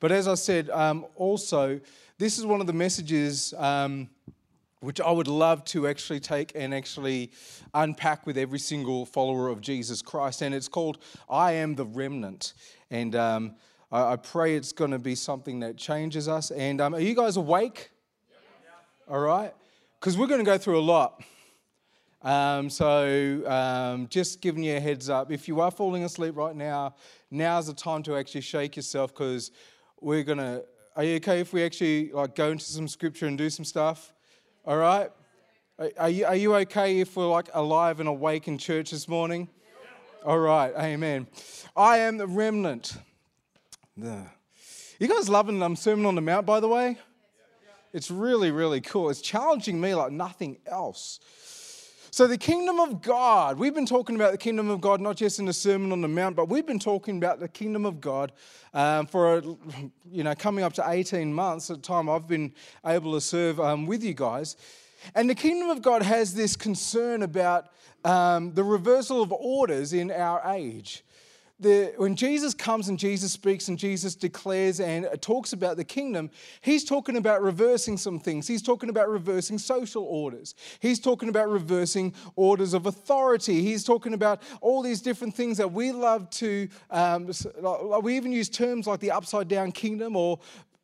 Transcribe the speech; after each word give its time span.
But 0.00 0.12
as 0.12 0.26
I 0.26 0.34
said, 0.34 0.70
um, 0.70 1.06
also, 1.14 1.80
this 2.18 2.38
is 2.38 2.46
one 2.46 2.60
of 2.60 2.66
the 2.66 2.72
messages 2.72 3.54
um, 3.56 4.08
which 4.80 5.00
I 5.00 5.10
would 5.10 5.28
love 5.28 5.62
to 5.66 5.86
actually 5.86 6.20
take 6.20 6.52
and 6.54 6.74
actually 6.74 7.30
unpack 7.74 8.26
with 8.26 8.38
every 8.38 8.58
single 8.58 9.04
follower 9.04 9.48
of 9.48 9.60
Jesus 9.60 10.00
Christ. 10.00 10.40
And 10.40 10.54
it's 10.54 10.68
called 10.68 10.98
I 11.28 11.52
Am 11.52 11.74
the 11.74 11.84
Remnant. 11.84 12.54
And 12.90 13.14
um, 13.14 13.54
I, 13.92 14.12
I, 14.12 14.16
pray 14.16 14.56
it's 14.56 14.72
going 14.72 14.90
to 14.92 14.98
be 14.98 15.14
something 15.14 15.60
that 15.60 15.76
changes 15.76 16.28
us. 16.28 16.50
And 16.50 16.80
um, 16.80 16.94
are 16.94 17.00
you 17.00 17.14
guys 17.14 17.36
awake? 17.36 17.90
All 19.08 19.20
right? 19.20 19.52
Because 20.00 20.16
we're 20.16 20.28
going 20.28 20.40
to 20.40 20.50
go 20.50 20.56
through 20.56 20.78
a 20.78 20.80
lot. 20.80 21.22
Um, 22.22 22.68
so, 22.68 23.42
um, 23.46 24.06
just 24.08 24.42
giving 24.42 24.62
you 24.62 24.76
a 24.76 24.80
heads 24.80 25.08
up. 25.08 25.32
If 25.32 25.48
you 25.48 25.60
are 25.60 25.70
falling 25.70 26.04
asleep 26.04 26.36
right 26.36 26.54
now, 26.54 26.94
now's 27.30 27.66
the 27.66 27.72
time 27.72 28.02
to 28.04 28.16
actually 28.16 28.42
shake 28.42 28.76
yourself 28.76 29.14
because 29.14 29.50
we're 30.00 30.22
going 30.22 30.38
to. 30.38 30.64
Are 30.96 31.04
you 31.04 31.16
okay 31.16 31.40
if 31.40 31.52
we 31.52 31.62
actually 31.62 32.10
like 32.12 32.34
go 32.34 32.50
into 32.50 32.64
some 32.64 32.88
scripture 32.88 33.26
and 33.26 33.38
do 33.38 33.48
some 33.48 33.64
stuff? 33.64 34.12
All 34.64 34.76
right? 34.76 35.10
Are 35.96 36.10
you, 36.10 36.26
are 36.26 36.36
you 36.36 36.54
okay 36.56 37.00
if 37.00 37.16
we're 37.16 37.26
like 37.26 37.48
alive 37.54 38.00
and 38.00 38.08
awake 38.08 38.48
in 38.48 38.58
church 38.58 38.90
this 38.90 39.08
morning? 39.08 39.48
All 40.26 40.38
right, 40.38 40.74
amen. 40.76 41.26
I 41.74 41.98
am 41.98 42.18
the 42.18 42.26
remnant. 42.26 42.94
You 43.96 45.08
guys 45.08 45.30
loving 45.30 45.62
um, 45.62 45.76
Sermon 45.76 46.04
on 46.04 46.14
the 46.14 46.20
Mount, 46.20 46.44
by 46.44 46.60
the 46.60 46.68
way? 46.68 46.98
It's 47.94 48.10
really, 48.10 48.50
really 48.50 48.82
cool. 48.82 49.08
It's 49.08 49.22
challenging 49.22 49.80
me 49.80 49.94
like 49.94 50.12
nothing 50.12 50.58
else. 50.66 51.20
So, 52.20 52.26
the 52.26 52.36
kingdom 52.36 52.78
of 52.80 53.00
God, 53.00 53.58
we've 53.58 53.72
been 53.72 53.86
talking 53.86 54.14
about 54.14 54.32
the 54.32 54.36
kingdom 54.36 54.68
of 54.68 54.82
God 54.82 55.00
not 55.00 55.16
just 55.16 55.38
in 55.38 55.46
the 55.46 55.54
Sermon 55.54 55.90
on 55.90 56.02
the 56.02 56.08
Mount, 56.08 56.36
but 56.36 56.50
we've 56.50 56.66
been 56.66 56.78
talking 56.78 57.16
about 57.16 57.40
the 57.40 57.48
kingdom 57.48 57.86
of 57.86 57.98
God 57.98 58.32
um, 58.74 59.06
for, 59.06 59.42
you 60.12 60.22
know, 60.22 60.34
coming 60.34 60.62
up 60.62 60.74
to 60.74 60.84
18 60.86 61.32
months 61.32 61.70
at 61.70 61.76
the 61.76 61.82
time 61.82 62.10
I've 62.10 62.28
been 62.28 62.52
able 62.84 63.14
to 63.14 63.22
serve 63.22 63.58
um, 63.58 63.86
with 63.86 64.04
you 64.04 64.12
guys. 64.12 64.56
And 65.14 65.30
the 65.30 65.34
kingdom 65.34 65.70
of 65.70 65.80
God 65.80 66.02
has 66.02 66.34
this 66.34 66.56
concern 66.56 67.22
about 67.22 67.68
um, 68.04 68.52
the 68.52 68.64
reversal 68.64 69.22
of 69.22 69.32
orders 69.32 69.94
in 69.94 70.10
our 70.10 70.42
age 70.52 71.02
the, 71.60 71.92
when 71.96 72.16
Jesus 72.16 72.54
comes 72.54 72.88
and 72.88 72.98
Jesus 72.98 73.32
speaks 73.32 73.68
and 73.68 73.78
Jesus 73.78 74.14
declares 74.14 74.80
and 74.80 75.06
talks 75.20 75.52
about 75.52 75.76
the 75.76 75.84
kingdom, 75.84 76.30
he's 76.62 76.84
talking 76.84 77.16
about 77.16 77.42
reversing 77.42 77.96
some 77.96 78.18
things. 78.18 78.48
He's 78.48 78.62
talking 78.62 78.88
about 78.88 79.08
reversing 79.08 79.58
social 79.58 80.04
orders. 80.04 80.54
He's 80.80 80.98
talking 80.98 81.28
about 81.28 81.48
reversing 81.50 82.14
orders 82.36 82.72
of 82.72 82.86
authority. 82.86 83.62
He's 83.62 83.84
talking 83.84 84.14
about 84.14 84.42
all 84.60 84.82
these 84.82 85.02
different 85.02 85.34
things 85.34 85.58
that 85.58 85.70
we 85.70 85.92
love 85.92 86.30
to, 86.30 86.68
um, 86.90 87.30
we 88.02 88.16
even 88.16 88.32
use 88.32 88.48
terms 88.48 88.86
like 88.86 89.00
the 89.00 89.10
upside 89.10 89.48
down 89.48 89.72
kingdom 89.72 90.16
or 90.16 90.40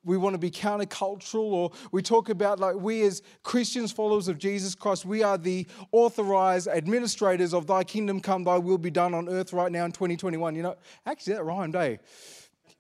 we 0.07 0.17
want 0.17 0.35
to 0.35 0.39
be 0.39 0.51
countercultural, 0.51 1.43
or 1.43 1.73
we 1.91 2.01
talk 2.01 2.29
about 2.29 2.61
like 2.61 2.77
we 2.77 3.03
as 3.03 3.23
Christians, 3.43 3.91
followers 3.91 4.29
of 4.29 4.39
Jesus 4.39 4.75
Christ, 4.75 5.05
we 5.05 5.23
are 5.23 5.37
the 5.37 5.67
authorized 5.91 6.69
administrators 6.69 7.53
of 7.53 7.67
thy 7.67 7.83
kingdom 7.83 8.21
come, 8.21 8.45
thy 8.45 8.57
will 8.57 8.79
be 8.79 8.91
done 8.91 9.13
on 9.13 9.29
earth 9.29 9.53
right 9.53 9.71
now 9.71 9.85
in 9.85 9.93
2021. 9.93 10.55
You 10.55 10.63
know, 10.63 10.77
actually, 11.05 11.35
that 11.35 11.45
rhymed, 11.45 11.75
eh? 11.75 11.97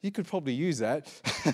You 0.02 0.12
could 0.12 0.26
probably 0.26 0.54
use 0.54 0.78
that. 0.78 1.10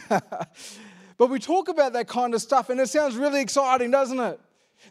but 1.18 1.30
we 1.30 1.38
talk 1.38 1.68
about 1.68 1.94
that 1.94 2.06
kind 2.06 2.34
of 2.34 2.42
stuff, 2.42 2.68
and 2.68 2.78
it 2.78 2.90
sounds 2.90 3.16
really 3.16 3.40
exciting, 3.40 3.90
doesn't 3.90 4.20
it? 4.20 4.38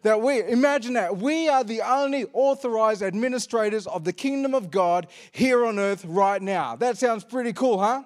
That 0.01 0.19
we, 0.21 0.41
imagine 0.41 0.93
that, 0.93 1.17
we 1.17 1.47
are 1.47 1.63
the 1.63 1.81
only 1.81 2.25
authorized 2.33 3.03
administrators 3.03 3.85
of 3.85 4.03
the 4.03 4.13
kingdom 4.13 4.55
of 4.55 4.71
God 4.71 5.07
here 5.31 5.63
on 5.63 5.77
earth 5.77 6.05
right 6.05 6.41
now. 6.41 6.75
That 6.75 6.97
sounds 6.97 7.23
pretty 7.23 7.53
cool, 7.53 7.77
huh? 7.77 8.03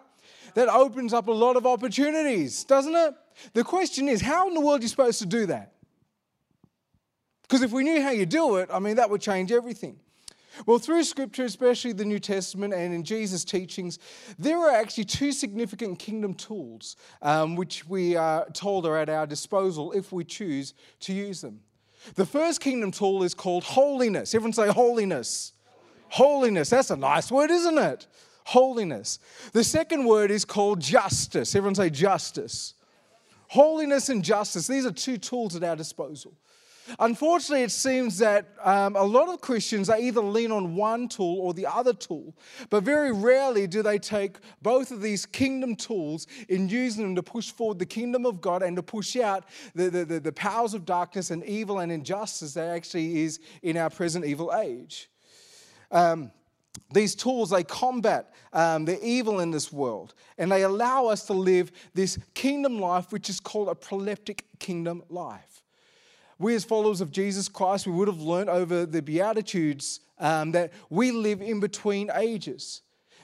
That 0.56 0.68
opens 0.68 1.14
up 1.14 1.28
a 1.28 1.32
lot 1.32 1.56
of 1.56 1.66
opportunities, 1.66 2.64
doesn't 2.64 2.96
it? 2.96 3.14
The 3.54 3.64
question 3.64 4.10
is, 4.10 4.22
how 4.22 4.48
in 4.48 4.54
the 4.54 4.62
world 4.62 4.80
are 4.80 4.84
you 4.84 4.90
supposed 4.90 5.20
to 5.20 5.26
do 5.26 5.46
that? 5.46 5.74
Because 7.44 7.62
if 7.62 7.72
we 7.72 7.84
knew 7.84 8.02
how 8.02 8.12
you 8.12 8.26
do 8.26 8.56
it, 8.58 8.70
I 8.74 8.80
mean, 8.80 8.96
that 8.96 9.10
would 9.10 9.22
change 9.22 9.52
everything. 9.52 10.00
Well, 10.66 10.80
through 10.80 11.04
Scripture, 11.04 11.44
especially 11.44 11.92
the 11.92 12.06
New 12.06 12.20
Testament 12.20 12.74
and 12.74 12.94
in 12.94 13.04
Jesus' 13.04 13.44
teachings, 13.44 14.00
there 14.40 14.58
are 14.58 14.72
actually 14.72 15.04
two 15.04 15.32
significant 15.32 16.00
kingdom 16.00 16.34
tools 16.34 16.96
um, 17.22 17.56
which 17.56 17.88
we 17.88 18.16
are 18.16 18.50
told 18.52 18.86
are 18.86 18.98
at 18.98 19.10
our 19.10 19.28
disposal 19.28 19.92
if 19.92 20.12
we 20.12 20.24
choose 20.24 20.74
to 21.02 21.14
use 21.14 21.42
them. 21.42 21.60
The 22.16 22.26
first 22.26 22.62
kingdom 22.62 22.92
tool 22.92 23.24
is 23.24 23.34
called 23.34 23.64
holiness. 23.64 24.34
Everyone 24.34 24.54
say 24.54 24.70
holiness. 24.70 25.52
Holiness. 26.08 26.70
That's 26.70 26.92
a 26.92 26.96
nice 26.96 27.32
word, 27.32 27.52
isn't 27.52 27.78
it? 27.78 28.08
Holiness. 28.46 29.20
The 29.52 29.64
second 29.64 30.06
word 30.06 30.32
is 30.32 30.46
called 30.46 30.80
justice. 30.80 31.56
Everyone 31.56 31.76
say 31.76 31.90
justice. 31.90 32.76
Holiness 33.48 34.10
and 34.10 34.24
justice, 34.24 34.68
these 34.68 34.86
are 34.86 34.92
two 34.92 35.18
tools 35.18 35.56
at 35.56 35.64
our 35.64 35.76
disposal. 35.76 36.34
Unfortunately, 37.00 37.64
it 37.64 37.72
seems 37.72 38.20
that 38.20 38.46
um, 38.64 38.96
a 38.96 39.04
lot 39.04 39.30
of 39.30 39.42
Christians 39.42 39.88
they 39.88 40.02
either 40.02 40.22
lean 40.22 40.52
on 40.52 40.76
one 40.76 41.08
tool 41.08 41.40
or 41.40 41.54
the 41.54 41.66
other 41.66 41.94
tool, 41.94 42.36
but 42.70 42.84
very 42.84 43.12
rarely 43.12 43.66
do 43.66 43.82
they 43.82 43.98
take 43.98 44.38
both 44.62 44.92
of 44.92 45.02
these 45.02 45.26
kingdom 45.26 45.76
tools 45.76 46.28
in 46.48 46.70
using 46.70 47.04
them 47.04 47.16
to 47.16 47.24
push 47.24 47.50
forward 47.50 47.80
the 47.80 47.88
kingdom 47.88 48.26
of 48.26 48.40
God 48.40 48.62
and 48.62 48.76
to 48.76 48.84
push 48.84 49.16
out 49.16 49.46
the, 49.74 49.90
the, 49.90 50.06
the, 50.06 50.20
the 50.20 50.32
powers 50.32 50.76
of 50.76 50.86
darkness 50.86 51.32
and 51.32 51.44
evil 51.46 51.80
and 51.80 51.92
injustice 51.92 52.54
that 52.54 52.68
actually 52.68 53.24
is 53.24 53.40
in 53.64 53.78
our 53.78 53.90
present 53.90 54.24
evil 54.24 54.54
age. 54.56 55.10
Um, 55.92 56.32
these 56.92 57.16
tools, 57.16 57.50
they 57.50 57.64
combat 57.64 58.34
um, 58.54 58.86
the 58.86 59.04
evil 59.06 59.40
in 59.40 59.52
this 59.52 59.72
world 59.72 60.14
and 60.38 60.52
they 60.52 60.64
allow 60.64 61.08
us 61.08 61.26
to 61.26 61.34
live 61.34 61.72
this 61.94 62.18
kingdom 62.34 62.80
life, 62.80 63.12
which 63.12 63.30
is 63.30 63.40
called 63.40 63.70
a 63.70 63.76
proleptic 63.76 64.42
kingdom 64.60 65.04
life. 65.10 65.64
We, 66.38 66.56
as 66.56 66.66
followers 66.66 67.02
of 67.02 67.12
Jesus 67.12 67.48
Christ, 67.48 67.88
we 67.88 67.94
would 67.94 68.08
have 68.08 68.22
learned 68.22 68.50
over 68.50 68.86
the 68.86 69.02
Beatitudes 69.02 70.02
um, 70.20 70.52
that 70.52 70.74
we 70.90 71.12
live 71.12 71.42
in 71.42 71.60
between 71.60 72.12
ages. 72.14 72.82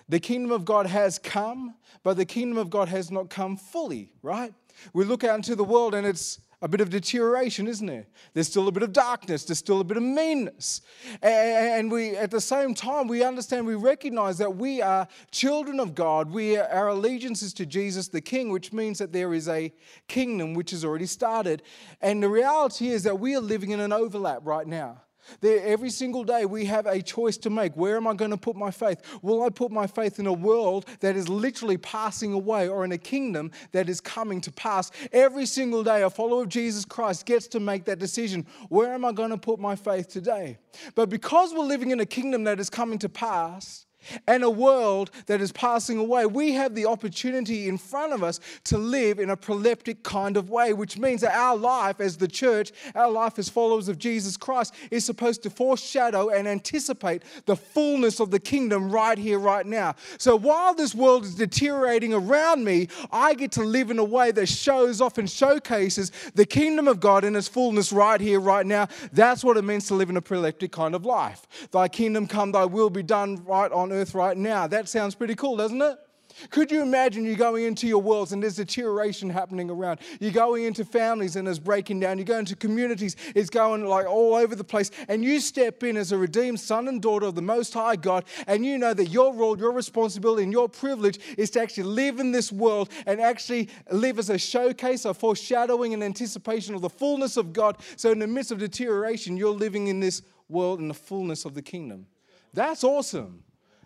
The 0.08 0.20
kingdom 0.20 0.52
of 0.52 0.66
God 0.66 0.88
has 0.88 1.20
come, 1.20 1.76
but 2.04 2.18
the 2.18 2.26
kingdom 2.26 2.58
of 2.58 2.70
God 2.70 2.90
has 2.90 3.12
not 3.12 3.30
come 3.30 3.58
fully, 3.58 4.12
right? 4.22 4.54
We 4.94 5.06
look 5.06 5.24
out 5.24 5.36
into 5.36 5.56
the 5.56 5.64
world 5.64 5.94
and 5.94 6.08
it's 6.08 6.40
a 6.62 6.68
bit 6.68 6.80
of 6.80 6.90
deterioration, 6.90 7.68
isn't 7.68 7.88
there? 7.88 8.06
There's 8.34 8.48
still 8.48 8.68
a 8.68 8.72
bit 8.72 8.84
of 8.84 8.94
darkness, 8.94 9.46
there's 9.46 9.58
still 9.58 9.82
a 9.82 9.84
bit 9.84 9.98
of 9.98 10.04
meanness. 10.04 10.82
And 11.22 11.92
we, 11.92 12.16
at 12.16 12.32
the 12.32 12.42
same 12.42 12.76
time, 12.76 13.08
we 13.08 13.24
understand, 13.24 13.66
we 13.66 13.76
recognize 13.76 14.38
that 14.38 14.56
we 14.56 14.82
are 14.82 15.08
children 15.32 15.80
of 15.80 15.96
God. 15.96 16.30
We 16.30 16.58
are, 16.58 16.68
our 16.68 16.90
allegiance 16.90 17.42
is 17.42 17.54
to 17.56 17.66
Jesus 17.66 18.08
the 18.08 18.22
King, 18.22 18.52
which 18.52 18.72
means 18.72 19.00
that 19.00 19.12
there 19.12 19.34
is 19.34 19.48
a 19.48 19.74
kingdom 20.08 20.54
which 20.54 20.72
has 20.72 20.86
already 20.86 21.08
started. 21.08 21.64
And 22.02 22.22
the 22.22 22.30
reality 22.30 22.90
is 22.90 23.04
that 23.04 23.20
we 23.20 23.36
are 23.36 23.42
living 23.42 23.72
in 23.72 23.80
an 23.80 23.92
overlap 23.92 24.42
right 24.44 24.68
now. 24.68 25.02
There, 25.40 25.66
every 25.66 25.90
single 25.90 26.24
day, 26.24 26.46
we 26.46 26.66
have 26.66 26.86
a 26.86 27.02
choice 27.02 27.38
to 27.38 27.50
make. 27.50 27.76
Where 27.76 27.98
am 27.98 28.08
I 28.08 28.14
going 28.14 28.32
to 28.32 28.38
put 28.38 28.56
my 28.56 28.72
faith? 28.72 29.02
Will 29.22 29.44
I 29.44 29.50
put 29.50 29.72
my 29.72 29.88
faith 29.88 30.20
in 30.20 30.28
a 30.28 30.34
world 30.34 30.86
that 31.00 31.16
is 31.16 31.30
literally 31.30 31.78
passing 31.78 32.34
away 32.34 32.68
or 32.68 32.84
in 32.86 32.92
a 32.92 32.98
kingdom 32.98 33.52
that 33.72 33.90
is 33.90 34.02
coming 34.02 34.42
to 34.42 34.52
pass? 34.52 34.92
Every 35.12 35.46
single 35.46 35.84
day, 35.84 36.04
a 36.04 36.10
follower 36.10 36.44
of 36.44 36.50
Jesus 36.50 36.86
Christ 36.86 37.26
gets 37.26 37.48
to 37.48 37.60
make 37.60 37.86
that 37.86 38.00
decision. 38.00 38.46
Where 38.70 38.94
am 38.94 39.06
I 39.06 39.12
going 39.12 39.32
to 39.32 39.38
put 39.38 39.60
my 39.60 39.76
faith 39.76 40.08
today? 40.08 40.58
But 40.96 41.10
because 41.10 41.54
we're 41.54 41.66
living 41.66 41.92
in 41.92 42.00
a 42.00 42.06
kingdom 42.06 42.44
that 42.46 42.60
is 42.60 42.70
coming 42.70 43.00
to 43.00 43.10
pass, 43.10 43.86
and 44.28 44.44
a 44.44 44.50
world 44.50 45.12
that 45.28 45.42
is 45.42 45.52
passing 45.52 45.98
away, 45.98 46.26
we 46.26 46.54
have 46.54 46.76
the 46.76 46.86
opportunity 46.86 47.68
in 47.68 47.78
front 47.78 48.14
of 48.14 48.24
us 48.24 48.40
to 48.66 48.78
live 48.78 49.20
in 49.20 49.30
a 49.30 49.38
proleptic 49.38 50.04
kind 50.04 50.38
of 50.38 50.50
way, 50.50 50.74
which 50.74 50.98
means 50.98 51.22
that 51.22 51.36
our 51.36 51.56
life 51.56 52.00
as 52.00 52.18
the 52.18 52.28
church, 52.28 52.72
our 52.96 53.10
life 53.10 53.38
as 53.40 53.50
followers 53.50 53.88
of 53.88 53.98
Jesus 53.98 54.38
Christ, 54.38 54.74
is 54.90 55.06
supposed 55.06 55.44
to 55.44 55.50
foreshadow 55.50 56.30
and 56.30 56.48
anticipate 56.48 57.24
the 57.46 57.56
fullness 57.56 58.20
of 58.20 58.32
the 58.32 58.40
kingdom 58.40 58.92
right 58.92 59.18
here, 59.18 59.40
right 59.40 59.66
now. 59.66 59.96
So 60.18 60.36
while 60.36 60.74
this 60.74 60.96
world 60.96 61.26
is 61.26 61.36
deteriorating 61.36 62.14
around 62.14 62.64
me, 62.64 62.88
I 63.12 63.34
get 63.34 63.52
to 63.54 63.64
live 63.64 63.92
in 63.92 64.00
a 64.00 64.04
way 64.04 64.32
that 64.32 64.48
shows 64.48 65.02
off 65.02 65.18
and 65.18 65.30
showcases 65.30 66.12
the 66.36 66.46
kingdom 66.46 66.88
of 66.88 67.00
God 67.00 67.24
in 67.24 67.36
its 67.36 67.48
fullness 67.48 67.92
right 67.92 68.20
here, 68.20 68.40
right 68.40 68.66
now. 68.66 68.88
That's 69.14 69.44
what 69.44 69.58
it 69.58 69.64
means 69.64 69.88
to 69.88 69.96
live 69.96 70.10
in 70.10 70.18
a 70.18 70.22
proleptic 70.22 70.72
kind 70.72 70.96
of 70.96 71.06
life. 71.06 71.48
Thy 71.72 71.88
kingdom 71.88 72.28
come, 72.28 72.52
thy 72.52 72.66
will 72.66 72.90
be 72.90 73.04
done 73.04 73.44
right 73.46 73.72
on 73.72 73.91
earth 73.92 74.14
right 74.14 74.38
now. 74.38 74.68
That 74.68 74.90
sounds 74.90 75.16
pretty 75.16 75.36
cool, 75.36 75.58
doesn't 75.58 75.82
it? 75.82 75.98
Could 76.50 76.72
you 76.72 76.82
imagine 76.82 77.26
you 77.26 77.36
going 77.36 77.66
into 77.66 77.88
your 77.88 78.02
worlds 78.02 78.32
and 78.32 78.42
there's 78.42 78.56
deterioration 78.56 79.30
happening 79.30 79.70
around? 79.70 80.00
You're 80.20 80.32
going 80.32 80.66
into 80.66 80.86
families 80.86 81.36
and 81.36 81.46
there's 81.46 81.60
breaking 81.60 82.00
down. 82.00 82.18
You 82.18 82.24
go 82.24 82.38
into 82.38 82.56
communities, 82.56 83.16
it's 83.36 83.50
going 83.50 83.86
like 83.86 84.06
all 84.06 84.36
over 84.36 84.56
the 84.56 84.64
place. 84.64 84.92
And 85.08 85.24
you 85.24 85.40
step 85.40 85.84
in 85.84 85.98
as 85.98 86.12
a 86.12 86.18
redeemed 86.18 86.60
son 86.60 86.88
and 86.88 87.02
daughter 87.02 87.26
of 87.26 87.36
the 87.36 87.42
Most 87.42 87.74
High 87.74 87.96
God, 87.96 88.26
and 88.48 88.66
you 88.66 88.78
know 88.78 88.94
that 88.94 89.08
your 89.08 89.34
role, 89.34 89.58
your 89.58 89.72
responsibility, 89.72 90.44
and 90.44 90.52
your 90.52 90.70
privilege 90.70 91.20
is 91.38 91.50
to 91.52 91.62
actually 91.62 91.84
live 91.84 92.20
in 92.20 92.32
this 92.32 92.52
world 92.52 92.90
and 93.06 93.20
actually 93.20 93.70
live 93.92 94.20
as 94.20 94.30
a 94.30 94.38
showcase, 94.38 95.06
a 95.06 95.14
foreshadowing 95.14 95.94
and 95.94 96.04
anticipation 96.04 96.76
of 96.76 96.82
the 96.82 96.90
fullness 96.90 97.38
of 97.38 97.54
God. 97.54 97.78
So 97.96 98.12
in 98.12 98.20
the 98.20 98.28
midst 98.28 98.52
of 98.52 98.60
deterioration, 98.60 99.38
you're 99.38 99.52
living 99.52 99.88
in 99.88 100.00
this 100.00 100.22
world 100.50 100.80
in 100.80 100.88
the 100.88 100.94
fullness 100.94 101.46
of 101.46 101.54
the 101.54 101.62
kingdom. 101.62 102.08
That's 102.54 102.84
awesome. 102.84 103.44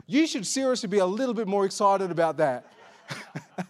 You 0.07 0.27
should 0.27 0.45
seriously 0.45 0.87
be 0.87 0.99
a 0.99 1.05
little 1.05 1.33
bit 1.33 1.47
more 1.47 1.65
excited 1.65 2.11
about 2.11 2.37
that. 2.37 2.71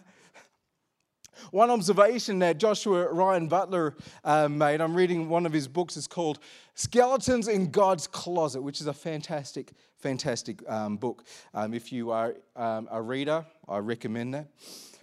One 1.50 1.70
observation 1.70 2.40
that 2.40 2.58
Joshua 2.58 3.10
Ryan 3.10 3.48
Butler 3.48 3.94
um, 4.24 4.58
made, 4.58 4.80
I'm 4.80 4.94
reading 4.94 5.28
one 5.28 5.46
of 5.46 5.52
his 5.52 5.68
books, 5.68 5.96
it's 5.96 6.08
called 6.08 6.40
Skeletons 6.74 7.48
in 7.48 7.70
God's 7.70 8.06
Closet, 8.06 8.60
which 8.60 8.80
is 8.80 8.88
a 8.88 8.92
fantastic, 8.92 9.72
fantastic 9.98 10.68
um, 10.68 10.96
book. 10.96 11.24
Um, 11.54 11.72
if 11.72 11.92
you 11.92 12.10
are 12.10 12.34
um, 12.56 12.88
a 12.90 13.00
reader, 13.00 13.46
I 13.68 13.78
recommend 13.78 14.34
that. 14.34 14.48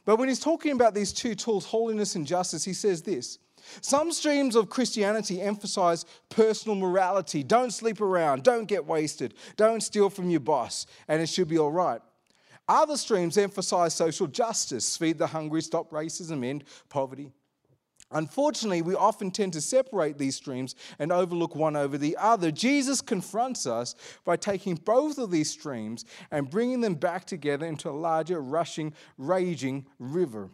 But 0.05 0.17
when 0.17 0.27
he's 0.27 0.39
talking 0.39 0.73
about 0.73 0.93
these 0.93 1.13
two 1.13 1.33
tools, 1.33 1.65
holiness 1.65 2.15
and 2.15 2.27
justice, 2.27 2.63
he 2.63 2.73
says 2.73 3.01
this 3.01 3.39
some 3.81 4.11
streams 4.11 4.55
of 4.55 4.69
Christianity 4.69 5.41
emphasize 5.41 6.05
personal 6.29 6.75
morality. 6.75 7.43
Don't 7.43 7.71
sleep 7.71 8.01
around, 8.01 8.43
don't 8.43 8.65
get 8.65 8.85
wasted, 8.85 9.33
don't 9.57 9.81
steal 9.81 10.09
from 10.09 10.29
your 10.29 10.39
boss, 10.39 10.85
and 11.07 11.21
it 11.21 11.29
should 11.29 11.47
be 11.47 11.57
all 11.57 11.71
right. 11.71 12.01
Other 12.67 12.95
streams 12.95 13.37
emphasize 13.37 13.93
social 13.93 14.27
justice, 14.27 14.95
feed 14.95 15.17
the 15.17 15.27
hungry, 15.27 15.61
stop 15.61 15.91
racism, 15.91 16.45
end 16.45 16.63
poverty. 16.89 17.31
Unfortunately, 18.11 18.81
we 18.81 18.95
often 18.95 19.31
tend 19.31 19.53
to 19.53 19.61
separate 19.61 20.17
these 20.17 20.35
streams 20.35 20.75
and 20.99 21.11
overlook 21.11 21.55
one 21.55 21.75
over 21.75 21.97
the 21.97 22.15
other. 22.17 22.51
Jesus 22.51 23.01
confronts 23.01 23.65
us 23.65 23.95
by 24.23 24.37
taking 24.37 24.75
both 24.75 25.17
of 25.17 25.31
these 25.31 25.49
streams 25.49 26.05
and 26.29 26.49
bringing 26.49 26.81
them 26.81 26.93
back 26.93 27.25
together 27.25 27.65
into 27.65 27.89
a 27.89 27.91
larger, 27.91 28.39
rushing, 28.39 28.93
raging 29.17 29.87
river 29.97 30.49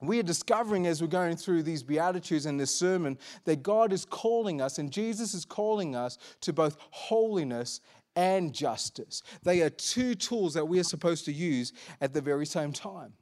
we 0.00 0.18
are 0.18 0.24
discovering 0.24 0.86
as 0.86 1.02
we're 1.02 1.08
going 1.08 1.36
through 1.36 1.62
these 1.62 1.82
Beatitudes 1.82 2.46
and 2.46 2.58
this 2.58 2.74
sermon 2.74 3.18
that 3.44 3.62
God 3.62 3.92
is 3.92 4.04
calling 4.04 4.60
us 4.60 4.78
and 4.78 4.90
Jesus 4.90 5.34
is 5.34 5.44
calling 5.44 5.94
us 5.94 6.18
to 6.42 6.52
both 6.52 6.76
holiness 6.90 7.80
and 8.16 8.52
justice. 8.52 9.22
They 9.42 9.62
are 9.62 9.70
two 9.70 10.14
tools 10.14 10.54
that 10.54 10.66
we 10.66 10.78
are 10.80 10.84
supposed 10.84 11.24
to 11.26 11.32
use 11.32 11.72
at 12.00 12.14
the 12.14 12.20
very 12.20 12.46
same 12.46 12.72
time. 12.72 13.12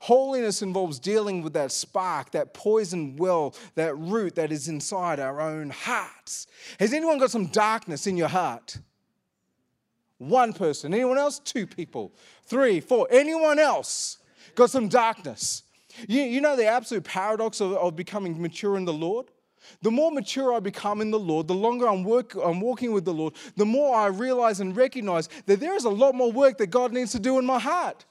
Holiness 0.00 0.62
involves 0.62 0.98
dealing 0.98 1.42
with 1.42 1.52
that 1.52 1.70
spark, 1.70 2.30
that 2.30 2.54
poison 2.54 3.16
well, 3.16 3.54
that 3.74 3.96
root 3.96 4.34
that 4.36 4.50
is 4.50 4.66
inside 4.68 5.20
our 5.20 5.40
own 5.40 5.70
hearts. 5.70 6.46
Has 6.80 6.92
anyone 6.94 7.18
got 7.18 7.30
some 7.30 7.46
darkness 7.46 8.06
in 8.06 8.16
your 8.16 8.28
heart? 8.28 8.78
One 10.18 10.54
person. 10.54 10.94
Anyone 10.94 11.18
else? 11.18 11.38
Two 11.38 11.66
people. 11.66 12.14
Three, 12.44 12.80
four. 12.80 13.06
Anyone 13.10 13.58
else 13.58 14.18
got 14.54 14.70
some 14.70 14.88
darkness? 14.88 15.63
You, 16.08 16.22
you 16.22 16.40
know 16.40 16.56
the 16.56 16.66
absolute 16.66 17.04
paradox 17.04 17.60
of, 17.60 17.72
of 17.72 17.96
becoming 17.96 18.40
mature 18.40 18.76
in 18.76 18.84
the 18.84 18.92
Lord? 18.92 19.26
The 19.82 19.90
more 19.90 20.10
mature 20.10 20.52
I 20.52 20.60
become 20.60 21.00
in 21.00 21.10
the 21.10 21.18
Lord, 21.18 21.48
the 21.48 21.54
longer 21.54 21.88
I'm, 21.88 22.04
work, 22.04 22.34
I'm 22.34 22.60
walking 22.60 22.92
with 22.92 23.04
the 23.04 23.14
Lord, 23.14 23.34
the 23.56 23.64
more 23.64 23.96
I 23.96 24.06
realize 24.06 24.60
and 24.60 24.76
recognize 24.76 25.28
that 25.46 25.60
there 25.60 25.74
is 25.74 25.84
a 25.84 25.90
lot 25.90 26.14
more 26.14 26.30
work 26.30 26.58
that 26.58 26.66
God 26.66 26.92
needs 26.92 27.12
to 27.12 27.18
do 27.18 27.38
in 27.38 27.46
my 27.46 27.58
heart. 27.58 28.04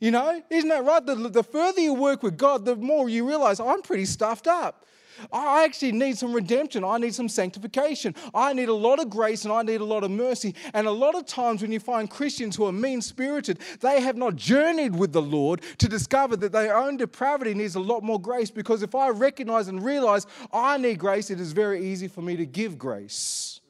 You 0.00 0.10
know, 0.10 0.42
isn't 0.50 0.68
that 0.68 0.84
right? 0.84 1.04
The, 1.04 1.14
the 1.14 1.44
further 1.44 1.80
you 1.80 1.94
work 1.94 2.22
with 2.22 2.36
God, 2.36 2.64
the 2.64 2.76
more 2.76 3.08
you 3.08 3.26
realize 3.26 3.60
I'm 3.60 3.82
pretty 3.82 4.04
stuffed 4.04 4.48
up. 4.48 4.84
I 5.32 5.64
actually 5.64 5.92
need 5.92 6.18
some 6.18 6.32
redemption. 6.32 6.84
I 6.84 6.98
need 6.98 7.14
some 7.14 7.28
sanctification. 7.28 8.14
I 8.34 8.52
need 8.52 8.68
a 8.68 8.74
lot 8.74 9.00
of 9.00 9.10
grace 9.10 9.44
and 9.44 9.52
I 9.52 9.62
need 9.62 9.80
a 9.80 9.84
lot 9.84 10.04
of 10.04 10.10
mercy. 10.10 10.54
And 10.74 10.86
a 10.86 10.90
lot 10.90 11.14
of 11.14 11.26
times, 11.26 11.62
when 11.62 11.72
you 11.72 11.80
find 11.80 12.08
Christians 12.08 12.56
who 12.56 12.64
are 12.66 12.72
mean 12.72 13.02
spirited, 13.02 13.58
they 13.80 14.00
have 14.00 14.16
not 14.16 14.36
journeyed 14.36 14.96
with 14.96 15.12
the 15.12 15.22
Lord 15.22 15.62
to 15.78 15.88
discover 15.88 16.36
that 16.36 16.52
their 16.52 16.76
own 16.76 16.96
depravity 16.96 17.54
needs 17.54 17.74
a 17.74 17.80
lot 17.80 18.02
more 18.02 18.20
grace. 18.20 18.50
Because 18.50 18.82
if 18.82 18.94
I 18.94 19.08
recognize 19.08 19.68
and 19.68 19.84
realize 19.84 20.26
I 20.52 20.78
need 20.78 20.98
grace, 20.98 21.30
it 21.30 21.40
is 21.40 21.52
very 21.52 21.86
easy 21.86 22.08
for 22.08 22.22
me 22.22 22.36
to 22.36 22.46
give 22.46 22.78
grace. 22.78 23.60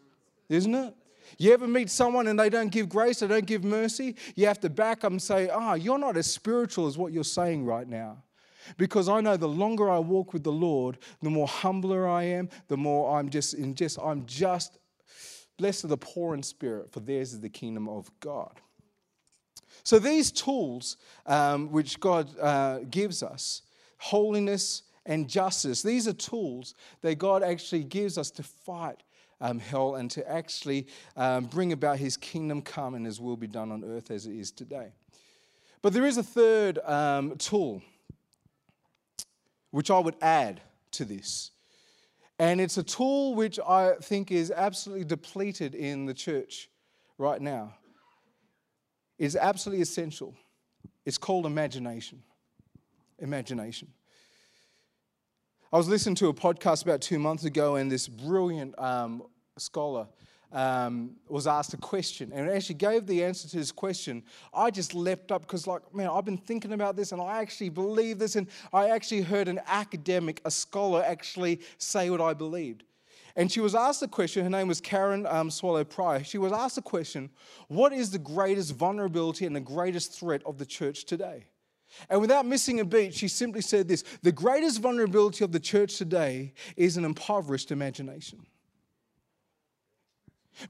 Isn't 0.48 0.74
it? 0.74 0.94
You 1.38 1.52
ever 1.52 1.66
meet 1.66 1.90
someone 1.90 2.26
and 2.26 2.38
they 2.38 2.50
don't 2.50 2.70
give 2.70 2.88
grace, 2.88 3.20
they 3.20 3.26
don't 3.26 3.46
give 3.46 3.64
mercy? 3.64 4.16
You 4.34 4.46
have 4.46 4.60
to 4.60 4.70
back 4.70 5.02
up 5.04 5.12
and 5.12 5.20
say, 5.20 5.48
Ah, 5.48 5.70
oh, 5.70 5.74
you're 5.74 5.98
not 5.98 6.16
as 6.16 6.30
spiritual 6.30 6.86
as 6.86 6.98
what 6.98 7.12
you're 7.12 7.24
saying 7.24 7.64
right 7.64 7.88
now. 7.88 8.22
Because 8.76 9.08
I 9.08 9.20
know 9.20 9.36
the 9.36 9.48
longer 9.48 9.90
I 9.90 9.98
walk 9.98 10.32
with 10.32 10.44
the 10.44 10.52
Lord, 10.52 10.98
the 11.20 11.30
more 11.30 11.48
humbler 11.48 12.08
I 12.08 12.24
am, 12.24 12.48
the 12.68 12.76
more 12.76 13.18
I'm 13.18 13.28
just 13.28 13.54
in 13.54 13.74
just 13.74 13.98
I'm 13.98 14.26
just 14.26 14.78
blessed 15.58 15.84
are 15.84 15.88
the 15.88 15.96
poor 15.96 16.34
in 16.34 16.42
spirit, 16.42 16.90
for 16.90 17.00
theirs 17.00 17.32
is 17.32 17.40
the 17.40 17.48
kingdom 17.48 17.88
of 17.88 18.10
God. 18.20 18.60
So 19.84 19.98
these 19.98 20.30
tools 20.30 20.96
um, 21.26 21.70
which 21.70 22.00
God 22.00 22.28
uh, 22.38 22.80
gives 22.90 23.22
us, 23.22 23.62
holiness 23.98 24.82
and 25.06 25.28
justice, 25.28 25.82
these 25.82 26.06
are 26.06 26.12
tools 26.12 26.74
that 27.00 27.16
God 27.16 27.42
actually 27.42 27.84
gives 27.84 28.18
us 28.18 28.30
to 28.32 28.42
fight 28.42 29.02
um, 29.40 29.58
hell 29.58 29.96
and 29.96 30.10
to 30.12 30.28
actually 30.30 30.86
um, 31.16 31.46
bring 31.46 31.72
about 31.72 31.98
His 31.98 32.16
kingdom 32.16 32.62
come 32.62 32.94
and 32.94 33.04
His 33.04 33.20
will 33.20 33.36
be 33.36 33.48
done 33.48 33.72
on 33.72 33.84
earth 33.84 34.10
as 34.10 34.26
it 34.26 34.34
is 34.34 34.52
today. 34.52 34.92
But 35.82 35.92
there 35.92 36.06
is 36.06 36.16
a 36.16 36.22
third 36.22 36.78
um, 36.84 37.36
tool 37.38 37.82
which 39.72 39.90
I 39.90 39.98
would 39.98 40.14
add 40.22 40.60
to 40.92 41.04
this. 41.04 41.50
And 42.38 42.60
it's 42.60 42.78
a 42.78 42.82
tool 42.82 43.34
which 43.34 43.58
I 43.58 43.94
think 44.00 44.30
is 44.30 44.50
absolutely 44.50 45.04
depleted 45.04 45.74
in 45.74 46.06
the 46.06 46.14
church 46.14 46.70
right 47.18 47.40
now. 47.40 47.74
It's 49.18 49.36
absolutely 49.36 49.82
essential. 49.82 50.34
It's 51.04 51.18
called 51.18 51.46
imagination. 51.46 52.22
Imagination. 53.18 53.88
I 55.72 55.76
was 55.78 55.88
listening 55.88 56.16
to 56.16 56.28
a 56.28 56.34
podcast 56.34 56.82
about 56.82 57.00
two 57.00 57.18
months 57.18 57.44
ago, 57.44 57.76
and 57.76 57.90
this 57.90 58.06
brilliant 58.06 58.78
um, 58.78 59.22
scholar 59.56 60.06
um, 60.52 61.12
was 61.28 61.46
asked 61.46 61.74
a 61.74 61.76
question. 61.76 62.32
And 62.32 62.62
she 62.62 62.74
gave 62.74 63.06
the 63.06 63.24
answer 63.24 63.48
to 63.48 63.56
this 63.56 63.72
question, 63.72 64.22
I 64.52 64.70
just 64.70 64.94
leapt 64.94 65.32
up 65.32 65.42
because, 65.42 65.66
like, 65.66 65.82
man, 65.94 66.08
I've 66.08 66.24
been 66.24 66.38
thinking 66.38 66.72
about 66.72 66.96
this 66.96 67.12
and 67.12 67.20
I 67.20 67.40
actually 67.40 67.70
believe 67.70 68.18
this. 68.18 68.36
And 68.36 68.46
I 68.72 68.90
actually 68.90 69.22
heard 69.22 69.48
an 69.48 69.60
academic, 69.66 70.40
a 70.44 70.50
scholar, 70.50 71.02
actually 71.04 71.60
say 71.78 72.10
what 72.10 72.20
I 72.20 72.34
believed. 72.34 72.84
And 73.34 73.50
she 73.50 73.60
was 73.60 73.74
asked 73.74 74.02
a 74.02 74.08
question, 74.08 74.44
her 74.44 74.50
name 74.50 74.68
was 74.68 74.80
Karen 74.80 75.26
um, 75.26 75.50
Swallow 75.50 75.84
Prior. 75.84 76.22
She 76.22 76.38
was 76.38 76.52
asked 76.52 76.76
a 76.76 76.82
question 76.82 77.30
What 77.68 77.92
is 77.92 78.10
the 78.10 78.18
greatest 78.18 78.74
vulnerability 78.74 79.46
and 79.46 79.56
the 79.56 79.60
greatest 79.60 80.12
threat 80.12 80.42
of 80.44 80.58
the 80.58 80.66
church 80.66 81.04
today? 81.04 81.46
And 82.08 82.20
without 82.20 82.46
missing 82.46 82.80
a 82.80 82.84
beat, 82.84 83.14
she 83.14 83.28
simply 83.28 83.62
said 83.62 83.88
this 83.88 84.04
The 84.22 84.32
greatest 84.32 84.80
vulnerability 84.80 85.44
of 85.44 85.52
the 85.52 85.60
church 85.60 85.96
today 85.96 86.52
is 86.76 86.96
an 86.96 87.04
impoverished 87.04 87.70
imagination. 87.70 88.44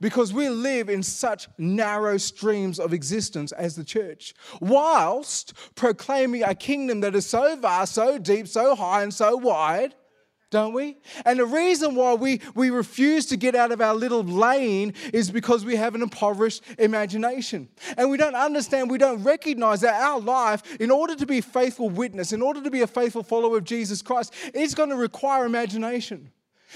Because 0.00 0.32
we 0.32 0.48
live 0.48 0.88
in 0.88 1.02
such 1.02 1.48
narrow 1.58 2.16
streams 2.16 2.78
of 2.78 2.92
existence 2.92 3.52
as 3.52 3.76
the 3.76 3.84
church, 3.84 4.34
whilst 4.60 5.54
proclaiming 5.74 6.42
a 6.42 6.54
kingdom 6.54 7.00
that 7.00 7.14
is 7.14 7.26
so 7.26 7.56
vast, 7.56 7.94
so 7.94 8.18
deep, 8.18 8.48
so 8.48 8.74
high, 8.74 9.02
and 9.02 9.12
so 9.12 9.36
wide, 9.36 9.94
don't 10.52 10.74
we? 10.74 10.98
And 11.24 11.38
the 11.38 11.46
reason 11.46 11.94
why 11.94 12.14
we, 12.14 12.40
we 12.54 12.68
refuse 12.70 13.26
to 13.26 13.36
get 13.36 13.54
out 13.54 13.72
of 13.72 13.80
our 13.80 13.94
little 13.94 14.22
lane 14.22 14.92
is 15.12 15.30
because 15.30 15.64
we 15.64 15.76
have 15.76 15.94
an 15.94 16.02
impoverished 16.02 16.62
imagination. 16.78 17.68
And 17.96 18.10
we 18.10 18.18
don't 18.18 18.34
understand, 18.34 18.90
we 18.90 18.98
don't 18.98 19.24
recognize 19.24 19.80
that 19.80 20.00
our 20.00 20.20
life, 20.20 20.76
in 20.78 20.90
order 20.90 21.16
to 21.16 21.26
be 21.26 21.38
a 21.38 21.42
faithful 21.42 21.88
witness, 21.88 22.32
in 22.32 22.42
order 22.42 22.62
to 22.62 22.70
be 22.70 22.82
a 22.82 22.86
faithful 22.86 23.22
follower 23.22 23.56
of 23.56 23.64
Jesus 23.64 24.02
Christ, 24.02 24.34
is 24.52 24.74
going 24.74 24.90
to 24.90 24.96
require 24.96 25.46
imagination. 25.46 26.30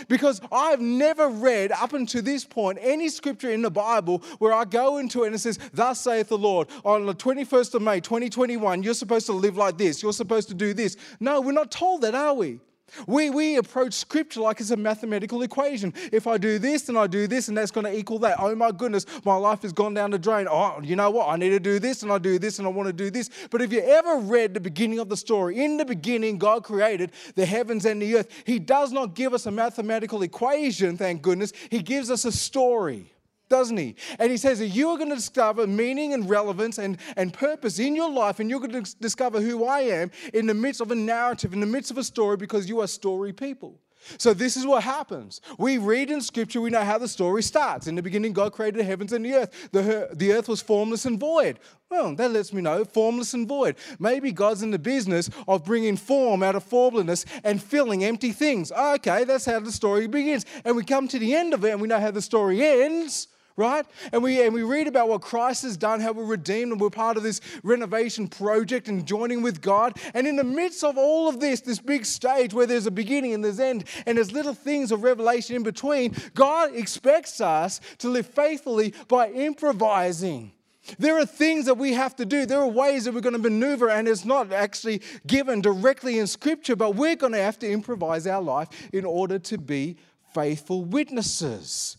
Because 0.08 0.40
I've 0.52 0.80
never 0.80 1.28
read 1.28 1.72
up 1.72 1.92
until 1.92 2.22
this 2.22 2.44
point 2.44 2.78
any 2.80 3.08
scripture 3.08 3.50
in 3.50 3.62
the 3.62 3.70
Bible 3.70 4.22
where 4.38 4.52
I 4.52 4.64
go 4.64 4.98
into 4.98 5.24
it 5.24 5.26
and 5.26 5.36
it 5.36 5.40
says, 5.40 5.58
Thus 5.72 6.00
saith 6.00 6.28
the 6.28 6.38
Lord, 6.38 6.68
on 6.84 7.06
the 7.06 7.14
21st 7.14 7.74
of 7.74 7.82
May 7.82 8.00
2021, 8.00 8.82
you're 8.82 8.94
supposed 8.94 9.26
to 9.26 9.32
live 9.32 9.56
like 9.56 9.78
this, 9.78 10.02
you're 10.02 10.12
supposed 10.12 10.48
to 10.48 10.54
do 10.54 10.74
this. 10.74 10.96
No, 11.20 11.40
we're 11.40 11.52
not 11.52 11.70
told 11.70 12.02
that, 12.02 12.14
are 12.14 12.34
we? 12.34 12.60
We, 13.06 13.30
we 13.30 13.56
approach 13.56 13.94
scripture 13.94 14.40
like 14.40 14.60
it's 14.60 14.70
a 14.70 14.76
mathematical 14.76 15.42
equation. 15.42 15.92
If 16.12 16.26
I 16.26 16.38
do 16.38 16.58
this, 16.58 16.82
then 16.82 16.96
I 16.96 17.06
do 17.06 17.26
this, 17.26 17.48
and 17.48 17.56
that's 17.56 17.70
going 17.70 17.84
to 17.84 17.96
equal 17.96 18.18
that. 18.20 18.36
Oh 18.38 18.54
my 18.54 18.70
goodness, 18.70 19.06
my 19.24 19.36
life 19.36 19.62
has 19.62 19.72
gone 19.72 19.94
down 19.94 20.10
the 20.10 20.18
drain. 20.18 20.46
Oh, 20.48 20.80
you 20.82 20.96
know 20.96 21.10
what? 21.10 21.28
I 21.28 21.36
need 21.36 21.50
to 21.50 21.60
do 21.60 21.78
this, 21.78 22.02
and 22.02 22.12
I 22.12 22.18
do 22.18 22.38
this, 22.38 22.58
and 22.58 22.66
I 22.66 22.70
want 22.70 22.86
to 22.86 22.92
do 22.92 23.10
this. 23.10 23.28
But 23.50 23.62
if 23.62 23.72
you 23.72 23.80
ever 23.80 24.18
read 24.18 24.54
the 24.54 24.60
beginning 24.60 24.98
of 24.98 25.08
the 25.08 25.16
story, 25.16 25.62
in 25.62 25.76
the 25.76 25.84
beginning, 25.84 26.38
God 26.38 26.64
created 26.64 27.12
the 27.34 27.44
heavens 27.44 27.84
and 27.84 28.00
the 28.00 28.16
earth. 28.16 28.28
He 28.44 28.58
does 28.58 28.92
not 28.92 29.14
give 29.14 29.34
us 29.34 29.46
a 29.46 29.50
mathematical 29.50 30.22
equation, 30.22 30.96
thank 30.96 31.22
goodness. 31.22 31.52
He 31.70 31.82
gives 31.82 32.10
us 32.10 32.24
a 32.24 32.32
story 32.32 33.12
doesn't 33.48 33.76
he? 33.76 33.96
And 34.18 34.30
he 34.30 34.36
says 34.36 34.58
that 34.58 34.68
you 34.68 34.88
are 34.90 34.96
going 34.96 35.10
to 35.10 35.16
discover 35.16 35.66
meaning 35.66 36.12
and 36.12 36.28
relevance 36.28 36.78
and, 36.78 36.98
and 37.16 37.32
purpose 37.32 37.78
in 37.78 37.94
your 37.94 38.10
life, 38.10 38.40
and 38.40 38.50
you're 38.50 38.60
going 38.60 38.84
to 38.84 38.96
discover 38.98 39.40
who 39.40 39.64
I 39.64 39.80
am 39.80 40.10
in 40.34 40.46
the 40.46 40.54
midst 40.54 40.80
of 40.80 40.90
a 40.90 40.94
narrative, 40.94 41.52
in 41.52 41.60
the 41.60 41.66
midst 41.66 41.90
of 41.90 41.98
a 41.98 42.04
story, 42.04 42.36
because 42.36 42.68
you 42.68 42.80
are 42.80 42.86
story 42.86 43.32
people. 43.32 43.80
So, 44.18 44.32
this 44.32 44.56
is 44.56 44.66
what 44.66 44.82
happens. 44.82 45.40
We 45.58 45.78
read 45.78 46.10
in 46.10 46.20
Scripture, 46.20 46.60
we 46.60 46.70
know 46.70 46.84
how 46.84 46.98
the 46.98 47.08
story 47.08 47.42
starts. 47.42 47.86
In 47.86 47.94
the 47.94 48.02
beginning, 48.02 48.32
God 48.32 48.52
created 48.52 48.78
the 48.78 48.84
heavens 48.84 49.12
and 49.12 49.24
the 49.24 49.34
earth. 49.34 49.68
The, 49.72 50.10
the 50.12 50.32
earth 50.32 50.48
was 50.48 50.62
formless 50.62 51.06
and 51.06 51.18
void. 51.18 51.58
Well, 51.90 52.14
that 52.16 52.30
lets 52.30 52.52
me 52.52 52.62
know 52.62 52.84
formless 52.84 53.34
and 53.34 53.48
void. 53.48 53.76
Maybe 53.98 54.32
God's 54.32 54.62
in 54.62 54.70
the 54.70 54.78
business 54.78 55.30
of 55.48 55.64
bringing 55.64 55.96
form 55.96 56.42
out 56.42 56.56
of 56.56 56.64
formlessness 56.64 57.24
and 57.42 57.62
filling 57.62 58.04
empty 58.04 58.32
things. 58.32 58.70
Okay, 58.70 59.24
that's 59.24 59.44
how 59.44 59.60
the 59.60 59.72
story 59.72 60.06
begins. 60.06 60.46
And 60.64 60.76
we 60.76 60.84
come 60.84 61.08
to 61.08 61.18
the 61.18 61.34
end 61.34 61.54
of 61.54 61.64
it 61.64 61.70
and 61.70 61.80
we 61.80 61.88
know 61.88 62.00
how 62.00 62.10
the 62.10 62.22
story 62.22 62.64
ends 62.64 63.28
right? 63.56 63.86
And 64.12 64.22
we, 64.22 64.42
and 64.42 64.52
we 64.52 64.62
read 64.62 64.86
about 64.86 65.08
what 65.08 65.22
Christ 65.22 65.62
has 65.62 65.76
done, 65.76 66.00
how 66.00 66.12
we're 66.12 66.24
redeemed, 66.24 66.72
and 66.72 66.80
we're 66.80 66.90
part 66.90 67.16
of 67.16 67.22
this 67.22 67.40
renovation 67.62 68.28
project 68.28 68.88
and 68.88 69.06
joining 69.06 69.42
with 69.42 69.60
God. 69.60 69.98
And 70.14 70.26
in 70.26 70.36
the 70.36 70.44
midst 70.44 70.84
of 70.84 70.98
all 70.98 71.28
of 71.28 71.40
this, 71.40 71.60
this 71.60 71.78
big 71.78 72.04
stage 72.04 72.52
where 72.52 72.66
there's 72.66 72.86
a 72.86 72.90
beginning 72.90 73.34
and 73.34 73.44
there's 73.44 73.60
end, 73.60 73.84
and 74.04 74.18
there's 74.18 74.32
little 74.32 74.54
things 74.54 74.92
of 74.92 75.02
revelation 75.02 75.56
in 75.56 75.62
between, 75.62 76.14
God 76.34 76.74
expects 76.74 77.40
us 77.40 77.80
to 77.98 78.08
live 78.08 78.26
faithfully 78.26 78.92
by 79.08 79.30
improvising. 79.30 80.52
There 80.98 81.18
are 81.18 81.26
things 81.26 81.64
that 81.66 81.78
we 81.78 81.94
have 81.94 82.14
to 82.16 82.24
do. 82.24 82.46
There 82.46 82.60
are 82.60 82.68
ways 82.68 83.04
that 83.04 83.14
we're 83.14 83.20
going 83.20 83.32
to 83.32 83.50
maneuver, 83.50 83.88
and 83.88 84.06
it's 84.06 84.24
not 84.24 84.52
actually 84.52 85.02
given 85.26 85.60
directly 85.60 86.18
in 86.18 86.26
Scripture, 86.26 86.76
but 86.76 86.94
we're 86.94 87.16
going 87.16 87.32
to 87.32 87.42
have 87.42 87.58
to 87.60 87.70
improvise 87.70 88.26
our 88.26 88.40
life 88.42 88.68
in 88.92 89.04
order 89.04 89.38
to 89.40 89.58
be 89.58 89.96
faithful 90.32 90.84
witnesses. 90.84 91.96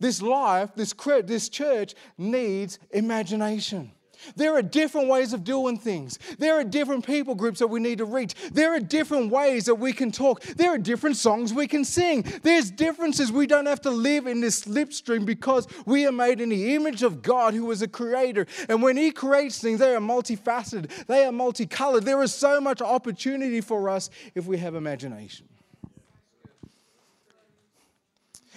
This 0.00 0.22
life, 0.22 0.70
this, 0.74 0.94
this 1.24 1.48
church 1.48 1.94
needs 2.16 2.78
imagination. 2.90 3.92
There 4.36 4.56
are 4.56 4.62
different 4.62 5.08
ways 5.08 5.32
of 5.32 5.44
doing 5.44 5.78
things. 5.78 6.18
There 6.38 6.58
are 6.58 6.64
different 6.64 7.06
people 7.06 7.34
groups 7.34 7.60
that 7.60 7.68
we 7.68 7.80
need 7.80 7.98
to 7.98 8.04
reach. 8.04 8.34
There 8.50 8.74
are 8.74 8.80
different 8.80 9.30
ways 9.30 9.66
that 9.66 9.76
we 9.76 9.92
can 9.92 10.10
talk. 10.10 10.42
There 10.42 10.72
are 10.72 10.78
different 10.78 11.16
songs 11.16 11.54
we 11.54 11.66
can 11.66 11.84
sing. 11.84 12.24
There's 12.42 12.70
differences. 12.70 13.30
We 13.30 13.46
don't 13.46 13.66
have 13.66 13.80
to 13.82 13.90
live 13.90 14.26
in 14.26 14.40
this 14.40 14.62
slipstream 14.64 15.24
because 15.24 15.66
we 15.86 16.06
are 16.06 16.12
made 16.12 16.40
in 16.40 16.48
the 16.48 16.74
image 16.74 17.02
of 17.02 17.22
God 17.22 17.54
who 17.54 17.70
is 17.70 17.82
a 17.82 17.88
creator. 17.88 18.46
And 18.68 18.82
when 18.82 18.96
He 18.96 19.10
creates 19.10 19.60
things, 19.60 19.78
they 19.80 19.94
are 19.94 20.00
multifaceted, 20.00 21.06
they 21.06 21.24
are 21.24 21.32
multicolored. 21.32 22.04
There 22.04 22.22
is 22.22 22.34
so 22.34 22.60
much 22.60 22.82
opportunity 22.82 23.60
for 23.60 23.88
us 23.88 24.10
if 24.34 24.46
we 24.46 24.58
have 24.58 24.74
imagination. 24.74 25.46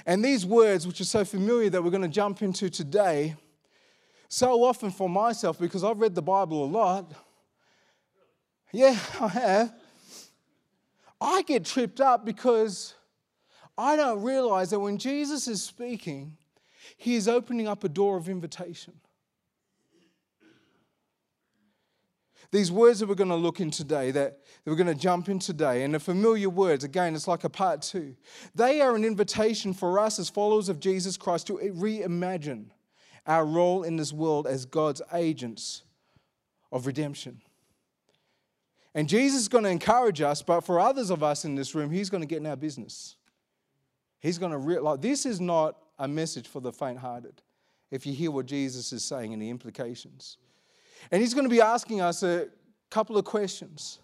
And 0.06 0.24
these 0.24 0.46
words, 0.46 0.88
which 0.88 1.02
are 1.02 1.06
so 1.06 1.24
familiar 1.24 1.70
that 1.70 1.84
we're 1.84 1.92
going 1.92 2.02
to 2.02 2.08
jump 2.08 2.42
into 2.42 2.70
today, 2.70 3.36
so 4.28 4.64
often 4.64 4.92
for 4.92 5.10
myself, 5.10 5.60
because 5.60 5.84
I've 5.84 6.00
read 6.00 6.16
the 6.16 6.22
Bible 6.22 6.64
a 6.64 6.66
lot, 6.66 7.12
yeah, 8.72 8.98
I 9.20 9.28
have, 9.28 9.74
I 11.20 11.42
get 11.44 11.66
tripped 11.66 12.00
up 12.00 12.26
because 12.26 12.94
I 13.78 13.96
don't 13.96 14.24
realize 14.24 14.70
that 14.70 14.80
when 14.80 14.98
Jesus 14.98 15.48
is 15.48 15.62
speaking, 15.62 16.38
he 16.98 17.16
is 17.16 17.28
opening 17.28 17.68
up 17.68 17.84
a 17.84 17.90
door 17.90 18.18
of 18.18 18.30
invitation. 18.30 18.94
These 22.52 22.72
words 22.72 23.00
that 23.00 23.08
we're 23.08 23.16
going 23.16 23.30
to 23.30 23.36
look 23.36 23.62
in 23.62 23.72
today, 23.72 24.12
that, 24.12 24.40
that 24.64 24.70
we're 24.70 24.76
going 24.76 24.94
to 24.94 25.02
jump 25.02 25.30
in 25.30 25.40
today, 25.40 25.84
and 25.84 25.94
the 25.94 26.00
familiar 26.00 26.50
words, 26.50 26.84
again, 26.84 27.16
it's 27.16 27.28
like 27.28 27.46
a 27.46 27.50
part 27.50 27.82
two. 27.82 28.16
They 28.54 28.82
are 28.82 28.94
an 28.96 29.06
invitation 29.06 29.74
for 29.74 29.98
us 30.00 30.20
as 30.20 30.30
followers 30.30 30.68
of 30.68 30.80
Jesus 30.80 31.16
Christ 31.16 31.48
to 31.48 31.54
reimagine 31.54 32.66
our 33.26 33.46
role 33.46 33.84
in 33.84 33.96
this 33.96 34.12
world 34.12 34.48
as 34.48 34.66
God's 34.66 35.02
agents 35.14 35.84
of 36.74 36.86
redemption. 36.86 37.42
And 38.94 39.08
Jesus 39.08 39.42
is 39.42 39.48
going 39.48 39.64
to 39.64 39.70
encourage 39.70 40.20
us, 40.20 40.42
but 40.42 40.62
for 40.62 40.78
others 40.80 41.10
of 41.10 41.24
us 41.24 41.46
in 41.46 41.56
this 41.56 41.74
room, 41.74 41.90
He's 41.90 42.10
going 42.10 42.22
to 42.22 42.28
get 42.28 42.40
in 42.40 42.48
our 42.48 42.58
business. 42.58 43.16
He's 44.20 44.38
going 44.38 44.52
to 44.52 44.58
realize 44.58 45.00
this 45.00 45.26
is 45.26 45.40
not 45.40 45.78
a 45.98 46.08
message 46.08 46.48
for 46.48 46.60
the 46.60 46.74
faint 46.74 47.00
hearted, 47.00 47.42
if 47.90 48.06
you 48.06 48.14
hear 48.14 48.32
what 48.32 48.46
Jesus 48.46 48.92
is 48.92 49.06
saying 49.06 49.32
and 49.32 49.42
the 49.42 49.50
implications. 49.50 50.38
And 51.10 51.22
he's 51.22 51.34
going 51.34 51.46
to 51.46 51.50
be 51.50 51.62
asking 51.62 52.02
us 52.02 52.24
a 52.24 52.48
couple 52.90 53.18
of 53.18 53.26
questions. 53.26 54.00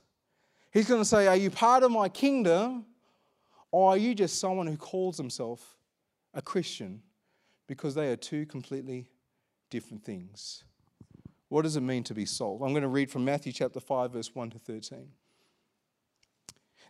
He's 0.71 0.87
going 0.87 1.01
to 1.01 1.05
say, 1.05 1.27
Are 1.27 1.35
you 1.35 1.51
part 1.51 1.83
of 1.83 1.91
my 1.91 2.09
kingdom, 2.09 2.85
or 3.71 3.91
are 3.91 3.97
you 3.97 4.15
just 4.15 4.39
someone 4.39 4.67
who 4.67 4.77
calls 4.77 5.17
himself 5.17 5.77
a 6.33 6.41
Christian? 6.41 7.01
Because 7.67 7.93
they 7.93 8.11
are 8.11 8.15
two 8.15 8.45
completely 8.45 9.09
different 9.69 10.03
things. 10.03 10.63
What 11.49 11.61
does 11.61 11.75
it 11.75 11.81
mean 11.81 12.03
to 12.05 12.13
be 12.13 12.25
salt? 12.25 12.61
I'm 12.61 12.71
going 12.71 12.81
to 12.81 12.87
read 12.87 13.09
from 13.09 13.23
Matthew 13.23 13.51
chapter 13.51 13.79
5, 13.79 14.13
verse 14.13 14.33
1 14.33 14.51
to 14.51 14.59
13. 14.59 15.09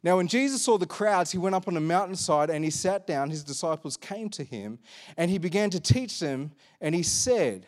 Now, 0.04 0.18
when 0.18 0.28
Jesus 0.28 0.62
saw 0.62 0.78
the 0.78 0.86
crowds, 0.86 1.32
he 1.32 1.38
went 1.38 1.56
up 1.56 1.68
on 1.68 1.76
a 1.76 1.82
mountainside 1.82 2.50
and 2.50 2.64
he 2.64 2.72
sat 2.72 3.08
down. 3.08 3.30
His 3.30 3.44
disciples 3.44 3.98
came 3.98 4.30
to 4.30 4.44
him 4.44 4.80
and 5.16 5.30
he 5.30 5.38
began 5.38 5.70
to 5.72 5.80
teach 5.80 6.20
them. 6.20 6.52
And 6.82 6.94
he 6.94 7.04
said, 7.04 7.68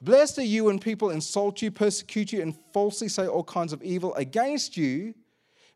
Blessed 0.00 0.38
are 0.38 0.44
you 0.44 0.64
when 0.64 0.78
people 0.78 1.10
insult 1.10 1.62
you, 1.62 1.70
persecute 1.70 2.32
you, 2.32 2.42
and 2.42 2.56
falsely 2.72 3.08
say 3.08 3.26
all 3.26 3.44
kinds 3.44 3.72
of 3.72 3.82
evil 3.82 4.14
against 4.14 4.76
you 4.76 5.14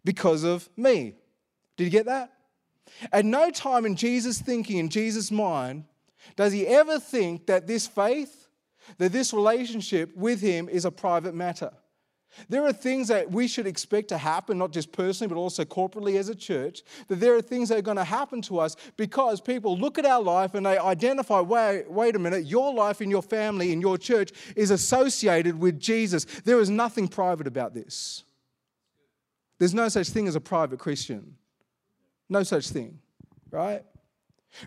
because 0.05 0.45
of 0.45 0.69
me. 0.77 1.15
Did 1.77 1.85
you 1.85 1.91
get 1.91 2.07
that? 2.07 2.33
At 3.13 3.25
no 3.25 3.51
time 3.51 3.85
in 3.85 3.97
Jesus' 3.97 4.41
thinking, 4.41 4.79
in 4.79 4.89
Jesus' 4.89 5.31
mind, 5.31 5.85
does 6.37 6.53
he 6.53 6.67
ever 6.67 6.99
think 6.99 7.47
that 7.47 7.67
this 7.67 7.87
faith, 7.87 8.49
that 8.99 9.13
this 9.13 9.33
relationship 9.33 10.17
with 10.17 10.41
him 10.41 10.69
is 10.69 10.85
a 10.85 10.91
private 10.91 11.35
matter. 11.35 11.73
There 12.49 12.65
are 12.65 12.73
things 12.73 13.09
that 13.09 13.31
we 13.31 13.49
should 13.49 13.67
expect 13.67 14.09
to 14.09 14.19
happen, 14.19 14.59
not 14.59 14.71
just 14.71 14.93
personally, 14.93 15.33
but 15.33 15.39
also 15.39 15.65
corporately 15.65 16.19
as 16.19 16.29
a 16.29 16.35
church. 16.35 16.83
That 17.09 17.17
there 17.17 17.35
are 17.35 17.43
things 17.43 17.69
that 17.69 17.79
are 17.79 17.83
going 17.83 17.97
to 17.97 18.05
happen 18.05 18.43
to 18.43 18.59
us 18.59 18.77
because 18.97 19.41
people 19.41 19.79
look 19.79 19.99
at 19.99 20.07
our 20.07 20.23
life 20.23 20.55
and 20.55 20.67
they 20.67 20.79
identify 20.79 21.41
wait, 21.41 21.91
wait 21.91 22.17
a 22.17 22.19
minute, 22.19 22.47
your 22.47 22.73
life 22.73 23.01
in 23.01 23.11
your 23.11 23.23
family, 23.23 23.73
in 23.73 23.81
your 23.81 23.99
church 23.99 24.33
is 24.55 24.71
associated 24.71 25.59
with 25.59 25.81
Jesus. 25.81 26.25
There 26.45 26.61
is 26.61 26.71
nothing 26.71 27.09
private 27.09 27.47
about 27.47 27.75
this. 27.75 28.25
There's 29.59 29.75
no 29.75 29.89
such 29.89 30.09
thing 30.11 30.29
as 30.29 30.37
a 30.37 30.41
private 30.41 30.79
Christian. 30.79 31.37
No 32.29 32.43
such 32.43 32.69
thing, 32.69 32.99
right? 33.51 33.83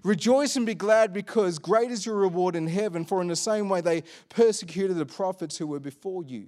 Rejoice 0.04 0.56
and 0.56 0.66
be 0.66 0.76
glad 0.76 1.14
because 1.14 1.60
great 1.60 1.92
is 1.92 2.06
your 2.06 2.16
reward 2.16 2.56
in 2.56 2.68
heaven, 2.68 3.06
for 3.06 3.22
in 3.22 3.28
the 3.28 3.36
same 3.36 3.70
way 3.70 3.82
they 3.82 4.04
persecuted 4.30 4.98
the 4.98 5.06
prophets 5.06 5.58
who 5.58 5.68
were 5.68 5.80
before 5.80 6.24
you. 6.24 6.48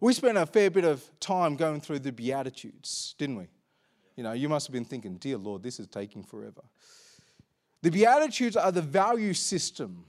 We 0.00 0.12
spent 0.12 0.36
a 0.36 0.46
fair 0.46 0.70
bit 0.70 0.84
of 0.84 1.08
time 1.20 1.56
going 1.56 1.80
through 1.80 2.00
the 2.00 2.12
Beatitudes, 2.12 3.14
didn't 3.18 3.36
we? 3.36 3.48
You 4.16 4.22
know, 4.22 4.32
you 4.32 4.48
must 4.48 4.66
have 4.66 4.72
been 4.72 4.84
thinking, 4.84 5.16
dear 5.16 5.36
Lord, 5.36 5.62
this 5.62 5.78
is 5.78 5.86
taking 5.86 6.22
forever. 6.22 6.62
The 7.82 7.90
Beatitudes 7.90 8.56
are 8.56 8.72
the 8.72 8.82
value 8.82 9.34
system 9.34 10.06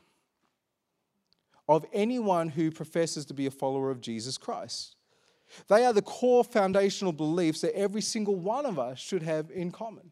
of 1.70 1.86
anyone 1.92 2.50
who 2.50 2.72
professes 2.72 3.26
to 3.26 3.34
be 3.34 3.46
a 3.46 3.52
follower 3.52 3.92
of 3.92 4.02
Jesus 4.02 4.38
Christ. 4.38 4.96
They 5.68 5.86
are 5.86 5.94
the 5.94 6.02
core 6.02 6.44
foundational 6.44 7.14
beliefs 7.14 7.62
that 7.62 7.76
every 7.76 8.02
single 8.02 8.36
one 8.36 8.66
of 8.66 8.80
us 8.80 9.00
should 9.00 9.24
have 9.24 9.52
in 9.52 9.72
common. 9.72 10.12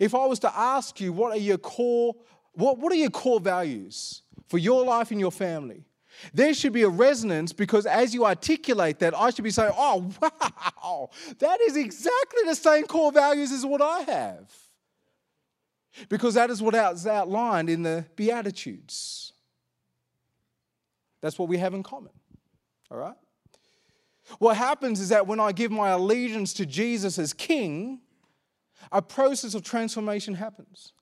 If 0.00 0.14
I 0.14 0.26
was 0.26 0.38
to 0.40 0.56
ask 0.56 1.00
you, 1.00 1.12
what 1.12 1.32
are 1.32 1.40
your 1.40 1.58
core, 1.58 2.14
what, 2.52 2.78
what 2.78 2.92
are 2.92 2.96
your 2.96 3.10
core 3.10 3.40
values 3.40 4.22
for 4.48 4.58
your 4.58 4.84
life 4.84 5.10
and 5.10 5.20
your 5.20 5.32
family? 5.32 5.84
There 6.32 6.54
should 6.54 6.72
be 6.72 6.82
a 6.82 6.88
resonance 6.88 7.52
because 7.52 7.86
as 7.86 8.14
you 8.14 8.24
articulate 8.24 8.98
that, 9.00 9.16
I 9.16 9.30
should 9.30 9.44
be 9.44 9.50
saying, 9.50 9.72
oh, 9.76 10.10
wow, 10.22 11.10
that 11.38 11.60
is 11.62 11.76
exactly 11.76 12.42
the 12.46 12.54
same 12.54 12.86
core 12.86 13.12
values 13.12 13.52
as 13.52 13.64
what 13.64 13.82
I 13.82 14.00
have. 14.00 14.52
Because 16.08 16.34
that 16.34 16.50
is 16.50 16.60
what 16.60 16.74
is 16.74 17.06
outlined 17.06 17.70
in 17.70 17.82
the 17.82 18.04
Beatitudes. 18.16 19.32
That's 21.22 21.38
what 21.38 21.48
we 21.48 21.56
have 21.58 21.74
in 21.74 21.82
common. 21.82 22.12
All 22.90 22.98
right? 22.98 23.16
What 24.38 24.56
happens 24.56 25.00
is 25.00 25.08
that 25.10 25.26
when 25.26 25.40
I 25.40 25.52
give 25.52 25.70
my 25.70 25.90
allegiance 25.90 26.52
to 26.54 26.66
Jesus 26.66 27.18
as 27.18 27.32
King, 27.32 28.00
a 28.92 29.00
process 29.00 29.54
of 29.54 29.62
transformation 29.62 30.34
happens. 30.34 30.92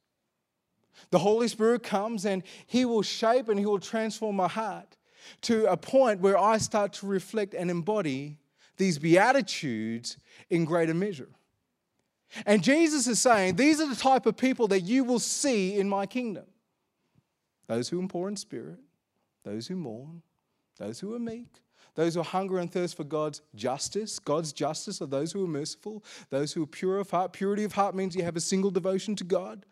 The 1.11 1.18
Holy 1.18 1.49
Spirit 1.49 1.83
comes 1.83 2.25
and 2.25 2.42
He 2.66 2.85
will 2.85 3.02
shape 3.02 3.49
and 3.49 3.59
He 3.59 3.66
will 3.66 3.78
transform 3.78 4.37
my 4.37 4.49
heart 4.49 4.97
to 5.43 5.71
a 5.71 5.76
point 5.76 6.21
where 6.21 6.38
I 6.38 6.59
start 6.59 6.93
to 6.95 7.07
reflect 7.07 7.54
and 7.54 7.71
embody 7.71 8.38
these 8.76 8.99
Beatitudes 8.99 10.16
in 10.50 10.64
greater 10.64 10.95
measure. 10.95 11.28
And 12.47 12.62
Jesus 12.62 13.07
is 13.07 13.21
saying, 13.21 13.57
These 13.57 13.81
are 13.81 13.88
the 13.88 13.95
type 13.95 14.26
of 14.26 14.37
people 14.37 14.69
that 14.69 14.81
you 14.81 15.04
will 15.04 15.19
see 15.19 15.78
in 15.78 15.88
my 15.88 16.07
kingdom 16.07 16.45
those 17.66 17.88
who 17.88 18.02
are 18.02 18.09
poor 18.09 18.28
in 18.28 18.37
spirit, 18.37 18.78
those 19.43 19.66
who 19.66 19.76
mourn, 19.76 20.23
those 20.78 21.00
who 21.00 21.14
are 21.14 21.19
meek, 21.19 21.62
those 21.95 22.14
who 22.14 22.23
hunger 22.23 22.59
and 22.59 22.71
thirst 22.71 22.97
for 22.97 23.04
God's 23.04 23.40
justice. 23.54 24.19
God's 24.19 24.52
justice 24.52 25.00
are 25.00 25.07
those 25.07 25.33
who 25.33 25.45
are 25.45 25.49
merciful, 25.49 26.04
those 26.31 26.52
who 26.52 26.62
are 26.64 26.66
pure 26.66 26.99
of 26.99 27.11
heart. 27.11 27.33
Purity 27.33 27.64
of 27.64 27.73
heart 27.73 27.95
means 27.95 28.16
you 28.16 28.25
have 28.25 28.37
a 28.37 28.40
single 28.40 28.71
devotion 28.71 29.14
to 29.16 29.25
God, 29.25 29.64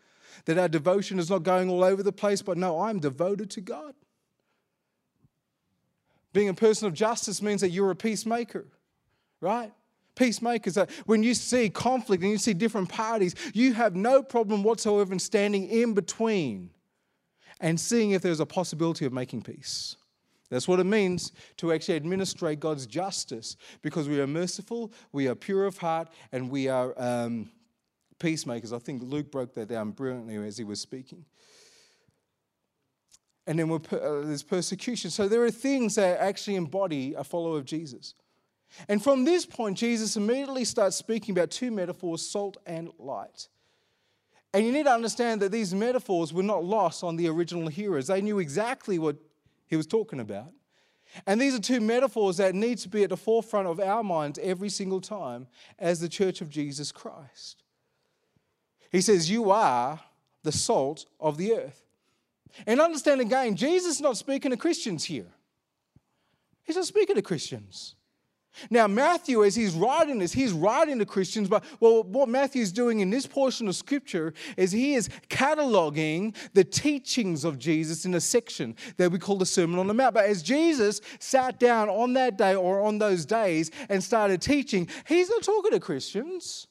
that 0.45 0.59
our 0.59 0.69
devotion 0.69 1.19
is 1.19 1.29
not 1.29 1.43
going 1.43 1.69
all 1.69 1.85
over 1.85 2.03
the 2.03 2.13
place, 2.13 2.41
but 2.43 2.57
no, 2.57 2.81
I'm 2.81 3.01
devoted 3.01 3.51
to 3.51 3.61
God. 3.61 3.95
Being 6.33 6.49
a 6.49 6.55
person 6.55 6.87
of 6.87 6.95
justice 6.95 7.43
means 7.43 7.61
that 7.61 7.71
you're 7.71 7.91
a 7.91 7.97
peacemaker, 7.97 8.67
right? 9.41 9.73
Peacemakers, 10.15 10.75
that 10.75 10.91
when 11.07 11.23
you 11.23 11.35
see 11.35 11.71
conflict 11.71 12.23
and 12.23 12.33
you 12.33 12.39
see 12.39 12.55
different 12.55 12.89
parties, 12.89 13.35
you 13.55 13.75
have 13.75 13.97
no 13.97 14.23
problem 14.23 14.63
whatsoever 14.63 15.13
in 15.13 15.19
standing 15.19 15.69
in 15.69 15.95
between 15.95 16.71
and 17.61 17.79
seeing 17.79 18.11
if 18.11 18.23
there's 18.23 18.41
a 18.41 18.47
possibility 18.47 19.05
of 19.07 19.13
making 19.13 19.43
peace. 19.43 19.97
That's 20.51 20.69
what 20.69 20.81
it 20.81 20.85
means 20.85 21.33
to 21.57 21.73
actually 21.73 21.97
administrate 21.97 22.61
God's 22.61 22.87
justice 22.87 23.57
because 23.81 24.07
we 24.07 24.21
are 24.21 24.27
merciful, 24.27 24.93
we 25.11 25.27
are 25.29 25.35
pure 25.35 25.65
of 25.65 25.79
heart, 25.79 26.09
and 26.31 26.51
we 26.51 26.69
are 26.69 26.93
um, 26.99 27.51
peacemakers. 28.19 28.71
I 28.73 28.79
think 28.79 29.03
Luke 29.03 29.31
broke 29.31 29.55
that 29.55 29.69
down 29.69 29.93
brilliantly 29.93 30.37
as 30.37 30.59
he 30.59 30.65
was 30.65 30.79
speaking. 30.79 31.25
And 33.47 33.59
then 33.59 33.71
uh, 33.71 33.79
there's 33.91 34.43
persecution. 34.43 35.11
So 35.11 35.29
there 35.29 35.43
are 35.43 35.51
things 35.51 35.97
that 35.97 36.21
actually 36.21 36.57
embody 36.57 37.15
a 37.15 37.25
follower 37.25 37.59
of 37.59 37.65
Jesus. 37.65 38.15
And 38.89 39.03
from 39.03 39.25
this 39.25 39.45
point, 39.45 39.77
Jesus 39.77 40.17
immediately 40.17 40.65
starts 40.65 40.97
speaking 40.97 41.37
about 41.37 41.51
two 41.51 41.71
metaphors 41.71 42.29
salt 42.29 42.57
and 42.67 42.91
light. 42.99 43.49
And 44.55 44.67
you 44.67 44.73
need 44.73 44.85
to 44.85 44.93
understand 44.93 45.41
that 45.43 45.51
these 45.51 45.75
metaphors 45.75 46.33
were 46.33 46.43
not 46.43 46.65
lost 46.65 47.03
on 47.03 47.17
the 47.17 47.29
original 47.29 47.69
hearers. 47.69 48.07
They 48.07 48.21
knew 48.21 48.39
exactly 48.39 48.99
what 48.99 49.17
he 49.67 49.77
was 49.77 49.87
talking 49.87 50.21
about. 50.21 50.53
And 51.27 51.41
these 51.41 51.55
are 51.55 51.61
two 51.61 51.81
metaphors 51.81 52.39
that 52.39 52.55
need 52.55 52.79
to 52.79 52.89
be 52.89 53.03
at 53.03 53.11
the 53.11 53.17
forefront 53.17 53.69
of 53.69 53.81
our 53.81 54.03
minds 54.03 54.39
every 54.43 54.69
single 54.69 55.01
time 55.01 55.47
as 55.79 56.01
the 56.01 56.09
church 56.09 56.41
of 56.41 56.49
Jesus 56.49 56.93
Christ. 56.93 57.65
He 58.91 59.01
says, 59.01 59.31
You 59.31 59.51
are 59.51 60.01
the 60.43 60.53
salt 60.53 61.07
of 61.21 61.37
the 61.37 61.55
earth. 61.55 61.82
And 62.67 62.81
understand 62.81 63.21
again, 63.21 63.57
Jesus 63.57 63.97
is 63.97 64.01
not 64.01 64.17
speaking 64.17 64.51
to 64.51 64.57
Christians 64.57 65.05
here. 65.05 65.33
He's 66.65 66.77
not 66.77 66.87
speaking 66.87 67.17
to 67.17 67.23
Christians. 67.23 67.95
Now, 68.71 68.87
Matthew, 68.87 69.45
as 69.45 69.55
he's 69.55 69.75
writing 69.75 70.19
this, 70.19 70.33
he's 70.33 70.53
writing 70.53 70.99
to 70.99 71.07
Christians, 71.07 71.49
but 71.49 71.65
well, 71.81 72.03
what 72.03 72.29
Matthew's 72.29 72.71
doing 72.71 73.01
in 73.01 73.09
this 73.09 73.27
portion 73.27 73.67
of 73.67 73.75
scripture 73.75 74.35
is 74.57 74.73
he 74.73 74.95
is 74.95 75.09
cataloging 75.31 76.35
the 76.53 76.65
teachings 76.65 77.45
of 77.45 77.59
Jesus 77.59 78.05
in 78.05 78.15
a 78.15 78.21
section 78.21 78.77
that 78.99 79.11
we 79.11 79.19
call 79.19 79.39
the 79.39 79.47
Sermon 79.47 79.79
on 79.79 79.87
the 79.87 79.95
Mount. 79.95 80.15
But 80.15 80.27
as 80.27 80.43
Jesus 80.43 81.01
sat 81.19 81.59
down 81.59 81.89
on 81.89 82.13
that 82.13 82.37
day 82.37 82.55
or 82.55 82.83
on 82.83 82.99
those 82.99 83.25
days 83.25 83.71
and 83.89 84.05
started 84.05 84.43
teaching, 84.43 84.87
he's 85.07 85.31
not 85.31 85.43
talking 85.43 85.73
to 85.73 85.81
Christians. 85.81 86.69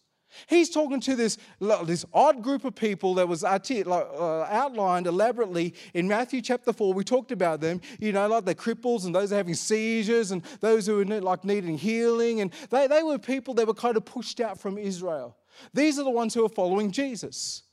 He's 0.47 0.69
talking 0.69 0.99
to 1.01 1.15
this, 1.15 1.37
this 1.59 2.05
odd 2.13 2.41
group 2.41 2.65
of 2.65 2.75
people 2.75 3.15
that 3.15 3.27
was 3.27 3.43
uh, 3.43 4.47
outlined 4.49 5.07
elaborately 5.07 5.73
in 5.93 6.07
Matthew 6.07 6.41
chapter 6.41 6.73
4. 6.73 6.93
We 6.93 7.03
talked 7.03 7.31
about 7.31 7.61
them, 7.61 7.81
you 7.99 8.11
know, 8.11 8.27
like 8.27 8.45
the 8.45 8.55
cripples 8.55 9.05
and 9.05 9.13
those 9.13 9.31
having 9.31 9.53
seizures 9.53 10.31
and 10.31 10.43
those 10.59 10.85
who 10.85 10.95
were 10.97 11.05
like 11.05 11.43
needing 11.43 11.77
healing. 11.77 12.41
And 12.41 12.51
they, 12.69 12.87
they 12.87 13.03
were 13.03 13.17
people 13.17 13.53
that 13.55 13.67
were 13.67 13.73
kind 13.73 13.97
of 13.97 14.05
pushed 14.05 14.39
out 14.39 14.59
from 14.59 14.77
Israel. 14.77 15.37
These 15.73 15.99
are 15.99 16.03
the 16.03 16.11
ones 16.11 16.33
who 16.33 16.45
are 16.45 16.49
following 16.49 16.91
Jesus. 16.91 17.63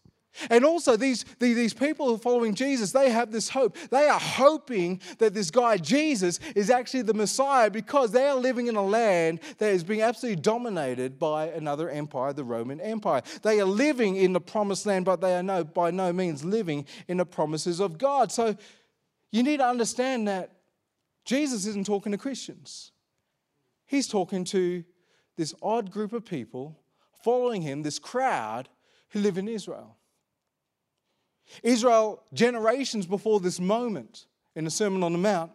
And 0.51 0.65
also, 0.65 0.97
these, 0.97 1.25
these 1.39 1.75
people 1.75 2.07
who 2.07 2.15
are 2.15 2.19
following 2.19 2.55
Jesus, 2.55 2.93
they 2.93 3.11
have 3.11 3.33
this 3.33 3.49
hope. 3.49 3.77
They 3.91 4.09
are 4.09 4.21
hoping 4.21 5.01
that 5.19 5.35
this 5.35 5.51
guy, 5.51 5.77
Jesus, 5.77 6.41
is 6.55 6.71
actually 6.71 7.03
the 7.03 7.15
Messiah 7.15 7.71
because 7.71 8.13
they 8.13 8.27
are 8.27 8.37
living 8.37 8.67
in 8.67 8.77
a 8.77 8.85
land 8.85 9.41
that 9.59 9.73
is 9.73 9.85
being 9.85 10.03
absolutely 10.03 10.41
dominated 10.41 11.19
by 11.19 11.49
another 11.49 11.91
empire, 11.91 12.33
the 12.33 12.45
Roman 12.45 12.81
Empire. 12.81 13.23
They 13.43 13.61
are 13.61 13.67
living 13.67 14.17
in 14.17 14.33
the 14.33 14.41
promised 14.41 14.87
land, 14.87 15.05
but 15.05 15.21
they 15.21 15.37
are 15.37 15.43
no, 15.43 15.65
by 15.65 15.91
no 15.91 16.13
means 16.13 16.45
living 16.45 16.87
in 17.09 17.17
the 17.17 17.27
promises 17.27 17.81
of 17.81 17.99
God. 17.99 18.33
So 18.33 18.57
you 19.31 19.43
need 19.43 19.59
to 19.59 19.67
understand 19.67 20.29
that 20.29 20.53
Jesus 21.25 21.67
isn't 21.67 21.85
talking 21.85 22.13
to 22.13 22.19
Christians, 22.19 22.93
he's 23.85 24.09
talking 24.09 24.45
to 24.45 24.85
this 25.37 25.55
odd 25.63 25.91
group 25.91 26.13
of 26.13 26.25
people 26.25 26.81
following 27.23 27.63
him, 27.63 27.83
this 27.83 27.99
crowd 27.99 28.69
who 29.11 29.21
live 29.21 29.37
in 29.37 29.49
Israel. 29.49 29.98
Israel, 31.63 32.23
generations 32.33 33.07
before 33.07 33.41
this 33.41 33.61
moment 33.61 34.27
in 34.55 34.65
the 34.65 34.71
Sermon 34.71 35.03
on 35.03 35.13
the 35.13 35.19
Mount, 35.19 35.53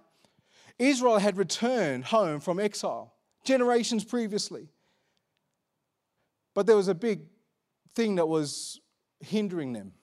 Israel 0.79 1.17
had 1.17 1.37
returned 1.37 2.05
home 2.05 2.39
from 2.39 2.59
exile, 2.59 3.13
generations 3.43 4.03
previously. 4.03 4.67
But 6.53 6.67
there 6.67 6.75
was 6.75 6.87
a 6.87 6.95
big 6.95 7.21
thing 7.95 8.15
that 8.15 8.27
was 8.27 8.79
hindering 9.19 9.73
them. 9.73 9.93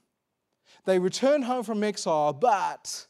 They 0.85 0.99
returned 0.99 1.45
home 1.45 1.65
from 1.65 1.85
exile, 1.85 2.33
but 2.33 3.07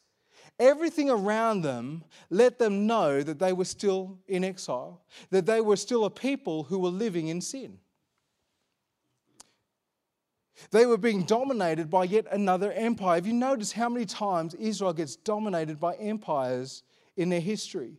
everything 0.59 1.09
around 1.09 1.61
them 1.61 2.03
let 2.29 2.59
them 2.59 2.85
know 2.85 3.23
that 3.23 3.39
they 3.39 3.53
were 3.53 3.65
still 3.65 4.19
in 4.27 4.43
exile, 4.43 5.01
that 5.29 5.45
they 5.45 5.61
were 5.61 5.77
still 5.77 6.05
a 6.05 6.09
people 6.09 6.63
who 6.63 6.79
were 6.79 6.89
living 6.89 7.27
in 7.27 7.41
sin. 7.41 7.79
They 10.69 10.85
were 10.85 10.97
being 10.97 11.23
dominated 11.23 11.89
by 11.89 12.03
yet 12.03 12.27
another 12.31 12.71
empire. 12.71 13.15
Have 13.15 13.25
you 13.25 13.33
noticed 13.33 13.73
how 13.73 13.89
many 13.89 14.05
times 14.05 14.53
Israel 14.53 14.93
gets 14.93 15.15
dominated 15.15 15.79
by 15.79 15.95
empires 15.95 16.83
in 17.17 17.29
their 17.29 17.39
history? 17.39 17.97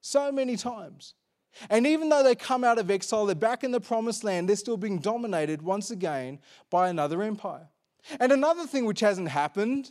So 0.00 0.30
many 0.30 0.56
times. 0.56 1.14
And 1.68 1.86
even 1.86 2.08
though 2.08 2.22
they 2.22 2.34
come 2.34 2.62
out 2.62 2.78
of 2.78 2.90
exile, 2.90 3.26
they're 3.26 3.34
back 3.34 3.64
in 3.64 3.72
the 3.72 3.80
promised 3.80 4.22
land, 4.22 4.48
they're 4.48 4.56
still 4.56 4.76
being 4.76 4.98
dominated 4.98 5.62
once 5.62 5.90
again 5.90 6.38
by 6.70 6.88
another 6.88 7.22
empire. 7.22 7.68
And 8.20 8.30
another 8.30 8.66
thing 8.66 8.84
which 8.84 9.00
hasn't 9.00 9.28
happened, 9.28 9.90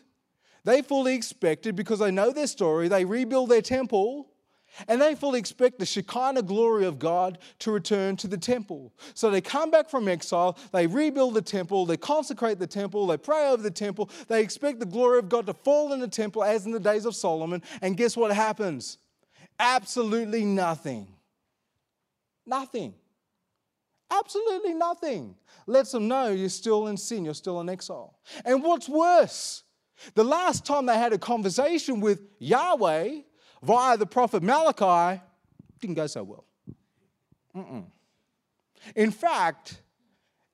they 0.64 0.82
fully 0.82 1.14
expected 1.14 1.76
because 1.76 2.00
they 2.00 2.12
know 2.12 2.32
their 2.32 2.48
story, 2.48 2.88
they 2.88 3.06
rebuild 3.06 3.50
their 3.50 3.62
temple 3.62 4.30
and 4.88 5.02
they 5.02 5.16
fully 5.16 5.40
expect 5.40 5.80
the 5.80 5.86
Shekinah 5.86 6.44
glory 6.44 6.86
of 6.86 7.00
God 7.00 7.40
to 7.60 7.72
return 7.72 8.16
to 8.18 8.28
the 8.28 8.38
temple. 8.38 8.94
So 9.14 9.30
they 9.30 9.42
come 9.42 9.72
back 9.72 9.90
from 9.90 10.08
exile, 10.08 10.58
they 10.72 10.88
rebuild 10.88 11.34
the 11.34 11.42
temple, 11.42 11.86
they 11.86 11.98
consecrate 11.98 12.60
the 12.60 12.68
temple, 12.68 13.08
they 13.08 13.18
pray 13.18 13.50
over 13.50 13.62
the 13.62 13.72
temple, 13.72 14.10
they 14.28 14.42
expect 14.42 14.80
the 14.80 14.86
glory 14.86 15.20
of 15.20 15.30
God 15.30 15.46
to 15.48 15.54
fall 15.54 15.94
in 15.94 16.00
the 16.00 16.08
temple 16.08 16.44
as 16.44 16.66
in 16.66 16.72
the 16.72 16.80
days 16.80 17.06
of 17.06 17.16
Solomon. 17.16 17.62
And 17.82 17.98
guess 17.98 18.16
what 18.16 18.32
happens? 18.32 18.98
Absolutely 19.60 20.46
nothing. 20.46 21.08
Nothing. 22.46 22.94
Absolutely 24.10 24.74
nothing. 24.74 25.36
Lets 25.66 25.92
them 25.92 26.08
know 26.08 26.30
you're 26.30 26.50
still 26.50 26.88
in 26.88 26.98
sin, 26.98 27.26
you're 27.26 27.34
still 27.34 27.60
in 27.60 27.70
exile. 27.70 28.18
And 28.46 28.64
what's 28.64 28.88
worse, 28.88 29.64
the 30.14 30.24
last 30.24 30.66
time 30.66 30.86
they 30.86 30.98
had 30.98 31.12
a 31.12 31.18
conversation 31.18 32.00
with 32.00 32.22
Yahweh, 32.40 33.22
via 33.62 33.98
the 33.98 34.06
prophet 34.06 34.44
Malachi 34.44 35.22
didn't 35.80 35.96
go 35.96 36.08
so 36.08 36.24
well. 36.24 36.46
Mm-mm. 37.56 37.86
In 38.96 39.12
fact, 39.12 39.82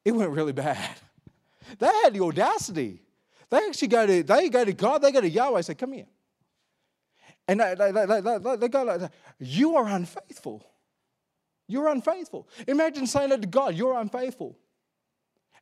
it 0.05 0.11
went 0.11 0.31
really 0.31 0.53
bad. 0.53 0.95
They 1.79 1.87
had 1.87 2.13
the 2.13 2.21
audacity. 2.21 3.01
They 3.49 3.57
actually 3.57 3.87
go 3.87 4.05
to 4.05 4.23
they 4.23 4.49
go 4.49 4.65
to 4.65 4.73
God, 4.73 5.01
they 5.01 5.11
go 5.11 5.21
to 5.21 5.29
Yahweh 5.29 5.57
and 5.57 5.65
say, 5.65 5.75
Come 5.75 5.93
here. 5.93 6.07
And 7.47 7.59
they, 7.59 7.75
they, 7.77 7.91
they, 7.91 8.21
they, 8.21 8.55
they 8.55 8.67
go 8.67 8.83
like, 8.83 9.11
You 9.39 9.75
are 9.75 9.87
unfaithful. 9.87 10.65
You're 11.67 11.87
unfaithful. 11.87 12.47
Imagine 12.67 13.07
saying 13.07 13.29
that 13.29 13.41
to 13.41 13.47
God, 13.47 13.75
You're 13.75 13.99
unfaithful. 13.99 14.57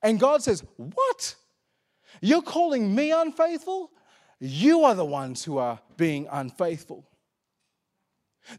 And 0.02 0.20
God 0.20 0.42
says, 0.44 0.64
What? 0.78 1.36
You're 2.22 2.42
calling 2.42 2.94
me 2.94 3.12
unfaithful? 3.12 3.92
You 4.40 4.84
are 4.84 4.96
the 4.96 5.06
ones 5.06 5.44
who 5.44 5.58
are 5.58 5.80
being 5.98 6.28
unfaithful. 6.32 7.06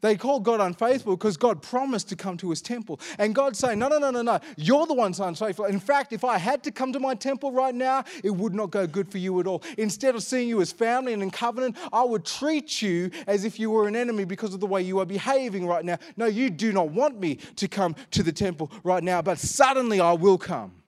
They 0.01 0.17
call 0.17 0.41
God 0.41 0.61
unfaithful 0.61 1.17
because 1.17 1.37
God 1.37 1.63
promised 1.63 2.09
to 2.11 2.17
come 2.17 2.37
to 2.39 2.51
his 2.51 2.63
temple. 2.63 3.01
And 3.19 3.35
God's 3.35 3.59
saying, 3.59 3.79
No, 3.79 3.89
no, 3.89 3.99
no, 3.99 4.11
no, 4.11 4.23
no. 4.23 4.41
You're 4.57 4.87
the 4.87 4.95
ones 4.95 5.21
unfaithful. 5.21 5.67
In 5.67 5.81
fact, 5.81 6.13
if 6.13 6.25
I 6.25 6.39
had 6.39 6.63
to 6.65 6.71
come 6.71 6.93
to 6.93 7.01
my 7.01 7.15
temple 7.15 7.53
right 7.53 7.75
now, 7.75 8.05
it 8.23 8.31
would 8.31 8.55
not 8.55 8.71
go 8.71 8.87
good 8.87 9.11
for 9.11 9.19
you 9.19 9.39
at 9.41 9.47
all. 9.47 9.63
Instead 9.79 10.15
of 10.15 10.23
seeing 10.23 10.49
you 10.49 10.61
as 10.61 10.73
family 10.73 11.13
and 11.13 11.23
in 11.23 11.31
covenant, 11.31 11.77
I 11.93 12.05
would 12.05 12.25
treat 12.25 12.81
you 12.83 13.11
as 13.27 13.45
if 13.45 13.59
you 13.59 13.71
were 13.71 13.89
an 13.89 13.97
enemy 13.97 14.25
because 14.25 14.55
of 14.55 14.61
the 14.61 14.67
way 14.67 14.83
you 14.83 14.99
are 15.01 15.07
behaving 15.07 15.67
right 15.67 15.85
now. 15.85 15.99
No, 16.17 16.27
you 16.27 16.51
do 16.51 16.73
not 16.73 16.91
want 16.91 17.21
me 17.21 17.37
to 17.57 17.69
come 17.69 17.95
to 18.13 18.23
the 18.23 18.33
temple 18.33 18.71
right 18.85 19.03
now, 19.03 19.23
but 19.23 19.39
suddenly 19.39 20.01
I 20.01 20.13
will 20.13 20.39
come. 20.39 20.82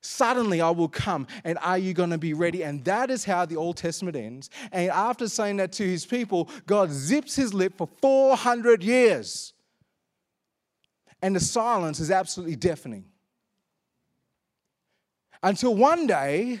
Suddenly 0.00 0.60
I 0.60 0.70
will 0.70 0.88
come, 0.88 1.26
and 1.42 1.58
are 1.58 1.78
you 1.78 1.92
going 1.92 2.10
to 2.10 2.18
be 2.18 2.32
ready? 2.32 2.62
And 2.62 2.84
that 2.84 3.10
is 3.10 3.24
how 3.24 3.44
the 3.46 3.56
Old 3.56 3.76
Testament 3.76 4.16
ends. 4.16 4.48
And 4.70 4.90
after 4.90 5.28
saying 5.28 5.56
that 5.56 5.72
to 5.72 5.82
his 5.82 6.06
people, 6.06 6.48
God 6.66 6.90
zips 6.90 7.34
his 7.34 7.52
lip 7.52 7.74
for 7.76 7.88
400 8.00 8.82
years. 8.82 9.52
and 11.22 11.34
the 11.34 11.40
silence 11.40 12.00
is 12.00 12.10
absolutely 12.10 12.56
deafening. 12.56 13.04
Until 15.42 15.74
one 15.74 16.06
day, 16.06 16.60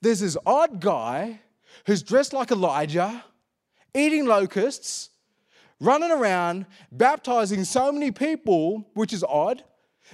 there's 0.00 0.20
this 0.20 0.36
odd 0.44 0.80
guy 0.80 1.40
who's 1.86 2.02
dressed 2.02 2.32
like 2.32 2.50
Elijah, 2.50 3.24
eating 3.94 4.26
locusts, 4.26 5.10
running 5.80 6.10
around, 6.10 6.66
baptizing 6.90 7.64
so 7.64 7.90
many 7.90 8.10
people, 8.10 8.88
which 8.94 9.12
is 9.12 9.24
odd 9.24 9.62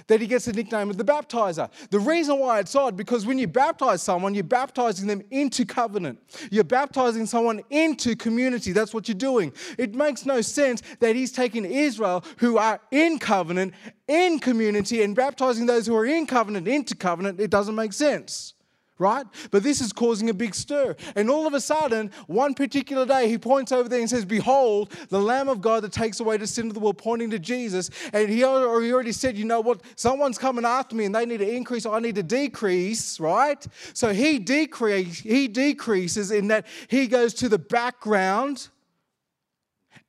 that 0.07 0.21
he 0.21 0.27
gets 0.27 0.45
the 0.45 0.53
nickname 0.53 0.89
of 0.89 0.97
the 0.97 1.03
baptizer. 1.03 1.69
The 1.89 1.99
reason 1.99 2.39
why 2.39 2.59
it's 2.59 2.75
odd, 2.75 2.95
because 2.95 3.25
when 3.25 3.37
you 3.37 3.47
baptize 3.47 4.01
someone, 4.01 4.33
you're 4.33 4.43
baptizing 4.43 5.07
them 5.07 5.21
into 5.31 5.65
covenant. 5.65 6.19
You're 6.51 6.63
baptizing 6.63 7.25
someone 7.25 7.61
into 7.69 8.15
community. 8.15 8.71
That's 8.71 8.93
what 8.93 9.07
you're 9.07 9.15
doing. 9.15 9.53
It 9.77 9.95
makes 9.95 10.25
no 10.25 10.41
sense 10.41 10.81
that 10.99 11.15
he's 11.15 11.31
taking 11.31 11.65
Israel, 11.65 12.23
who 12.37 12.57
are 12.57 12.79
in 12.91 13.19
covenant, 13.19 13.73
in 14.07 14.39
community, 14.39 15.03
and 15.03 15.15
baptizing 15.15 15.65
those 15.65 15.85
who 15.85 15.95
are 15.95 16.05
in 16.05 16.25
covenant 16.25 16.67
into 16.67 16.95
covenant. 16.95 17.39
It 17.39 17.49
doesn't 17.49 17.75
make 17.75 17.93
sense 17.93 18.53
right? 18.99 19.25
But 19.49 19.63
this 19.63 19.81
is 19.81 19.91
causing 19.91 20.29
a 20.29 20.33
big 20.33 20.53
stir. 20.53 20.95
And 21.15 21.29
all 21.29 21.47
of 21.47 21.53
a 21.53 21.61
sudden, 21.61 22.11
one 22.27 22.53
particular 22.53 23.05
day, 23.05 23.29
he 23.29 23.37
points 23.37 23.71
over 23.71 23.89
there 23.89 23.99
and 23.99 24.09
says, 24.09 24.25
Behold, 24.25 24.91
the 25.09 25.19
Lamb 25.19 25.47
of 25.47 25.61
God 25.61 25.83
that 25.83 25.93
takes 25.93 26.19
away 26.19 26.37
the 26.37 26.45
sin 26.45 26.67
of 26.67 26.73
the 26.73 26.79
world, 26.79 26.97
pointing 26.97 27.29
to 27.31 27.39
Jesus. 27.39 27.89
And 28.13 28.29
he 28.29 28.43
already 28.43 29.13
said, 29.13 29.37
You 29.37 29.45
know 29.45 29.61
what? 29.61 29.81
Someone's 29.95 30.37
coming 30.37 30.65
after 30.65 30.95
me 30.95 31.05
and 31.05 31.15
they 31.15 31.25
need 31.25 31.37
to 31.37 31.49
increase, 31.49 31.85
I 31.85 31.99
need 31.99 32.15
to 32.15 32.23
decrease, 32.23 33.19
right? 33.19 33.65
So 33.93 34.13
he, 34.13 34.37
decrease, 34.37 35.19
he 35.19 35.47
decreases 35.47 36.31
in 36.31 36.49
that 36.49 36.67
he 36.89 37.07
goes 37.07 37.33
to 37.35 37.49
the 37.49 37.59
background. 37.59 38.67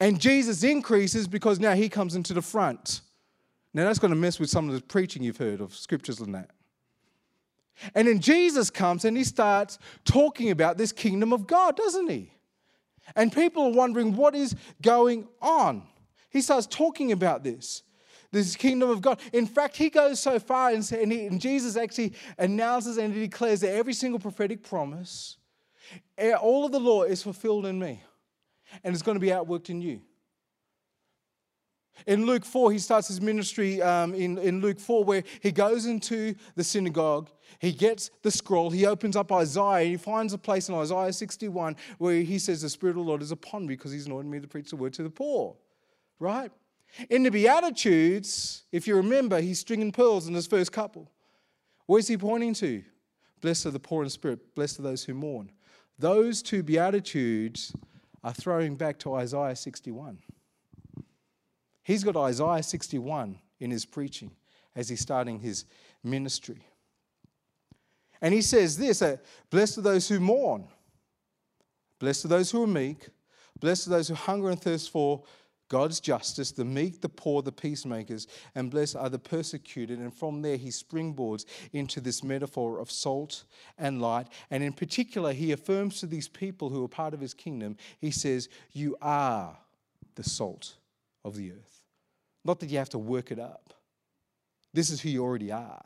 And 0.01 0.19
Jesus 0.19 0.65
increases 0.65 1.29
because 1.29 1.61
now 1.61 1.75
he 1.75 1.89
comes 1.89 2.17
into 2.17 2.33
the 2.33 2.43
front. 2.43 3.03
Now, 3.73 3.85
that's 3.85 3.99
going 3.99 4.13
to 4.13 4.17
mess 4.17 4.41
with 4.41 4.51
some 4.51 4.69
of 4.69 4.75
the 4.75 4.81
preaching 4.81 5.23
you've 5.23 5.37
heard 5.37 5.61
of 5.61 5.77
scriptures 5.77 6.21
and 6.21 6.35
that. 6.35 6.51
And 7.95 8.09
then 8.09 8.21
Jesus 8.21 8.71
comes 8.71 9.05
and 9.05 9.17
he 9.17 9.25
starts 9.25 9.79
talking 10.05 10.51
about 10.51 10.79
this 10.79 10.93
kingdom 10.93 11.33
of 11.33 11.47
God, 11.47 11.77
doesn't 11.77 12.09
he? 12.09 12.33
And 13.17 13.33
people 13.33 13.65
are 13.65 13.73
wondering 13.73 14.15
what 14.15 14.35
is 14.35 14.55
going 14.83 15.29
on. 15.41 15.83
He 16.31 16.41
starts 16.41 16.67
talking 16.67 17.13
about 17.13 17.43
this, 17.43 17.83
this 18.31 18.55
kingdom 18.55 18.91
of 18.91 19.01
God. 19.01 19.21
In 19.33 19.47
fact, 19.47 19.77
he 19.77 19.91
goes 19.91 20.21
so 20.21 20.39
far 20.39 20.71
and, 20.71 20.91
and, 20.93 21.11
he, 21.11 21.27
and 21.27 21.41
Jesus 21.41 21.77
actually 21.77 22.13
announces 22.39 22.99
and 22.99 23.13
he 23.13 23.21
declares 23.21 23.61
that 23.61 23.73
every 23.73 23.95
single 23.95 24.21
prophetic 24.21 24.63
promise, 24.63 25.39
eh, 26.19 26.33
all 26.33 26.67
of 26.67 26.73
the 26.73 26.81
law 26.81 27.03
is 27.03 27.23
fulfilled 27.23 27.67
in 27.67 27.79
me 27.79 28.03
and 28.85 28.95
it's 28.95 29.03
going 29.03 29.17
to 29.17 29.21
be 29.21 29.29
outworked 29.29 29.71
in 29.71 29.81
you. 29.81 30.01
In 32.07 32.27
Luke 32.27 32.45
4, 32.45 32.73
he 32.73 32.79
starts 32.79 33.09
his 33.09 33.21
ministry 33.21 33.81
um, 33.83 34.15
in, 34.15 34.39
in 34.39 34.61
Luke 34.61 34.79
4, 34.79 35.05
where 35.05 35.25
he 35.41 35.53
goes 35.53 35.87
into 35.87 36.35
the 36.57 36.65
synagogue, 36.65 37.31
he 37.59 37.73
gets 37.73 38.11
the 38.23 38.31
scroll, 38.31 38.71
he 38.71 38.87
opens 38.87 39.17
up 39.17 39.33
Isaiah, 39.33 39.83
and 39.83 39.91
he 39.91 39.97
finds 39.97 40.33
a 40.33 40.39
place 40.39 40.69
in 40.69 40.75
Isaiah 40.75 41.13
61 41.13 41.77
where 41.99 42.23
he 42.23 42.39
says, 42.39 42.63
The 42.63 42.71
Spirit 42.71 42.93
of 42.93 43.05
the 43.05 43.09
Lord 43.09 43.23
is 43.23 43.33
upon 43.33 43.63
me 43.63 43.75
because 43.75 43.93
he's 43.93 44.07
anointed 44.07 44.31
me 44.31 44.41
to 44.41 44.49
preach 44.49 44.71
the 44.71 44.77
word 44.77 44.93
to 44.95 45.03
the 45.03 45.11
poor. 45.11 45.57
Right? 46.19 46.51
In 47.09 47.23
the 47.23 47.31
Beatitudes, 47.31 48.65
if 48.73 48.87
you 48.87 48.97
remember, 48.97 49.41
he's 49.41 49.61
stringing 49.61 49.93
pearls 49.93 50.27
in 50.27 50.35
his 50.35 50.47
first 50.47 50.73
couple. 50.73 51.11
Where's 51.87 52.09
he 52.09 52.17
pointing 52.17 52.55
to? 52.55 52.83
Blessed 53.41 53.67
are 53.67 53.71
the 53.71 53.81
poor 53.81 54.03
in 54.03 54.11
spirit, 54.11 54.55
blessed 54.55 54.81
are 54.81 54.83
those 54.83 55.05
who 55.05 55.15
mourn. 55.15 55.51
Those 55.99 56.43
two 56.43 56.63
Beatitudes 56.63 57.75
are 58.23 58.33
throwing 58.33 58.77
back 58.77 58.99
to 59.01 59.15
Isaiah 59.15 59.57
61. 59.57 60.19
He's 61.91 62.05
got 62.05 62.17
Isaiah 62.17 62.63
61 62.63 63.37
in 63.59 63.73
his 63.73 63.85
preaching 63.85 64.31
as 64.77 64.89
he's 64.89 65.01
starting 65.01 65.41
his 65.41 65.65
ministry. 66.05 66.65
And 68.23 68.33
he 68.33 68.43
says 68.43 68.79
this 68.79 69.03
Blessed 69.51 69.79
are 69.79 69.81
those 69.81 70.09
who 70.09 70.21
mourn, 70.21 70.69
blessed 71.99 72.27
are 72.27 72.29
those 72.29 72.53
who 72.53 72.63
are 72.63 72.69
meek, 72.69 73.09
blessed 73.59 73.89
are 73.89 73.91
those 73.91 74.07
who 74.07 74.15
hunger 74.15 74.51
and 74.51 74.63
thirst 74.63 74.93
for 74.93 75.25
God's 75.69 75.99
justice, 75.99 76.53
the 76.53 76.65
meek, 76.65 77.01
the 77.01 77.09
poor, 77.09 77.43
the 77.43 77.51
peacemakers, 77.51 78.29
and 78.55 78.71
blessed 78.71 78.95
are 78.95 79.09
the 79.09 79.19
persecuted. 79.19 79.99
And 79.99 80.15
from 80.15 80.43
there, 80.43 80.59
he 80.59 80.69
springboards 80.69 81.45
into 81.73 82.01
this 82.01 82.23
metaphor 82.23 82.79
of 82.79 82.89
salt 82.89 83.43
and 83.79 84.01
light. 84.01 84.29
And 84.53 84.63
in 84.63 84.75
particular, 84.75 85.33
he 85.33 85.51
affirms 85.51 85.99
to 85.99 86.07
these 86.07 86.29
people 86.29 86.69
who 86.69 86.85
are 86.85 86.89
part 86.89 87.15
of 87.15 87.21
his 87.21 87.35
kingdom, 87.35 87.77
he 87.99 88.13
says, 88.13 88.49
You 88.71 88.97
are 89.03 89.59
the 90.15 90.23
salt 90.23 90.77
of 91.25 91.35
the 91.35 91.51
earth. 91.51 91.80
Not 92.45 92.61
that 92.61 92.71
you 92.71 92.79
have 92.79 92.89
to 92.91 92.99
work 92.99 93.31
it 93.31 93.39
up. 93.39 93.75
This 94.73 94.91
is 94.91 95.01
who 95.01 95.09
you 95.09 95.23
already 95.23 95.53
are. 95.53 95.85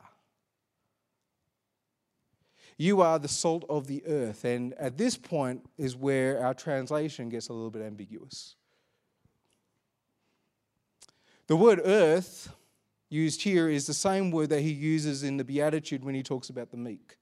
You 2.77 3.01
are 3.01 3.19
the 3.19 3.27
salt 3.27 3.65
of 3.69 3.87
the 3.87 4.05
earth. 4.05 4.43
And 4.43 4.73
at 4.73 4.97
this 4.97 5.17
point 5.17 5.65
is 5.77 5.95
where 5.95 6.43
our 6.43 6.53
translation 6.53 7.29
gets 7.29 7.49
a 7.49 7.53
little 7.53 7.71
bit 7.71 7.81
ambiguous. 7.81 8.55
The 11.47 11.55
word 11.55 11.81
earth 11.83 12.53
used 13.09 13.43
here 13.43 13.69
is 13.69 13.87
the 13.87 13.93
same 13.93 14.31
word 14.31 14.49
that 14.49 14.61
he 14.61 14.71
uses 14.71 15.23
in 15.23 15.37
the 15.37 15.43
Beatitude 15.43 16.03
when 16.03 16.15
he 16.15 16.23
talks 16.23 16.49
about 16.49 16.71
the 16.71 16.77
meek. 16.77 17.17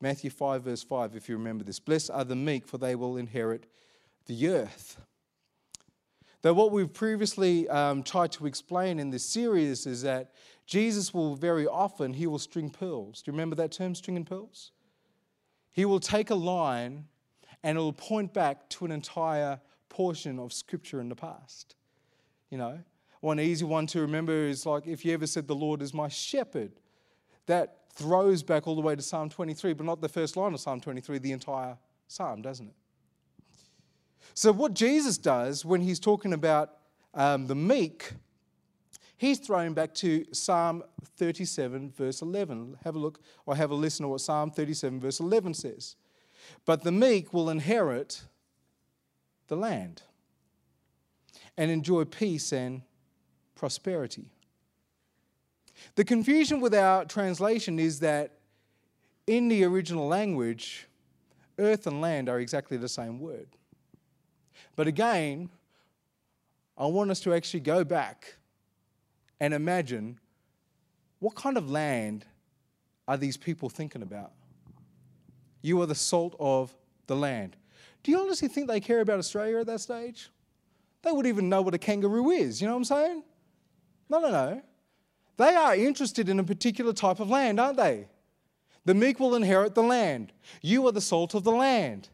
Matthew 0.00 0.30
5, 0.30 0.62
verse 0.62 0.82
5, 0.82 1.16
if 1.16 1.28
you 1.28 1.36
remember 1.36 1.64
this. 1.64 1.80
Blessed 1.80 2.10
are 2.10 2.24
the 2.24 2.36
meek, 2.36 2.68
for 2.68 2.78
they 2.78 2.94
will 2.94 3.16
inherit 3.16 3.66
the 4.26 4.48
earth. 4.48 5.00
Though 6.46 6.54
what 6.54 6.70
we've 6.70 6.92
previously 6.92 7.68
um, 7.68 8.04
tried 8.04 8.30
to 8.30 8.46
explain 8.46 9.00
in 9.00 9.10
this 9.10 9.26
series 9.26 9.84
is 9.84 10.02
that 10.02 10.30
Jesus 10.64 11.12
will 11.12 11.34
very 11.34 11.66
often, 11.66 12.12
he 12.12 12.28
will 12.28 12.38
string 12.38 12.70
pearls. 12.70 13.20
Do 13.20 13.32
you 13.32 13.32
remember 13.32 13.56
that 13.56 13.72
term, 13.72 13.96
stringing 13.96 14.24
pearls? 14.24 14.70
He 15.72 15.84
will 15.84 15.98
take 15.98 16.30
a 16.30 16.36
line 16.36 17.06
and 17.64 17.76
it 17.76 17.80
will 17.80 17.92
point 17.92 18.32
back 18.32 18.68
to 18.68 18.84
an 18.84 18.92
entire 18.92 19.60
portion 19.88 20.38
of 20.38 20.52
scripture 20.52 21.00
in 21.00 21.08
the 21.08 21.16
past. 21.16 21.74
You 22.50 22.58
know, 22.58 22.78
one 23.18 23.40
easy 23.40 23.64
one 23.64 23.88
to 23.88 24.00
remember 24.02 24.46
is 24.46 24.64
like 24.64 24.86
if 24.86 25.04
you 25.04 25.14
ever 25.14 25.26
said, 25.26 25.48
The 25.48 25.56
Lord 25.56 25.82
is 25.82 25.92
my 25.92 26.06
shepherd, 26.06 26.70
that 27.46 27.78
throws 27.92 28.44
back 28.44 28.68
all 28.68 28.76
the 28.76 28.82
way 28.82 28.94
to 28.94 29.02
Psalm 29.02 29.30
23, 29.30 29.72
but 29.72 29.84
not 29.84 30.00
the 30.00 30.08
first 30.08 30.36
line 30.36 30.54
of 30.54 30.60
Psalm 30.60 30.80
23, 30.80 31.18
the 31.18 31.32
entire 31.32 31.76
psalm, 32.06 32.40
doesn't 32.40 32.68
it? 32.68 32.76
So, 34.34 34.52
what 34.52 34.74
Jesus 34.74 35.18
does 35.18 35.64
when 35.64 35.80
he's 35.80 36.00
talking 36.00 36.32
about 36.32 36.78
um, 37.14 37.46
the 37.46 37.54
meek, 37.54 38.12
he's 39.16 39.38
throwing 39.38 39.72
back 39.72 39.94
to 39.94 40.26
Psalm 40.32 40.82
37, 41.16 41.92
verse 41.92 42.22
11. 42.22 42.78
Have 42.84 42.96
a 42.96 42.98
look 42.98 43.20
or 43.46 43.56
have 43.56 43.70
a 43.70 43.74
listen 43.74 44.04
to 44.04 44.08
what 44.08 44.20
Psalm 44.20 44.50
37, 44.50 45.00
verse 45.00 45.20
11 45.20 45.54
says. 45.54 45.96
But 46.64 46.82
the 46.82 46.92
meek 46.92 47.32
will 47.32 47.50
inherit 47.50 48.22
the 49.48 49.56
land 49.56 50.02
and 51.56 51.70
enjoy 51.70 52.04
peace 52.04 52.52
and 52.52 52.82
prosperity. 53.54 54.30
The 55.94 56.04
confusion 56.04 56.60
with 56.60 56.74
our 56.74 57.04
translation 57.04 57.78
is 57.78 58.00
that 58.00 58.38
in 59.26 59.48
the 59.48 59.64
original 59.64 60.06
language, 60.06 60.86
earth 61.58 61.86
and 61.86 62.00
land 62.00 62.28
are 62.28 62.38
exactly 62.38 62.76
the 62.76 62.88
same 62.88 63.18
word. 63.18 63.48
But 64.74 64.86
again, 64.86 65.50
I 66.76 66.86
want 66.86 67.10
us 67.10 67.20
to 67.20 67.34
actually 67.34 67.60
go 67.60 67.84
back 67.84 68.36
and 69.40 69.54
imagine 69.54 70.18
what 71.18 71.34
kind 71.34 71.56
of 71.56 71.70
land 71.70 72.24
are 73.08 73.16
these 73.16 73.36
people 73.36 73.68
thinking 73.68 74.02
about? 74.02 74.32
You 75.62 75.80
are 75.80 75.86
the 75.86 75.94
salt 75.94 76.36
of 76.38 76.74
the 77.06 77.16
land. 77.16 77.56
Do 78.02 78.10
you 78.10 78.20
honestly 78.20 78.48
think 78.48 78.68
they 78.68 78.80
care 78.80 79.00
about 79.00 79.18
Australia 79.18 79.58
at 79.58 79.66
that 79.66 79.80
stage? 79.80 80.30
They 81.02 81.12
would 81.12 81.26
even 81.26 81.48
know 81.48 81.62
what 81.62 81.74
a 81.74 81.78
kangaroo 81.78 82.30
is, 82.30 82.60
you 82.60 82.66
know 82.66 82.74
what 82.74 82.78
I'm 82.78 82.84
saying? 82.84 83.22
No, 84.08 84.20
no, 84.20 84.30
no. 84.30 84.62
They 85.36 85.54
are 85.54 85.74
interested 85.74 86.28
in 86.28 86.38
a 86.38 86.44
particular 86.44 86.92
type 86.92 87.20
of 87.20 87.28
land, 87.28 87.60
aren't 87.60 87.76
they? 87.76 88.08
The 88.84 88.94
meek 88.94 89.18
will 89.18 89.34
inherit 89.34 89.74
the 89.74 89.82
land. 89.82 90.32
You 90.62 90.86
are 90.86 90.92
the 90.92 91.00
salt 91.00 91.34
of 91.34 91.44
the 91.44 91.52
land. 91.52 92.08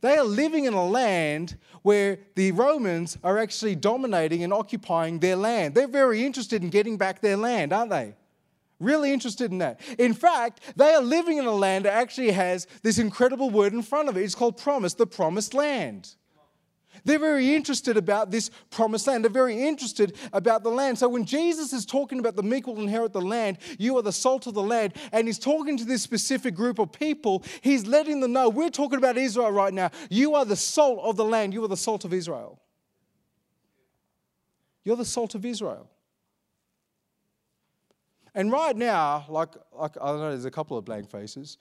They 0.00 0.16
are 0.16 0.24
living 0.24 0.64
in 0.64 0.74
a 0.74 0.86
land 0.86 1.56
where 1.82 2.18
the 2.34 2.52
Romans 2.52 3.18
are 3.22 3.38
actually 3.38 3.74
dominating 3.76 4.42
and 4.42 4.52
occupying 4.52 5.18
their 5.18 5.36
land. 5.36 5.74
They're 5.74 5.86
very 5.86 6.24
interested 6.24 6.62
in 6.62 6.70
getting 6.70 6.96
back 6.96 7.20
their 7.20 7.36
land, 7.36 7.72
aren't 7.72 7.90
they? 7.90 8.14
Really 8.78 9.12
interested 9.12 9.50
in 9.52 9.58
that. 9.58 9.80
In 9.98 10.12
fact, 10.12 10.60
they 10.76 10.92
are 10.92 11.02
living 11.02 11.38
in 11.38 11.46
a 11.46 11.54
land 11.54 11.86
that 11.86 11.94
actually 11.94 12.32
has 12.32 12.66
this 12.82 12.98
incredible 12.98 13.48
word 13.50 13.72
in 13.72 13.82
front 13.82 14.08
of 14.08 14.16
it. 14.16 14.22
It's 14.22 14.34
called 14.34 14.58
promise, 14.58 14.94
the 14.94 15.06
promised 15.06 15.54
land. 15.54 16.14
They're 17.06 17.20
very 17.20 17.54
interested 17.54 17.96
about 17.96 18.32
this 18.32 18.50
promised 18.68 19.06
land. 19.06 19.22
They're 19.22 19.30
very 19.30 19.62
interested 19.62 20.16
about 20.32 20.64
the 20.64 20.70
land. 20.70 20.98
So 20.98 21.08
when 21.08 21.24
Jesus 21.24 21.72
is 21.72 21.86
talking 21.86 22.18
about 22.18 22.34
the 22.34 22.42
meek 22.42 22.66
will 22.66 22.80
inherit 22.80 23.12
the 23.12 23.20
land, 23.20 23.58
you 23.78 23.96
are 23.96 24.02
the 24.02 24.12
salt 24.12 24.48
of 24.48 24.54
the 24.54 24.62
land, 24.62 24.94
and 25.12 25.28
he's 25.28 25.38
talking 25.38 25.78
to 25.78 25.84
this 25.84 26.02
specific 26.02 26.56
group 26.56 26.80
of 26.80 26.90
people, 26.90 27.44
he's 27.60 27.86
letting 27.86 28.18
them 28.18 28.32
know 28.32 28.48
we're 28.48 28.70
talking 28.70 28.98
about 28.98 29.16
Israel 29.16 29.52
right 29.52 29.72
now. 29.72 29.92
You 30.10 30.34
are 30.34 30.44
the 30.44 30.56
salt 30.56 30.98
of 31.04 31.16
the 31.16 31.24
land. 31.24 31.54
You 31.54 31.64
are 31.64 31.68
the 31.68 31.76
salt 31.76 32.04
of 32.04 32.12
Israel. 32.12 32.60
You're 34.84 34.96
the 34.96 35.04
salt 35.04 35.36
of 35.36 35.44
Israel. 35.44 35.88
And 38.34 38.50
right 38.50 38.76
now, 38.76 39.26
like, 39.28 39.54
like 39.72 39.96
I 40.02 40.06
know 40.06 40.30
there's 40.30 40.44
a 40.44 40.50
couple 40.50 40.76
of 40.76 40.84
blank 40.84 41.08
faces. 41.08 41.56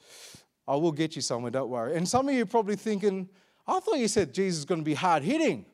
I 0.68 0.76
will 0.76 0.92
get 0.92 1.16
you 1.16 1.22
somewhere, 1.22 1.52
don't 1.52 1.70
worry. 1.70 1.96
And 1.96 2.10
some 2.10 2.28
of 2.28 2.34
you 2.34 2.42
are 2.42 2.48
probably 2.48 2.76
thinking, 2.76 3.30
I 3.68 3.80
thought 3.80 3.98
you 3.98 4.08
said 4.08 4.34
Jesus 4.34 4.60
is 4.60 4.66
going 4.66 4.82
to 4.82 4.86
be 4.86 4.94
hard 4.94 5.24
hitting. 5.24 5.66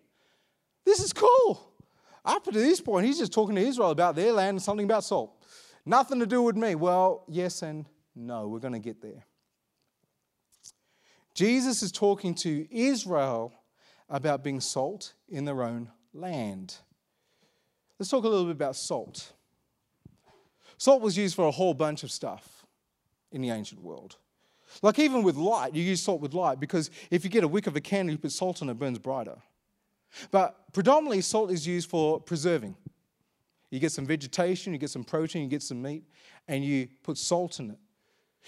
This 0.86 1.00
is 1.00 1.14
cool. 1.14 1.74
Up 2.24 2.44
to 2.46 2.52
this 2.52 2.80
point, 2.80 3.06
he's 3.06 3.18
just 3.18 3.34
talking 3.34 3.56
to 3.56 3.62
Israel 3.62 3.90
about 3.90 4.16
their 4.16 4.32
land 4.32 4.56
and 4.56 4.62
something 4.62 4.86
about 4.86 5.04
salt. 5.04 5.44
Nothing 5.86 6.20
to 6.20 6.26
do 6.26 6.42
with 6.42 6.56
me. 6.56 6.76
Well, 6.76 7.26
yes 7.28 7.62
and 7.64 7.86
no. 8.16 8.48
We're 8.48 8.60
going 8.60 8.74
to 8.74 8.80
get 8.80 9.02
there. 9.02 9.26
Jesus 11.34 11.82
is 11.82 11.92
talking 11.92 12.36
to 12.36 12.68
Israel 12.70 13.54
about 14.10 14.44
being 14.44 14.60
salt 14.60 15.14
in 15.30 15.46
their 15.46 15.64
own 15.64 15.90
land. 16.14 16.76
Let's 17.98 18.10
talk 18.10 18.24
a 18.24 18.28
little 18.28 18.46
bit 18.46 18.52
about 18.52 18.76
salt. 18.76 19.34
Salt 20.78 21.02
was 21.02 21.18
used 21.18 21.36
for 21.36 21.48
a 21.48 21.52
whole 21.52 21.74
bunch 21.74 22.04
of 22.04 22.12
stuff 22.12 22.66
in 23.32 23.42
the 23.42 23.50
ancient 23.50 23.82
world. 23.82 24.18
Like 24.82 25.00
even 25.00 25.24
with 25.24 25.36
light, 25.36 25.76
you 25.76 25.84
use 25.84 26.02
salt 26.02 26.22
with 26.22 26.34
light 26.34 26.60
because 26.60 26.90
if 27.10 27.24
you 27.24 27.30
get 27.30 27.44
a 27.44 27.48
wick 27.48 27.68
of 27.68 27.76
a 27.76 27.82
candle, 27.82 28.14
you 28.14 28.18
put 28.18 28.32
salt 28.32 28.62
on 28.62 28.70
it, 28.70 28.74
it 28.74 28.80
burns 28.80 29.00
brighter. 29.00 29.38
But 30.30 30.74
predominantly, 30.74 31.22
salt 31.22 31.52
is 31.52 31.66
used 31.66 31.90
for 31.90 32.20
preserving. 32.20 32.76
You 33.70 33.80
get 33.80 33.92
some 33.92 34.06
vegetation, 34.06 34.74
you 34.74 34.80
get 34.80 34.90
some 34.90 35.04
protein, 35.04 35.44
you 35.44 35.48
get 35.48 35.64
some 35.64 35.82
meat, 35.82 36.04
and 36.48 36.64
you 36.64 36.90
put 37.04 37.18
salt 37.18 37.60
in 37.60 37.72
it. 37.72 37.78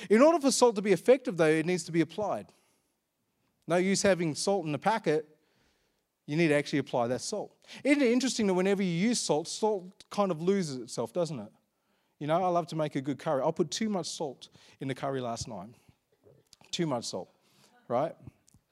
In 0.09 0.21
order 0.21 0.39
for 0.39 0.51
salt 0.51 0.75
to 0.75 0.81
be 0.81 0.91
effective, 0.91 1.37
though, 1.37 1.45
it 1.45 1.65
needs 1.65 1.83
to 1.85 1.91
be 1.91 2.01
applied. 2.01 2.47
No 3.67 3.77
use 3.77 4.01
having 4.01 4.35
salt 4.35 4.65
in 4.65 4.75
a 4.75 4.79
packet, 4.79 5.25
you 6.25 6.35
need 6.35 6.49
to 6.49 6.55
actually 6.55 6.79
apply 6.79 7.07
that 7.07 7.21
salt. 7.21 7.55
Isn't 7.83 8.01
it 8.01 8.11
interesting 8.11 8.47
that 8.47 8.53
whenever 8.53 8.81
you 8.81 8.89
use 8.89 9.19
salt, 9.19 9.47
salt 9.47 10.03
kind 10.09 10.31
of 10.31 10.41
loses 10.41 10.77
itself, 10.77 11.13
doesn't 11.13 11.39
it? 11.39 11.51
You 12.19 12.27
know, 12.27 12.41
I 12.41 12.47
love 12.47 12.67
to 12.67 12.75
make 12.75 12.95
a 12.95 13.01
good 13.01 13.19
curry. 13.19 13.41
I 13.43 13.51
put 13.51 13.71
too 13.71 13.89
much 13.89 14.07
salt 14.07 14.49
in 14.79 14.87
the 14.87 14.95
curry 14.95 15.21
last 15.21 15.47
night. 15.47 15.69
Too 16.73 16.87
much 16.87 17.05
salt, 17.05 17.29
right? 17.87 18.13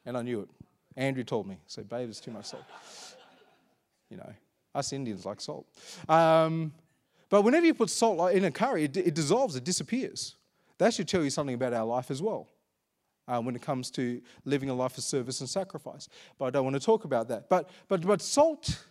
And 0.06 0.18
I 0.18 0.24
knew 0.24 0.42
it. 0.42 0.50
Andrew 0.98 1.24
told 1.24 1.48
me, 1.48 1.58
said, 1.68 1.88
babe, 1.88 2.10
it's 2.10 2.20
too 2.20 2.32
much 2.32 2.46
salt. 2.46 2.66
you 4.10 4.18
know, 4.18 4.34
us 4.74 4.92
Indians 4.92 5.26
like 5.26 5.40
salt. 5.40 5.68
Um, 6.10 6.74
but 7.30 7.44
whenever 7.44 7.66
you 7.66 7.76
put 7.76 7.92
salt 7.92 8.34
in 8.34 8.44
a 8.44 8.52
curry, 8.52 8.86
it, 8.86 8.98
it, 8.98 9.14
dissolves, 9.14 9.56
it 9.56 9.64
disappears. 9.64 10.36
That 10.80 10.96
should 10.96 11.08
tell 11.08 11.24
you 11.24 11.30
something 11.30 11.54
about 11.54 11.74
our 11.74 11.86
life 11.86 12.10
as 12.10 12.24
well 12.24 12.50
uh, 13.28 13.40
when 13.40 13.56
it 13.56 13.62
comes 13.62 13.92
to 13.92 14.20
living 14.46 14.70
a 14.70 14.74
life 14.74 14.98
of 14.98 15.04
service 15.04 15.40
and 15.40 15.50
sacrifice. 15.50 16.10
But 16.40 16.46
I 16.46 16.50
don't 16.50 16.64
want 16.64 16.76
to 16.76 16.82
talk 16.82 17.06
about 17.06 17.28
that. 17.28 17.50
But, 17.50 17.70
but, 17.88 18.02
but 18.02 18.22
salt 18.22 18.84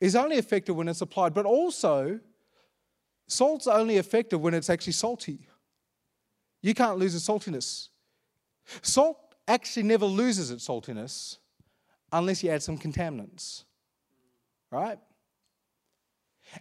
is 0.00 0.16
only 0.16 0.36
effective 0.36 0.74
when 0.74 0.88
it's 0.88 1.00
applied, 1.00 1.34
but 1.34 1.46
also 1.46 2.18
salt's 3.28 3.68
only 3.68 3.96
effective 3.96 4.40
when 4.40 4.54
it's 4.54 4.68
actually 4.68 4.92
salty. 4.92 5.46
You 6.66 6.74
can't 6.74 6.98
lose 6.98 7.14
its 7.14 7.28
saltiness. 7.28 7.90
Salt 8.82 9.36
actually 9.46 9.84
never 9.84 10.04
loses 10.04 10.50
its 10.50 10.66
saltiness 10.66 11.38
unless 12.10 12.42
you 12.42 12.50
add 12.50 12.60
some 12.60 12.76
contaminants. 12.76 13.62
Right? 14.72 14.98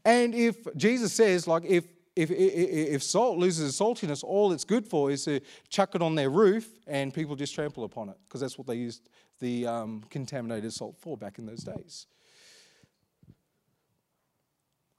And 0.03 0.35
if 0.35 0.57
Jesus 0.77 1.11
says, 1.11 1.47
like, 1.47 1.65
if 1.65 1.85
if, 2.15 2.31
if, 2.31 3.03
salt 3.03 3.37
loses 3.39 3.67
its 3.67 3.79
saltiness, 3.81 4.23
all 4.23 4.53
it's 4.53 4.63
good 4.63 4.87
for 4.87 5.11
is 5.11 5.25
to 5.25 5.41
chuck 5.67 5.95
it 5.95 6.01
on 6.01 6.15
their 6.15 6.29
roof 6.29 6.65
and 6.87 7.13
people 7.13 7.35
just 7.35 7.53
trample 7.53 7.83
upon 7.83 8.07
it 8.07 8.15
because 8.25 8.39
that's 8.39 8.57
what 8.57 8.67
they 8.67 8.75
used 8.75 9.09
the 9.41 9.67
um, 9.67 10.01
contaminated 10.09 10.71
salt 10.71 10.95
for 10.97 11.17
back 11.17 11.39
in 11.39 11.45
those 11.45 11.63
days. 11.63 12.07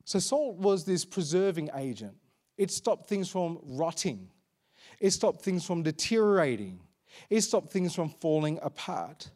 So, 0.04 0.18
salt 0.18 0.56
was 0.56 0.84
this 0.84 1.06
preserving 1.06 1.70
agent. 1.74 2.16
It 2.58 2.70
stopped 2.70 3.08
things 3.08 3.30
from 3.30 3.60
rotting, 3.62 4.28
it 5.00 5.10
stopped 5.10 5.42
things 5.42 5.64
from 5.64 5.82
deteriorating, 5.82 6.80
it 7.30 7.40
stopped 7.42 7.72
things 7.72 7.94
from 7.94 8.10
falling 8.10 8.58
apart. 8.62 9.30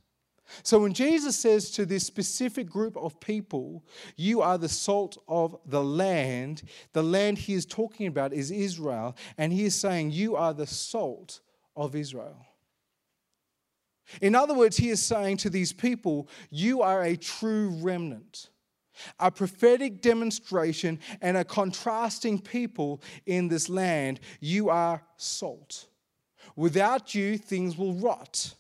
So 0.62 0.81
when 0.81 0.92
Jesus 0.92 1.37
says 1.37 1.70
to 1.73 1.87
this 1.87 2.05
specific 2.05 2.68
group 2.68 2.96
of 2.96 3.20
people, 3.20 3.85
You 4.16 4.42
are 4.42 4.59
the 4.59 4.68
salt 4.68 5.16
of 5.29 5.57
the 5.66 5.83
land, 5.83 6.62
the 6.92 7.03
land 7.03 7.38
he 7.38 7.55
is 7.55 7.64
talking 7.64 8.07
about 8.07 8.33
is 8.33 8.51
Israel, 8.51 9.16
and 9.38 9.53
he 9.53 9.64
is 9.64 9.75
saying, 9.75 10.11
You 10.11 10.37
are 10.37 10.53
the 10.53 10.66
salt 10.66 11.40
of 11.77 11.94
Israel. 11.94 12.46
In 14.20 14.35
other 14.35 14.55
words, 14.55 14.77
he 14.77 14.88
is 14.88 15.03
saying 15.03 15.37
to 15.38 15.51
these 15.51 15.73
people, 15.73 16.29
You 16.51 16.83
are 16.83 17.03
a 17.03 17.16
true 17.16 17.70
remnant, 17.81 18.51
a 19.18 19.31
prophetic 19.31 20.00
demonstration, 20.03 20.98
and 21.20 21.37
a 21.37 21.44
contrasting 21.44 22.40
people 22.40 23.03
in 23.26 23.48
this 23.48 23.68
land. 23.68 24.20
You 24.40 24.68
are 24.68 25.03
salt. 25.16 25.87
Without 26.57 27.14
you, 27.14 27.38
things 27.38 27.76
will 27.76 27.94
rot. 27.94 28.55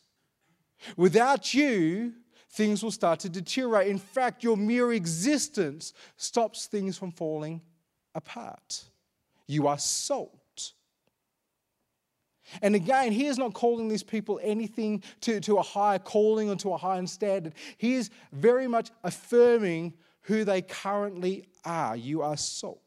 Without 0.96 1.52
you, 1.52 2.14
things 2.50 2.82
will 2.82 2.90
start 2.90 3.20
to 3.20 3.28
deteriorate. 3.28 3.88
In 3.88 3.98
fact, 3.98 4.42
your 4.42 4.56
mere 4.56 4.92
existence 4.92 5.92
stops 6.16 6.66
things 6.66 6.96
from 6.96 7.12
falling 7.12 7.60
apart. 8.14 8.84
You 9.46 9.66
are 9.66 9.78
salt. 9.78 10.36
And 12.62 12.74
again, 12.74 13.12
he 13.12 13.26
is 13.26 13.38
not 13.38 13.54
calling 13.54 13.88
these 13.88 14.02
people 14.02 14.40
anything 14.42 15.02
to, 15.20 15.40
to 15.40 15.58
a 15.58 15.62
higher 15.62 15.98
calling 16.00 16.50
or 16.50 16.56
to 16.56 16.72
a 16.72 16.76
higher 16.76 17.06
standard. 17.06 17.54
He 17.78 17.94
is 17.94 18.10
very 18.32 18.66
much 18.66 18.90
affirming 19.04 19.94
who 20.22 20.44
they 20.44 20.62
currently 20.62 21.46
are. 21.64 21.96
You 21.96 22.22
are 22.22 22.36
salt. 22.36 22.80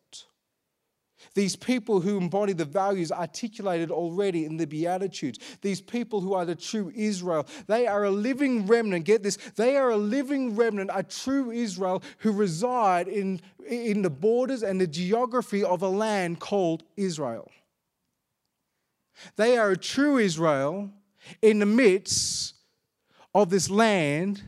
These 1.36 1.56
people 1.56 2.02
who 2.02 2.18
embody 2.18 2.54
the 2.54 2.66
values 2.66 3.12
articulated 3.12 3.92
already 3.92 4.46
in 4.46 4.58
the 4.58 4.68
Beatitudes, 4.68 5.40
these 5.62 5.82
people 5.82 6.22
who 6.22 6.34
are 6.34 6.46
the 6.46 6.56
true 6.56 6.92
Israel, 6.96 7.48
they 7.68 7.88
are 7.88 8.04
a 8.04 8.12
living 8.12 8.68
remnant. 8.68 9.06
Get 9.06 9.24
this, 9.24 9.38
they 9.56 9.78
are 9.78 9.92
a 9.92 9.98
living 9.98 10.56
remnant, 10.56 10.92
a 10.94 11.04
true 11.04 11.52
Israel 11.52 12.04
who 12.20 12.32
reside 12.32 13.08
in, 13.08 13.42
in 13.68 14.02
the 14.02 14.10
borders 14.10 14.64
and 14.64 14.80
the 14.80 14.88
geography 14.88 15.64
of 15.64 15.82
a 15.82 15.88
land 15.88 16.40
called 16.40 16.84
Israel. 16.98 17.50
They 19.36 19.58
are 19.58 19.72
a 19.72 19.78
true 19.78 20.18
Israel 20.18 20.90
in 21.42 21.60
the 21.60 21.66
midst 21.66 22.56
of 23.34 23.50
this 23.50 23.70
land 23.70 24.44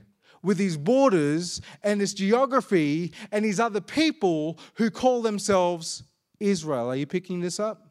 with 0.45 0.57
these 0.57 0.77
borders 0.77 1.59
and 1.83 1.99
this 1.99 2.13
geography 2.13 3.11
and 3.31 3.43
these 3.43 3.59
other 3.59 3.81
people 3.81 4.59
who 4.75 4.91
call 4.91 5.21
themselves 5.21 6.03
Israel. 6.39 6.89
Are 6.89 6.95
you 6.95 7.07
picking 7.07 7.41
this 7.41 7.59
up? 7.59 7.87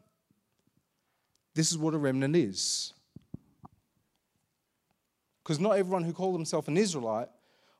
This 1.53 1.71
is 1.71 1.77
what 1.77 1.93
a 1.93 1.97
remnant 1.97 2.35
is. 2.35 2.93
Because 5.43 5.59
not 5.59 5.77
everyone 5.77 6.03
who 6.03 6.13
called 6.13 6.35
himself 6.35 6.67
an 6.67 6.77
Israelite 6.77 7.29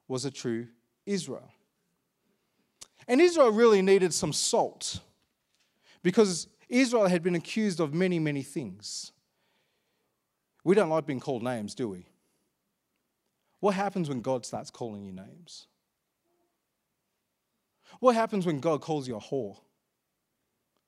was 0.07 0.25
a 0.25 0.31
true 0.31 0.67
Israel. 1.05 1.51
And 3.07 3.21
Israel 3.21 3.51
really 3.51 3.81
needed 3.81 4.13
some 4.13 4.33
salt 4.33 4.99
because 6.03 6.47
Israel 6.69 7.07
had 7.07 7.23
been 7.23 7.35
accused 7.35 7.79
of 7.79 7.93
many, 7.93 8.19
many 8.19 8.43
things. 8.43 9.11
We 10.63 10.75
don't 10.75 10.89
like 10.89 11.05
being 11.05 11.19
called 11.19 11.43
names, 11.43 11.75
do 11.75 11.87
we? 11.87 12.05
What 13.59 13.75
happens 13.75 14.09
when 14.09 14.21
God 14.21 14.45
starts 14.45 14.69
calling 14.69 15.03
you 15.03 15.11
names? 15.11 15.67
What 17.99 18.15
happens 18.15 18.45
when 18.45 18.59
God 18.59 18.81
calls 18.81 19.07
you 19.07 19.15
a 19.15 19.19
whore? 19.19 19.57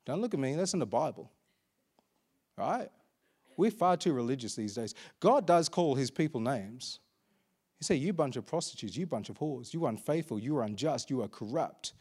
Don't 0.06 0.22
look 0.22 0.34
at 0.34 0.40
me, 0.40 0.56
that's 0.56 0.74
in 0.74 0.80
the 0.80 0.86
Bible. 0.86 1.32
Right? 2.58 2.90
We're 3.56 3.72
far 3.72 3.98
too 3.98 4.14
religious 4.14 4.56
these 4.56 4.76
days. 4.76 4.94
God 5.20 5.46
does 5.46 5.70
call 5.70 5.96
his 5.96 6.12
people 6.12 6.40
names. 6.40 7.00
He 7.78 7.84
say, 7.84 7.96
You 7.96 8.14
bunch 8.14 8.36
of 8.36 8.46
prostitutes, 8.46 8.96
you 8.96 9.06
bunch 9.06 9.30
of 9.30 9.38
whores, 9.38 9.74
you 9.74 9.86
unfaithful, 9.86 10.40
you 10.40 10.58
are 10.58 10.64
unjust, 10.64 11.10
you 11.10 11.22
are 11.22 11.28
corrupt. 11.28 11.94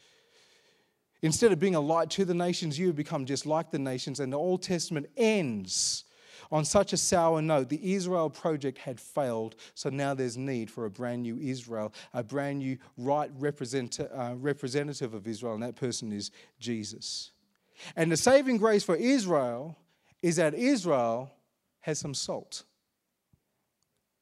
Instead 1.21 1.51
of 1.51 1.59
being 1.59 1.75
a 1.75 1.79
light 1.79 2.09
to 2.11 2.25
the 2.25 2.33
nations, 2.33 2.77
you 2.77 2.87
have 2.87 2.95
become 2.95 3.25
just 3.25 3.45
like 3.45 3.71
the 3.71 3.79
nations, 3.79 4.19
and 4.19 4.31
the 4.31 4.37
Old 4.37 4.61
Testament 4.61 5.07
ends 5.17 6.03
on 6.51 6.65
such 6.65 6.93
a 6.93 6.97
sour 6.97 7.41
note. 7.41 7.69
The 7.69 7.93
Israel 7.93 8.29
project 8.29 8.77
had 8.77 8.99
failed, 8.99 9.55
so 9.75 9.89
now 9.89 10.13
there's 10.13 10.37
need 10.37 10.69
for 10.69 10.85
a 10.85 10.89
brand 10.89 11.23
new 11.23 11.37
Israel, 11.37 11.93
a 12.13 12.23
brand 12.23 12.59
new 12.59 12.77
right 12.97 13.29
represent, 13.37 13.99
uh, 13.99 14.33
representative 14.37 15.13
of 15.13 15.27
Israel, 15.27 15.53
and 15.53 15.63
that 15.63 15.75
person 15.75 16.11
is 16.11 16.31
Jesus. 16.59 17.31
And 17.95 18.11
the 18.11 18.17
saving 18.17 18.57
grace 18.57 18.83
for 18.83 18.95
Israel 18.95 19.77
is 20.21 20.37
that 20.37 20.53
Israel 20.53 21.31
has 21.81 21.99
some 21.99 22.13
salt, 22.13 22.63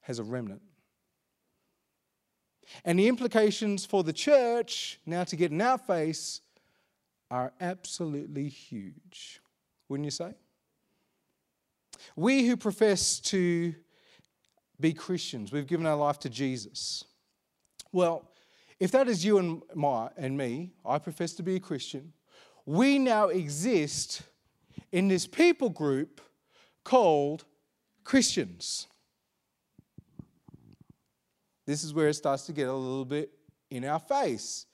has 0.02 0.20
a 0.20 0.24
remnant. 0.24 0.62
And 2.84 3.00
the 3.00 3.08
implications 3.08 3.86
for 3.86 4.04
the 4.04 4.14
church, 4.14 5.00
now 5.06 5.24
to 5.24 5.36
get 5.36 5.52
in 5.52 5.62
our 5.62 5.78
face, 5.78 6.42
are 7.32 7.54
absolutely 7.60 8.50
huge. 8.50 9.42
Wouldn't 9.88 10.06
you 10.06 10.12
say? 10.12 10.34
We 12.16 12.46
who 12.46 12.58
profess 12.58 13.20
to 13.22 13.74
be 14.80 14.94
Christians, 14.94 15.52
we've 15.52 15.68
given 15.68 15.86
our 15.86 15.96
life 15.96 16.20
to 16.20 16.30
Jesus. 16.30 17.06
Well, 17.92 18.30
if 18.80 18.92
that 18.92 19.08
is 19.08 19.24
you 19.24 19.38
and 19.38 19.62
my 19.74 20.10
and 20.18 20.38
me, 20.38 20.74
I 20.86 21.00
profess 21.00 21.34
to 21.34 21.44
be 21.44 21.56
a 21.56 21.60
Christian. 21.60 22.14
we 22.66 23.00
now 23.00 23.28
exist 23.28 24.24
in 24.92 25.08
this 25.08 25.28
people 25.28 25.70
group 25.70 26.22
called 26.84 27.46
Christians. 28.04 28.88
This 31.66 31.84
is 31.84 31.94
where 31.94 32.10
it 32.10 32.14
starts 32.16 32.46
to 32.46 32.54
get 32.54 32.68
a 32.68 32.74
little 32.74 33.06
bit 33.06 33.32
in 33.70 33.86
our 33.86 34.00
face. 34.00 34.66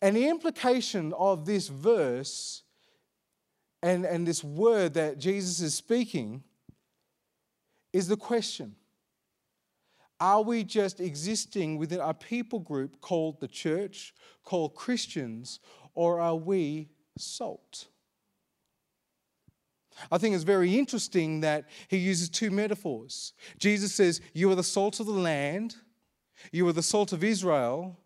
And 0.00 0.16
the 0.16 0.28
implication 0.28 1.12
of 1.14 1.44
this 1.44 1.68
verse 1.68 2.62
and, 3.82 4.04
and 4.04 4.26
this 4.26 4.42
word 4.42 4.94
that 4.94 5.18
Jesus 5.18 5.60
is 5.60 5.74
speaking 5.74 6.42
is 7.92 8.08
the 8.08 8.16
question 8.16 8.74
Are 10.20 10.42
we 10.42 10.64
just 10.64 11.00
existing 11.00 11.78
within 11.78 12.00
a 12.00 12.14
people 12.14 12.60
group 12.60 13.00
called 13.00 13.40
the 13.40 13.48
church, 13.48 14.14
called 14.44 14.74
Christians, 14.74 15.60
or 15.94 16.20
are 16.20 16.36
we 16.36 16.88
salt? 17.16 17.86
I 20.12 20.18
think 20.18 20.34
it's 20.34 20.44
very 20.44 20.78
interesting 20.78 21.40
that 21.40 21.68
he 21.88 21.96
uses 21.96 22.28
two 22.28 22.50
metaphors. 22.50 23.32
Jesus 23.58 23.92
says, 23.92 24.20
You 24.32 24.50
are 24.50 24.54
the 24.54 24.62
salt 24.62 25.00
of 25.00 25.06
the 25.06 25.12
land, 25.12 25.76
you 26.52 26.66
are 26.68 26.72
the 26.72 26.82
salt 26.82 27.12
of 27.12 27.24
Israel, 27.24 27.96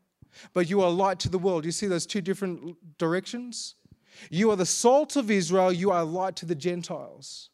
but 0.54 0.70
you 0.70 0.80
are 0.80 0.90
light 0.90 1.18
to 1.20 1.28
the 1.28 1.38
world. 1.38 1.64
You 1.64 1.72
see 1.72 1.86
those 1.86 2.06
two 2.06 2.22
different 2.22 2.76
directions? 2.98 3.74
You 4.30 4.50
are 4.50 4.56
the 4.56 4.66
salt 4.66 5.16
of 5.16 5.30
Israel, 5.30 5.72
you 5.72 5.90
are 5.90 6.04
light 6.04 6.36
to 6.36 6.46
the 6.46 6.54
Gentiles. 6.54 7.50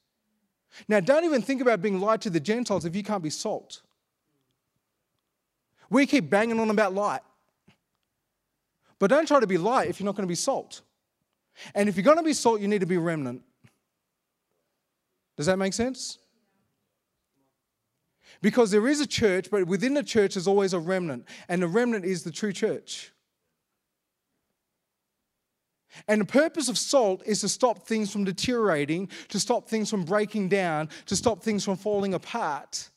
Now, 0.86 1.00
don't 1.00 1.24
even 1.24 1.42
think 1.42 1.60
about 1.60 1.82
being 1.82 2.00
light 2.00 2.20
to 2.22 2.30
the 2.30 2.40
Gentiles 2.40 2.84
if 2.84 2.94
you 2.94 3.02
can't 3.02 3.22
be 3.22 3.30
salt. 3.30 3.82
We 5.90 6.06
keep 6.06 6.28
banging 6.28 6.60
on 6.60 6.70
about 6.70 6.94
light. 6.94 7.22
But 8.98 9.10
don't 9.10 9.26
try 9.26 9.40
to 9.40 9.46
be 9.46 9.58
light 9.58 9.88
if 9.88 10.00
you're 10.00 10.06
not 10.06 10.16
going 10.16 10.26
to 10.26 10.30
be 10.30 10.34
salt. 10.34 10.82
And 11.74 11.88
if 11.88 11.96
you're 11.96 12.04
going 12.04 12.18
to 12.18 12.22
be 12.22 12.32
salt, 12.32 12.60
you 12.60 12.68
need 12.68 12.80
to 12.80 12.86
be 12.86 12.98
remnant. 12.98 13.42
Does 15.36 15.46
that 15.46 15.56
make 15.56 15.72
sense? 15.72 16.18
Because 18.40 18.70
there 18.70 18.86
is 18.88 19.00
a 19.00 19.06
church, 19.06 19.50
but 19.50 19.66
within 19.66 19.94
the 19.94 20.02
church 20.02 20.36
is 20.36 20.46
always 20.46 20.72
a 20.72 20.78
remnant, 20.78 21.26
and 21.48 21.62
the 21.62 21.68
remnant 21.68 22.04
is 22.04 22.22
the 22.22 22.30
true 22.30 22.52
church. 22.52 23.12
And 26.06 26.20
the 26.20 26.26
purpose 26.26 26.68
of 26.68 26.78
salt 26.78 27.22
is 27.26 27.40
to 27.40 27.48
stop 27.48 27.86
things 27.86 28.12
from 28.12 28.24
deteriorating, 28.24 29.08
to 29.28 29.40
stop 29.40 29.68
things 29.68 29.90
from 29.90 30.04
breaking 30.04 30.48
down, 30.48 30.88
to 31.06 31.16
stop 31.16 31.42
things 31.42 31.64
from 31.64 31.76
falling 31.76 32.14
apart. 32.14 32.90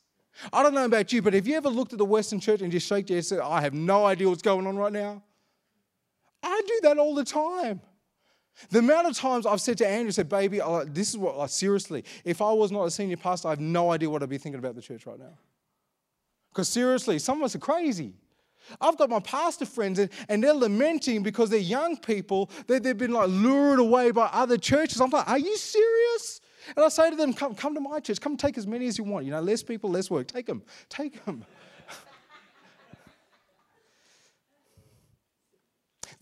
I 0.52 0.62
don't 0.62 0.74
know 0.74 0.84
about 0.84 1.12
you, 1.12 1.20
but 1.20 1.34
have 1.34 1.46
you 1.46 1.56
ever 1.56 1.68
looked 1.68 1.92
at 1.92 1.98
the 1.98 2.04
Western 2.04 2.40
church 2.40 2.62
and 2.62 2.72
just 2.72 2.86
shake 2.86 3.08
your 3.10 3.16
head 3.16 3.18
and 3.18 3.26
said, 3.26 3.40
I 3.40 3.60
have 3.60 3.74
no 3.74 4.06
idea 4.06 4.28
what's 4.28 4.42
going 4.42 4.66
on 4.66 4.76
right 4.76 4.92
now? 4.92 5.22
I 6.42 6.62
do 6.66 6.80
that 6.84 6.98
all 6.98 7.14
the 7.14 7.24
time. 7.24 7.80
The 8.70 8.80
amount 8.80 9.06
of 9.08 9.16
times 9.16 9.46
I've 9.46 9.60
said 9.60 9.78
to 9.78 9.86
Andrew, 9.86 10.10
said, 10.10 10.28
baby, 10.28 10.60
this 10.86 11.10
is 11.10 11.16
what, 11.16 11.38
like, 11.38 11.50
seriously, 11.50 12.04
if 12.24 12.42
I 12.42 12.52
was 12.52 12.70
not 12.70 12.84
a 12.84 12.90
senior 12.90 13.16
pastor, 13.16 13.48
I 13.48 13.52
have 13.52 13.60
no 13.60 13.90
idea 13.90 14.10
what 14.10 14.22
I'd 14.22 14.28
be 14.28 14.38
thinking 14.38 14.58
about 14.58 14.74
the 14.74 14.82
church 14.82 15.06
right 15.06 15.18
now. 15.18 15.38
Because 16.50 16.68
seriously, 16.68 17.18
some 17.18 17.38
of 17.38 17.44
us 17.44 17.54
are 17.54 17.60
crazy. 17.60 18.14
I've 18.80 18.96
got 18.96 19.10
my 19.10 19.20
pastor 19.20 19.66
friends 19.66 19.98
and, 19.98 20.10
and 20.28 20.42
they're 20.42 20.54
lamenting 20.54 21.22
because 21.22 21.50
they're 21.50 21.58
young 21.58 21.96
people, 21.96 22.50
they, 22.66 22.78
they've 22.78 22.96
been 22.96 23.12
like 23.12 23.28
lured 23.28 23.78
away 23.78 24.10
by 24.10 24.26
other 24.32 24.58
churches. 24.58 25.00
I'm 25.00 25.10
like, 25.10 25.28
are 25.28 25.38
you 25.38 25.56
serious? 25.56 26.40
And 26.76 26.84
I 26.84 26.88
say 26.88 27.10
to 27.10 27.16
them, 27.16 27.32
come, 27.32 27.54
come 27.54 27.74
to 27.74 27.80
my 27.80 28.00
church, 28.00 28.20
come 28.20 28.36
take 28.36 28.56
as 28.56 28.66
many 28.66 28.86
as 28.86 28.98
you 28.98 29.04
want. 29.04 29.24
You 29.24 29.32
know, 29.32 29.40
less 29.40 29.62
people, 29.62 29.90
less 29.90 30.10
work. 30.10 30.28
Take 30.28 30.46
them, 30.46 30.62
take 30.88 31.24
them. 31.24 31.44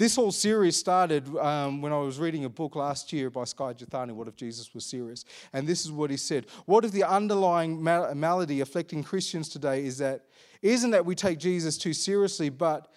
This 0.00 0.16
whole 0.16 0.32
series 0.32 0.78
started 0.78 1.28
um, 1.36 1.82
when 1.82 1.92
I 1.92 1.98
was 1.98 2.18
reading 2.18 2.46
a 2.46 2.48
book 2.48 2.74
last 2.74 3.12
year 3.12 3.28
by 3.28 3.44
Skye 3.44 3.74
Jethani, 3.74 4.12
What 4.12 4.28
If 4.28 4.36
Jesus 4.36 4.72
Was 4.72 4.86
Serious? 4.86 5.26
And 5.52 5.66
this 5.66 5.84
is 5.84 5.92
what 5.92 6.10
he 6.10 6.16
said 6.16 6.46
What 6.64 6.86
if 6.86 6.92
the 6.92 7.04
underlying 7.04 7.82
mal- 7.84 8.14
malady 8.14 8.62
afflicting 8.62 9.04
Christians 9.04 9.50
today 9.50 9.84
is 9.84 9.98
that, 9.98 10.24
isn't 10.62 10.90
that 10.90 11.06
we 11.06 11.14
take 11.14 11.38
Jesus 11.38 11.78
too 11.78 11.92
seriously, 11.92 12.48
but 12.48 12.88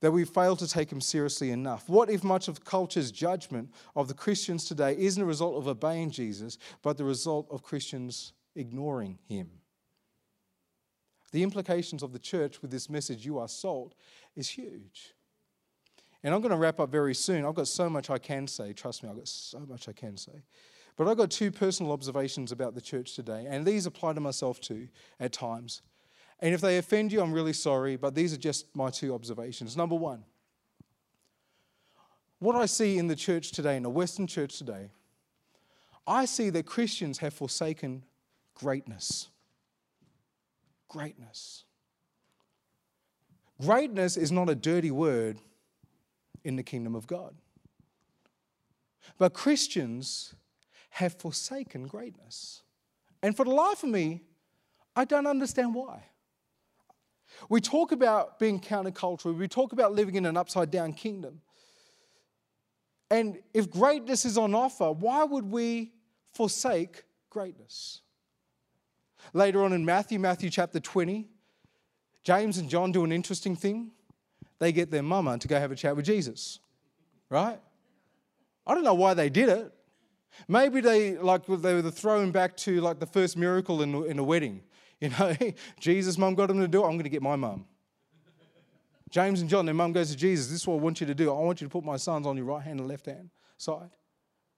that 0.00 0.12
we 0.12 0.24
fail 0.24 0.56
to 0.56 0.68
take 0.68 0.90
him 0.90 1.00
seriously 1.00 1.50
enough? 1.50 1.88
What 1.88 2.10
if 2.10 2.22
much 2.22 2.48
of 2.48 2.64
culture's 2.64 3.10
judgment 3.10 3.70
of 3.96 4.08
the 4.08 4.14
Christians 4.14 4.66
today 4.66 4.94
isn't 4.98 5.22
a 5.22 5.26
result 5.26 5.56
of 5.56 5.66
obeying 5.66 6.10
Jesus, 6.10 6.58
but 6.82 6.98
the 6.98 7.04
result 7.04 7.46
of 7.50 7.62
Christians 7.62 8.32
ignoring 8.54 9.18
him? 9.26 9.50
The 11.32 11.42
implications 11.42 12.02
of 12.02 12.12
the 12.12 12.18
church 12.18 12.62
with 12.62 12.70
this 12.70 12.88
message, 12.88 13.24
you 13.24 13.38
are 13.38 13.48
salt, 13.48 13.94
is 14.36 14.48
huge. 14.48 15.14
And 16.22 16.34
I'm 16.34 16.40
going 16.40 16.52
to 16.52 16.56
wrap 16.56 16.80
up 16.80 16.90
very 16.90 17.14
soon. 17.14 17.44
I've 17.44 17.54
got 17.54 17.68
so 17.68 17.90
much 17.90 18.08
I 18.08 18.18
can 18.18 18.46
say. 18.46 18.72
Trust 18.72 19.02
me, 19.02 19.08
I've 19.08 19.16
got 19.16 19.28
so 19.28 19.60
much 19.60 19.88
I 19.88 19.92
can 19.92 20.16
say. 20.16 20.44
But 20.96 21.08
I've 21.08 21.16
got 21.16 21.30
two 21.30 21.50
personal 21.50 21.92
observations 21.92 22.52
about 22.52 22.74
the 22.74 22.80
church 22.80 23.14
today, 23.14 23.46
and 23.48 23.66
these 23.66 23.84
apply 23.84 24.12
to 24.12 24.20
myself 24.20 24.60
too 24.60 24.88
at 25.18 25.32
times. 25.32 25.82
And 26.44 26.52
if 26.52 26.60
they 26.60 26.76
offend 26.76 27.10
you, 27.10 27.22
I'm 27.22 27.32
really 27.32 27.54
sorry, 27.54 27.96
but 27.96 28.14
these 28.14 28.34
are 28.34 28.36
just 28.36 28.66
my 28.76 28.90
two 28.90 29.14
observations. 29.14 29.78
Number 29.78 29.94
one, 29.94 30.24
what 32.38 32.54
I 32.54 32.66
see 32.66 32.98
in 32.98 33.06
the 33.06 33.16
church 33.16 33.52
today, 33.52 33.78
in 33.78 33.82
the 33.82 33.88
Western 33.88 34.26
church 34.26 34.58
today, 34.58 34.90
I 36.06 36.26
see 36.26 36.50
that 36.50 36.66
Christians 36.66 37.16
have 37.16 37.32
forsaken 37.32 38.02
greatness. 38.52 39.28
Greatness. 40.90 41.64
Greatness 43.58 44.18
is 44.18 44.30
not 44.30 44.50
a 44.50 44.54
dirty 44.54 44.90
word 44.90 45.38
in 46.44 46.56
the 46.56 46.62
kingdom 46.62 46.94
of 46.94 47.06
God. 47.06 47.34
But 49.16 49.32
Christians 49.32 50.34
have 50.90 51.14
forsaken 51.14 51.86
greatness. 51.86 52.64
And 53.22 53.34
for 53.34 53.46
the 53.46 53.50
life 53.50 53.82
of 53.82 53.88
me, 53.88 54.20
I 54.94 55.06
don't 55.06 55.26
understand 55.26 55.74
why. 55.74 56.02
We 57.48 57.60
talk 57.60 57.92
about 57.92 58.38
being 58.38 58.60
countercultural, 58.60 59.36
we 59.36 59.48
talk 59.48 59.72
about 59.72 59.92
living 59.92 60.14
in 60.14 60.26
an 60.26 60.36
upside 60.36 60.70
down 60.70 60.92
kingdom. 60.92 61.40
And 63.10 63.38
if 63.52 63.70
greatness 63.70 64.24
is 64.24 64.38
on 64.38 64.54
offer, 64.54 64.90
why 64.90 65.24
would 65.24 65.44
we 65.44 65.92
forsake 66.32 67.04
greatness? 67.30 68.00
Later 69.32 69.62
on 69.64 69.72
in 69.72 69.84
Matthew, 69.84 70.18
Matthew 70.18 70.50
chapter 70.50 70.80
20, 70.80 71.28
James 72.24 72.58
and 72.58 72.68
John 72.68 72.92
do 72.92 73.04
an 73.04 73.12
interesting 73.12 73.56
thing 73.56 73.92
they 74.58 74.72
get 74.72 74.90
their 74.90 75.02
mama 75.02 75.38
to 75.38 75.48
go 75.48 75.58
have 75.58 75.72
a 75.72 75.76
chat 75.76 75.94
with 75.94 76.06
Jesus, 76.06 76.58
right? 77.28 77.60
I 78.66 78.74
don't 78.74 78.84
know 78.84 78.94
why 78.94 79.14
they 79.14 79.28
did 79.28 79.48
it. 79.48 79.72
Maybe 80.48 80.80
they 80.80 81.16
like 81.16 81.46
they 81.46 81.74
were 81.74 81.90
thrown 81.90 82.30
back 82.30 82.56
to 82.58 82.80
like 82.80 82.98
the 82.98 83.06
first 83.06 83.36
miracle 83.36 83.82
in, 83.82 83.94
in 84.06 84.18
a 84.18 84.24
wedding. 84.24 84.62
You 85.00 85.10
know, 85.10 85.36
Jesus' 85.80 86.18
mum 86.18 86.34
got 86.34 86.50
him 86.50 86.60
to 86.60 86.68
do 86.68 86.82
it. 86.82 86.86
I'm 86.86 86.92
going 86.92 87.04
to 87.04 87.08
get 87.08 87.22
my 87.22 87.36
mum. 87.36 87.66
James 89.10 89.40
and 89.40 89.48
John, 89.48 89.64
their 89.64 89.74
mum 89.74 89.92
goes 89.92 90.10
to 90.10 90.16
Jesus. 90.16 90.48
This 90.48 90.62
is 90.62 90.66
what 90.66 90.74
I 90.74 90.80
want 90.80 91.00
you 91.00 91.06
to 91.06 91.14
do. 91.14 91.30
I 91.30 91.38
want 91.38 91.60
you 91.60 91.66
to 91.68 91.70
put 91.70 91.84
my 91.84 91.96
sons 91.96 92.26
on 92.26 92.36
your 92.36 92.46
right 92.46 92.62
hand 92.62 92.80
and 92.80 92.88
left 92.88 93.06
hand 93.06 93.30
side. 93.56 93.90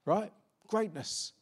Right? 0.07 0.33
Greatness. 0.69 1.33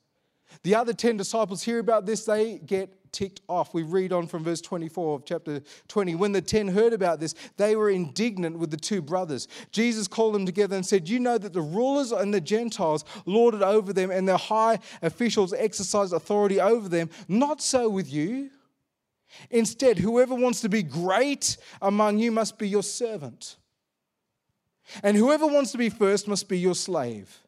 The 0.63 0.75
other 0.75 0.93
10 0.93 1.17
disciples 1.17 1.63
hear 1.63 1.79
about 1.79 2.07
this, 2.07 2.25
they 2.25 2.59
get 2.59 3.13
ticked 3.13 3.41
off. 3.49 3.73
We 3.73 3.85
read 3.85 4.13
on 4.13 4.27
from 4.27 4.43
verse 4.43 4.61
24 4.61 5.15
of 5.15 5.25
chapter 5.25 5.63
20. 5.89 6.17
When 6.17 6.33
the 6.33 6.43
10 6.43 6.69
heard 6.69 6.93
about 6.93 7.21
this, 7.21 7.35
they 7.57 7.77
were 7.77 7.89
indignant 7.89 8.59
with 8.59 8.71
the 8.71 8.77
two 8.77 9.01
brothers. 9.01 9.47
Jesus 9.71 10.09
called 10.09 10.35
them 10.35 10.45
together 10.45 10.75
and 10.75 10.85
said, 10.85 11.09
You 11.09 11.21
know 11.21 11.39
that 11.39 11.53
the 11.53 11.63
rulers 11.63 12.11
and 12.11 12.35
the 12.35 12.41
Gentiles 12.41 13.05
lorded 13.27 13.63
over 13.63 13.93
them, 13.93 14.11
and 14.11 14.27
their 14.27 14.37
high 14.37 14.81
officials 15.03 15.53
exercised 15.53 16.13
authority 16.13 16.61
over 16.61 16.89
them. 16.89 17.09
Not 17.29 17.63
so 17.63 17.89
with 17.89 18.13
you. 18.13 18.51
Instead, 19.51 19.99
whoever 19.99 20.35
wants 20.35 20.61
to 20.61 20.69
be 20.69 20.83
great 20.83 21.57
among 21.83 22.19
you 22.19 22.31
must 22.31 22.59
be 22.59 22.69
your 22.69 22.83
servant. 22.83 23.57
And 25.03 25.17
whoever 25.17 25.47
wants 25.47 25.73
to 25.73 25.79
be 25.79 25.89
first 25.89 26.29
must 26.29 26.49
be 26.49 26.59
your 26.59 26.75
slave. 26.75 27.41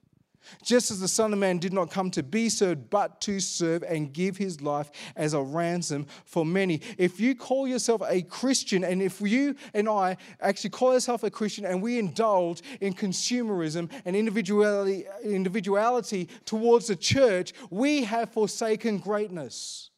Just 0.63 0.91
as 0.91 1.01
the 1.01 1.09
Son 1.09 1.33
of 1.33 1.39
Man 1.39 1.59
did 1.59 1.73
not 1.73 1.91
come 1.91 2.11
to 2.13 2.23
be 2.23 2.49
served, 2.49 2.89
but 2.91 3.21
to 3.23 3.41
serve 3.41 3.83
and 3.83 4.13
give 4.13 4.37
his 4.37 4.61
life 4.61 4.91
as 5.17 5.35
a 5.35 5.43
ransom 5.43 6.07
for 6.25 6.47
many. 6.47 6.81
If 6.99 7.19
you 7.21 7.35
call 7.35 7.67
yourself 7.67 8.03
a 8.09 8.23
Christian, 8.23 8.85
and 8.85 9.03
if 9.03 9.21
you 9.21 9.57
and 9.75 9.89
I 9.89 10.17
actually 10.41 10.71
call 10.71 10.93
ourselves 10.93 11.25
a 11.25 11.31
Christian 11.31 11.65
and 11.65 11.83
we 11.83 11.99
indulge 11.99 12.63
in 12.81 12.95
consumerism 12.95 13.91
and 14.05 14.15
individuality, 14.15 15.05
individuality 15.25 16.29
towards 16.45 16.87
the 16.87 16.97
church, 16.97 17.53
we 17.71 18.05
have 18.05 18.31
forsaken 18.31 18.99
greatness. 18.99 19.91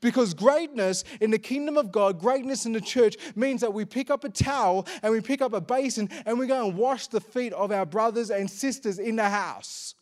Because 0.00 0.34
greatness 0.34 1.04
in 1.20 1.30
the 1.30 1.38
kingdom 1.38 1.76
of 1.76 1.92
God, 1.92 2.20
greatness 2.20 2.66
in 2.66 2.72
the 2.72 2.80
church 2.80 3.16
means 3.34 3.60
that 3.60 3.72
we 3.72 3.84
pick 3.84 4.10
up 4.10 4.24
a 4.24 4.28
towel 4.28 4.86
and 5.02 5.12
we 5.12 5.20
pick 5.20 5.42
up 5.42 5.52
a 5.52 5.60
basin 5.60 6.08
and 6.26 6.38
we 6.38 6.46
go 6.46 6.66
and 6.66 6.76
wash 6.76 7.08
the 7.08 7.20
feet 7.20 7.52
of 7.52 7.72
our 7.72 7.86
brothers 7.86 8.30
and 8.30 8.50
sisters 8.50 8.98
in 8.98 9.16
the 9.16 9.28
house. 9.28 9.94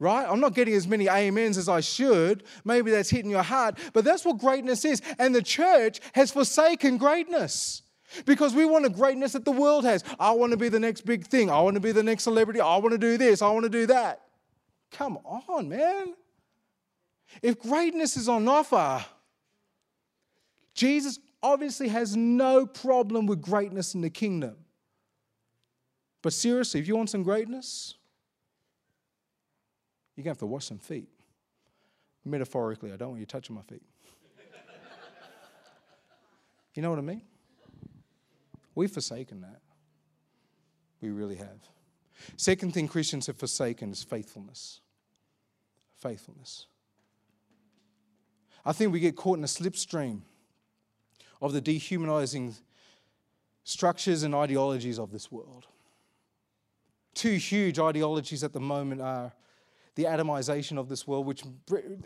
Right? 0.00 0.26
I'm 0.28 0.40
not 0.40 0.54
getting 0.54 0.74
as 0.74 0.88
many 0.88 1.08
amens 1.08 1.56
as 1.56 1.68
I 1.68 1.80
should. 1.80 2.42
Maybe 2.64 2.90
that's 2.90 3.10
hitting 3.10 3.30
your 3.30 3.42
heart, 3.42 3.78
but 3.92 4.04
that's 4.04 4.24
what 4.24 4.38
greatness 4.38 4.84
is. 4.84 5.00
And 5.18 5.34
the 5.34 5.42
church 5.42 6.00
has 6.14 6.30
forsaken 6.30 6.98
greatness. 6.98 7.82
Because 8.26 8.54
we 8.54 8.64
want 8.64 8.86
a 8.86 8.90
greatness 8.90 9.32
that 9.32 9.44
the 9.44 9.50
world 9.50 9.84
has. 9.84 10.04
I 10.20 10.32
want 10.32 10.52
to 10.52 10.56
be 10.56 10.68
the 10.68 10.78
next 10.78 11.04
big 11.04 11.26
thing. 11.26 11.50
I 11.50 11.60
want 11.60 11.74
to 11.74 11.80
be 11.80 11.90
the 11.90 12.02
next 12.02 12.22
celebrity. 12.24 12.60
I 12.60 12.76
want 12.76 12.92
to 12.92 12.98
do 12.98 13.16
this. 13.16 13.42
I 13.42 13.50
want 13.50 13.64
to 13.64 13.70
do 13.70 13.86
that. 13.86 14.20
Come 14.92 15.18
on, 15.24 15.68
man. 15.68 16.14
If 17.42 17.60
greatness 17.60 18.16
is 18.16 18.28
on 18.28 18.48
offer, 18.48 19.04
Jesus 20.74 21.18
obviously 21.42 21.88
has 21.88 22.16
no 22.16 22.66
problem 22.66 23.26
with 23.26 23.40
greatness 23.40 23.94
in 23.94 24.00
the 24.00 24.10
kingdom. 24.10 24.56
But 26.22 26.32
seriously, 26.32 26.80
if 26.80 26.88
you 26.88 26.96
want 26.96 27.10
some 27.10 27.22
greatness, 27.22 27.94
you're 30.16 30.24
going 30.24 30.34
to 30.34 30.38
have 30.38 30.38
to 30.38 30.46
wash 30.46 30.66
some 30.66 30.78
feet. 30.78 31.08
Metaphorically, 32.24 32.92
I 32.92 32.96
don't 32.96 33.10
want 33.10 33.20
you 33.20 33.26
touching 33.26 33.54
my 33.54 33.62
feet. 33.62 33.82
you 36.74 36.82
know 36.82 36.90
what 36.90 36.98
I 36.98 37.02
mean? 37.02 37.22
We've 38.74 38.90
forsaken 38.90 39.42
that. 39.42 39.60
We 41.00 41.10
really 41.10 41.36
have. 41.36 41.68
Second 42.36 42.72
thing 42.72 42.88
Christians 42.88 43.26
have 43.26 43.36
forsaken 43.36 43.92
is 43.92 44.02
faithfulness. 44.02 44.80
Faithfulness. 45.96 46.66
I 48.64 48.72
think 48.72 48.92
we 48.92 49.00
get 49.00 49.16
caught 49.16 49.38
in 49.38 49.44
a 49.44 49.48
slipstream 49.48 50.22
of 51.42 51.52
the 51.52 51.60
dehumanizing 51.60 52.54
structures 53.64 54.22
and 54.22 54.34
ideologies 54.34 54.98
of 54.98 55.10
this 55.10 55.30
world. 55.30 55.66
Two 57.14 57.34
huge 57.34 57.78
ideologies 57.78 58.42
at 58.42 58.52
the 58.52 58.60
moment 58.60 59.00
are 59.00 59.32
the 59.94 60.04
atomization 60.04 60.78
of 60.78 60.88
this 60.88 61.06
world, 61.06 61.26
which 61.26 61.44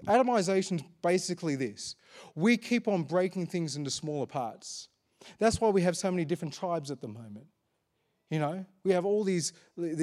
atomization 0.07 0.77
is 0.77 0.83
basically 1.03 1.57
this 1.57 1.97
we 2.35 2.57
keep 2.57 2.89
on 2.89 3.03
breaking 3.03 3.47
things 3.47 3.77
into 3.77 3.91
smaller 3.91 4.27
parts. 4.27 4.89
That's 5.39 5.61
why 5.61 5.71
we 5.71 5.83
have 5.83 5.97
so 5.97 6.11
many 6.11 6.25
different 6.25 6.55
tribes 6.55 6.91
at 6.91 7.01
the 7.01 7.09
moment. 7.09 7.47
You 8.31 8.39
know, 8.41 8.65
we 8.85 8.93
have 8.93 9.05
all 9.05 9.25
these, 9.25 9.53
the, 9.77 9.95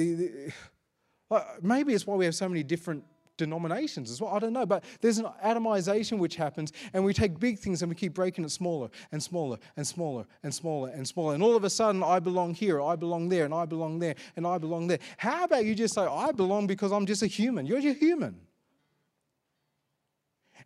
the, 1.30 1.40
maybe 1.62 1.94
it's 1.94 2.06
why 2.06 2.16
we 2.16 2.24
have 2.24 2.34
so 2.34 2.48
many 2.48 2.62
different 2.62 3.04
denominations 3.36 4.10
as 4.10 4.20
well. 4.20 4.34
I 4.34 4.38
don't 4.38 4.52
know, 4.52 4.66
but 4.66 4.84
there's 5.00 5.18
an 5.18 5.26
atomization 5.44 6.18
which 6.18 6.36
happens, 6.36 6.72
and 6.92 7.04
we 7.04 7.12
take 7.12 7.38
big 7.38 7.58
things 7.58 7.82
and 7.82 7.88
we 7.88 7.94
keep 7.94 8.14
breaking 8.14 8.44
it 8.44 8.50
smaller 8.50 8.88
and 9.12 9.22
smaller 9.22 9.58
and 9.76 9.86
smaller 9.86 10.26
and 10.42 10.54
smaller 10.54 10.90
and 10.90 11.06
smaller. 11.06 11.34
And 11.34 11.42
all 11.42 11.56
of 11.56 11.64
a 11.64 11.70
sudden, 11.70 12.02
I 12.02 12.18
belong 12.18 12.54
here, 12.54 12.80
I 12.80 12.96
belong 12.96 13.28
there, 13.28 13.44
and 13.44 13.54
I 13.54 13.64
belong 13.64 13.98
there, 13.98 14.14
and 14.36 14.46
I 14.46 14.58
belong 14.58 14.86
there. 14.86 14.98
How 15.16 15.44
about 15.44 15.64
you 15.64 15.74
just 15.74 15.94
say, 15.94 16.02
I 16.02 16.32
belong 16.32 16.66
because 16.66 16.92
I'm 16.92 17.06
just 17.06 17.22
a 17.22 17.26
human? 17.26 17.66
You're 17.66 17.80
just 17.80 17.98
human. 17.98 18.40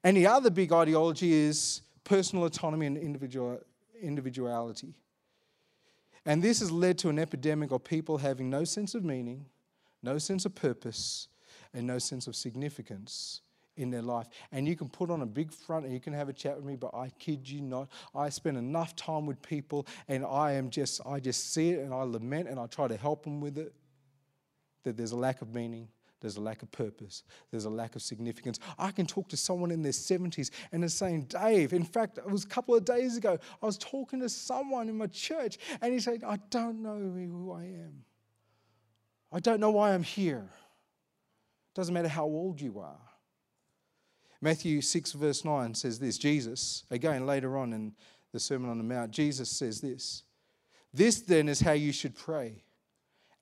And 0.03 0.17
the 0.17 0.27
other 0.27 0.51
big 0.51 0.73
ideology 0.73 1.33
is 1.33 1.83
personal 2.05 2.45
autonomy 2.45 2.87
and 2.87 2.97
individual, 2.97 3.61
individuality. 4.01 4.95
And 6.25 6.43
this 6.43 6.61
has 6.61 6.71
led 6.71 6.99
to 6.99 7.09
an 7.09 7.19
epidemic 7.19 7.71
of 7.71 7.85
people 7.85 8.19
having 8.19 8.51
no 8.51 8.65
sense 8.65 8.95
of 8.95 9.05
meaning, 9.05 9.47
no 10.03 10.19
sense 10.19 10.45
of 10.45 10.55
purpose, 10.55 11.29
and 11.75 11.87
no 11.87 11.99
sense 11.99 12.27
of 12.27 12.37
significance 12.37 13.41
in 13.77 13.91
their 13.91 14.03
life. 14.03 14.29
And 14.53 14.69
you 14.69 14.77
can 14.77 14.89
put 14.89 15.11
on 15.11 15.23
a 15.23 15.27
big 15.27 15.53
front 15.53 15.85
and 15.85 15.95
you 15.95 16.01
can 16.01 16.13
have 16.13 16.29
a 16.29 16.33
chat 16.33 16.57
with 16.57 16.65
me, 16.65 16.77
but 16.77 16.95
I 16.95 17.11
kid 17.19 17.49
you 17.49 17.63
not, 17.63 17.89
I 18.15 18.29
spend 18.29 18.57
enough 18.57 18.95
time 18.97 19.27
with 19.27 19.41
people 19.43 19.87
and 20.09 20.25
I 20.25 20.53
am 20.53 20.71
just, 20.71 21.01
I 21.07 21.21
just 21.21 21.53
see 21.53 21.71
it 21.71 21.81
and 21.81 21.95
I 21.95 22.03
lament 22.03 22.49
and 22.49 22.59
I 22.59 22.67
try 22.67 22.89
to 22.89 22.97
help 22.97 23.25
them 23.25 23.41
with 23.41 23.59
it. 23.59 23.75
That 24.83 24.97
there's 24.97 25.13
a 25.13 25.17
lack 25.17 25.43
of 25.43 25.55
meaning, 25.55 25.89
there's 26.21 26.37
a 26.37 26.41
lack 26.41 26.63
of 26.63 26.71
purpose, 26.73 27.23
there's 27.51 27.65
a 27.65 27.71
lack 27.71 27.97
of 27.97 28.03
significance. 28.03 28.59
I 28.79 28.91
can 28.91 29.07
talk 29.07 29.29
to 29.29 29.37
someone 29.37 29.71
in 29.71 29.83
their 29.83 29.93
70s 29.93 30.51
and 30.73 30.83
they're 30.83 30.89
saying, 30.89 31.25
Dave, 31.25 31.73
in 31.73 31.85
fact, 31.85 32.19
it 32.19 32.31
was 32.31 32.45
a 32.45 32.49
couple 32.49 32.75
of 32.75 32.85
days 32.85 33.17
ago, 33.17 33.39
I 33.63 33.67
was 33.67 33.79
talking 33.79 34.21
to 34.21 34.29
someone 34.29 34.89
in 34.89 34.99
my 34.99 35.07
church 35.07 35.59
and 35.81 35.93
he 35.93 36.01
said, 36.01 36.25
I 36.25 36.39
don't 36.51 36.83
know 36.83 36.99
who 36.99 37.53
I 37.53 37.65
am. 37.65 38.05
I 39.33 39.39
don't 39.39 39.61
know 39.61 39.71
why 39.71 39.95
I'm 39.95 40.03
here. 40.03 40.51
Doesn't 41.75 41.95
matter 41.95 42.09
how 42.09 42.25
old 42.25 42.61
you 42.61 42.81
are. 42.81 43.01
Matthew 44.41 44.81
6, 44.81 45.13
verse 45.13 45.45
9 45.45 45.75
says 45.75 45.99
this 45.99 46.19
Jesus, 46.19 46.85
again 46.91 47.27
later 47.27 47.59
on 47.59 47.73
in 47.73 47.93
the 48.33 48.41
Sermon 48.41 48.71
on 48.71 48.79
the 48.79 48.85
Mount, 48.85 49.11
Jesus 49.11 49.51
says 49.51 49.81
this 49.81 50.23
This 50.95 51.21
then 51.21 51.49
is 51.49 51.61
how 51.61 51.73
you 51.73 51.93
should 51.93 52.15
pray 52.15 52.65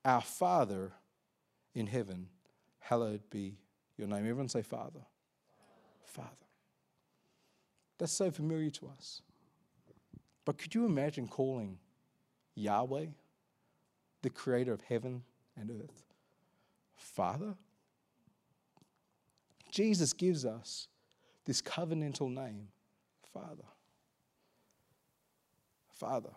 Our 0.04 0.22
Father 0.22 0.92
in 1.74 1.86
heaven, 1.86 2.28
hallowed 2.80 3.22
be 3.30 3.58
your 3.96 4.08
name. 4.08 4.20
Everyone 4.20 4.48
say, 4.48 4.62
Father. 4.62 5.00
Father. 6.04 6.28
That's 7.98 8.12
so 8.12 8.30
familiar 8.30 8.70
to 8.70 8.90
us. 8.96 9.22
But 10.44 10.56
could 10.56 10.74
you 10.74 10.86
imagine 10.86 11.28
calling 11.28 11.78
Yahweh, 12.54 13.06
the 14.22 14.30
creator 14.30 14.72
of 14.72 14.80
heaven 14.80 15.22
and 15.56 15.70
earth, 15.70 16.04
Father? 16.96 17.54
Jesus 19.70 20.12
gives 20.12 20.44
us 20.44 20.88
this 21.44 21.62
covenantal 21.62 22.32
name, 22.32 22.68
Father. 23.32 23.64
Father. 25.92 26.30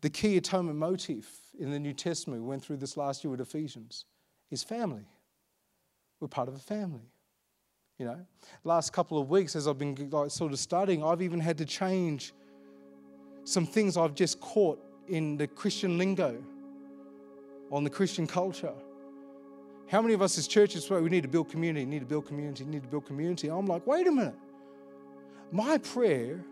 The 0.00 0.10
key 0.10 0.36
atonement 0.36 0.78
motif 0.78 1.40
in 1.58 1.70
the 1.70 1.78
New 1.78 1.92
Testament, 1.92 2.42
we 2.42 2.48
went 2.48 2.64
through 2.64 2.76
this 2.78 2.96
last 2.96 3.24
year 3.24 3.30
with 3.30 3.40
Ephesians, 3.40 4.04
is 4.50 4.62
family. 4.62 5.06
We're 6.20 6.28
part 6.28 6.48
of 6.48 6.54
a 6.54 6.60
family. 6.60 7.10
You 7.98 8.06
know, 8.06 8.26
last 8.64 8.92
couple 8.92 9.20
of 9.20 9.30
weeks, 9.30 9.54
as 9.54 9.68
I've 9.68 9.78
been 9.78 10.08
like, 10.10 10.30
sort 10.30 10.52
of 10.52 10.58
studying, 10.58 11.04
I've 11.04 11.22
even 11.22 11.40
had 11.40 11.58
to 11.58 11.64
change 11.64 12.32
some 13.44 13.66
things 13.66 13.96
I've 13.96 14.14
just 14.14 14.40
caught 14.40 14.82
in 15.08 15.36
the 15.36 15.46
Christian 15.46 15.98
lingo, 15.98 16.42
on 17.70 17.84
the 17.84 17.90
Christian 17.90 18.26
culture. 18.26 18.72
How 19.92 20.00
many 20.00 20.14
of 20.14 20.22
us 20.22 20.38
as 20.38 20.48
churches 20.48 20.86
say 20.86 20.98
we 20.98 21.10
need 21.10 21.20
to 21.20 21.28
build 21.28 21.50
community, 21.50 21.84
need 21.84 21.98
to 21.98 22.06
build 22.06 22.26
community, 22.26 22.64
need 22.64 22.80
to 22.80 22.88
build 22.88 23.04
community? 23.04 23.48
I'm 23.48 23.66
like, 23.66 23.86
wait 23.86 24.06
a 24.06 24.10
minute. 24.10 24.34
My 25.50 25.76
prayer 25.76 26.42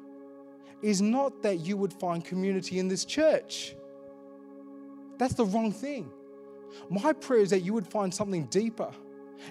is 0.83 1.01
not 1.01 1.43
that 1.43 1.61
you 1.61 1.79
would 1.79 1.95
find 1.95 2.23
community 2.23 2.79
in 2.79 2.89
this 2.89 3.07
church. 3.07 3.75
That's 5.17 5.33
the 5.33 5.47
wrong 5.47 5.73
thing. 5.73 6.11
My 6.91 7.15
prayer 7.15 7.41
is 7.41 7.49
that 7.49 7.61
you 7.61 7.73
would 7.73 7.87
find 7.87 8.13
something 8.13 8.45
deeper 8.45 8.91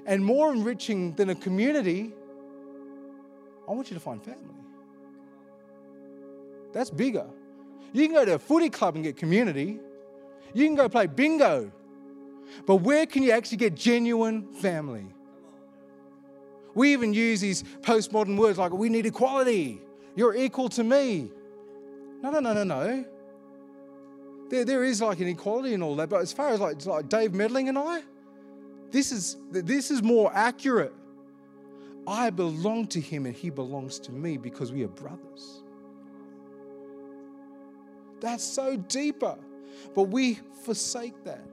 and 0.05 0.23
more 0.23 0.53
enriching 0.53 1.15
than 1.15 1.31
a 1.31 1.35
community. 1.35 2.13
I 3.67 3.71
want 3.71 3.89
you 3.89 3.95
to 3.95 3.99
find 3.99 4.23
family. 4.23 4.53
That's 6.73 6.91
bigger. 6.91 7.25
You 7.93 8.05
can 8.05 8.13
go 8.13 8.23
to 8.23 8.35
a 8.35 8.39
footy 8.39 8.69
club 8.69 8.93
and 8.93 9.03
get 9.03 9.17
community. 9.17 9.79
You 10.53 10.65
can 10.67 10.75
go 10.75 10.87
play 10.87 11.07
bingo 11.07 11.71
but 12.65 12.77
where 12.77 13.05
can 13.05 13.23
you 13.23 13.31
actually 13.31 13.57
get 13.57 13.75
genuine 13.75 14.51
family? 14.53 15.05
We 16.75 16.93
even 16.93 17.13
use 17.13 17.41
these 17.41 17.63
postmodern 17.81 18.37
words 18.37 18.57
like, 18.57 18.71
we 18.71 18.89
need 18.89 19.05
equality. 19.05 19.81
You're 20.15 20.35
equal 20.35 20.69
to 20.69 20.83
me. 20.83 21.31
No, 22.21 22.31
no, 22.31 22.39
no, 22.39 22.53
no, 22.53 22.63
no. 22.63 23.05
There, 24.49 24.65
there 24.65 24.83
is 24.83 25.01
like 25.01 25.19
an 25.19 25.27
equality 25.27 25.73
and 25.73 25.83
all 25.83 25.95
that, 25.97 26.09
but 26.09 26.21
as 26.21 26.33
far 26.33 26.49
as 26.49 26.59
like, 26.59 26.85
like 26.85 27.09
Dave 27.09 27.31
Medling 27.31 27.69
and 27.69 27.77
I, 27.77 28.01
this 28.91 29.11
is, 29.11 29.37
this 29.51 29.91
is 29.91 30.01
more 30.01 30.31
accurate. 30.33 30.93
I 32.07 32.29
belong 32.31 32.87
to 32.87 32.99
him 32.99 33.25
and 33.25 33.35
he 33.35 33.49
belongs 33.49 33.99
to 33.99 34.11
me 34.11 34.37
because 34.37 34.71
we 34.71 34.83
are 34.83 34.87
brothers. 34.87 35.63
That's 38.19 38.43
so 38.43 38.75
deeper. 38.75 39.37
But 39.93 40.03
we 40.03 40.39
forsake 40.63 41.23
that. 41.23 41.45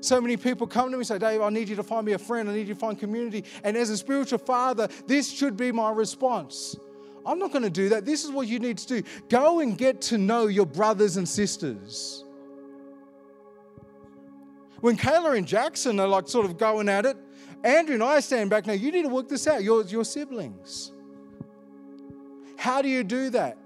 So 0.00 0.20
many 0.20 0.36
people 0.36 0.66
come 0.66 0.86
to 0.86 0.96
me 0.96 1.00
and 1.00 1.06
say, 1.06 1.18
Dave, 1.18 1.40
I 1.42 1.50
need 1.50 1.68
you 1.68 1.76
to 1.76 1.82
find 1.82 2.06
me 2.06 2.12
a 2.12 2.18
friend. 2.18 2.48
I 2.48 2.54
need 2.54 2.68
you 2.68 2.74
to 2.74 2.80
find 2.80 2.98
community. 2.98 3.44
And 3.62 3.76
as 3.76 3.90
a 3.90 3.96
spiritual 3.96 4.38
father, 4.38 4.88
this 5.06 5.30
should 5.30 5.56
be 5.56 5.70
my 5.72 5.92
response. 5.92 6.76
I'm 7.24 7.38
not 7.38 7.52
going 7.52 7.62
to 7.62 7.70
do 7.70 7.88
that. 7.90 8.04
This 8.04 8.24
is 8.24 8.30
what 8.30 8.48
you 8.48 8.58
need 8.58 8.78
to 8.78 8.86
do 8.86 9.02
go 9.28 9.60
and 9.60 9.78
get 9.78 10.00
to 10.02 10.18
know 10.18 10.46
your 10.46 10.66
brothers 10.66 11.16
and 11.16 11.28
sisters. 11.28 12.24
When 14.80 14.96
Kayla 14.96 15.36
and 15.36 15.46
Jackson 15.46 16.00
are 16.00 16.08
like 16.08 16.26
sort 16.26 16.44
of 16.44 16.58
going 16.58 16.88
at 16.88 17.06
it, 17.06 17.16
Andrew 17.62 17.94
and 17.94 18.02
I 18.02 18.18
stand 18.18 18.50
back 18.50 18.66
now. 18.66 18.72
You 18.72 18.90
need 18.90 19.02
to 19.02 19.08
work 19.08 19.28
this 19.28 19.46
out. 19.46 19.62
Your, 19.62 19.84
your 19.84 20.04
siblings. 20.04 20.90
How 22.56 22.82
do 22.82 22.88
you 22.88 23.04
do 23.04 23.30
that? 23.30 23.58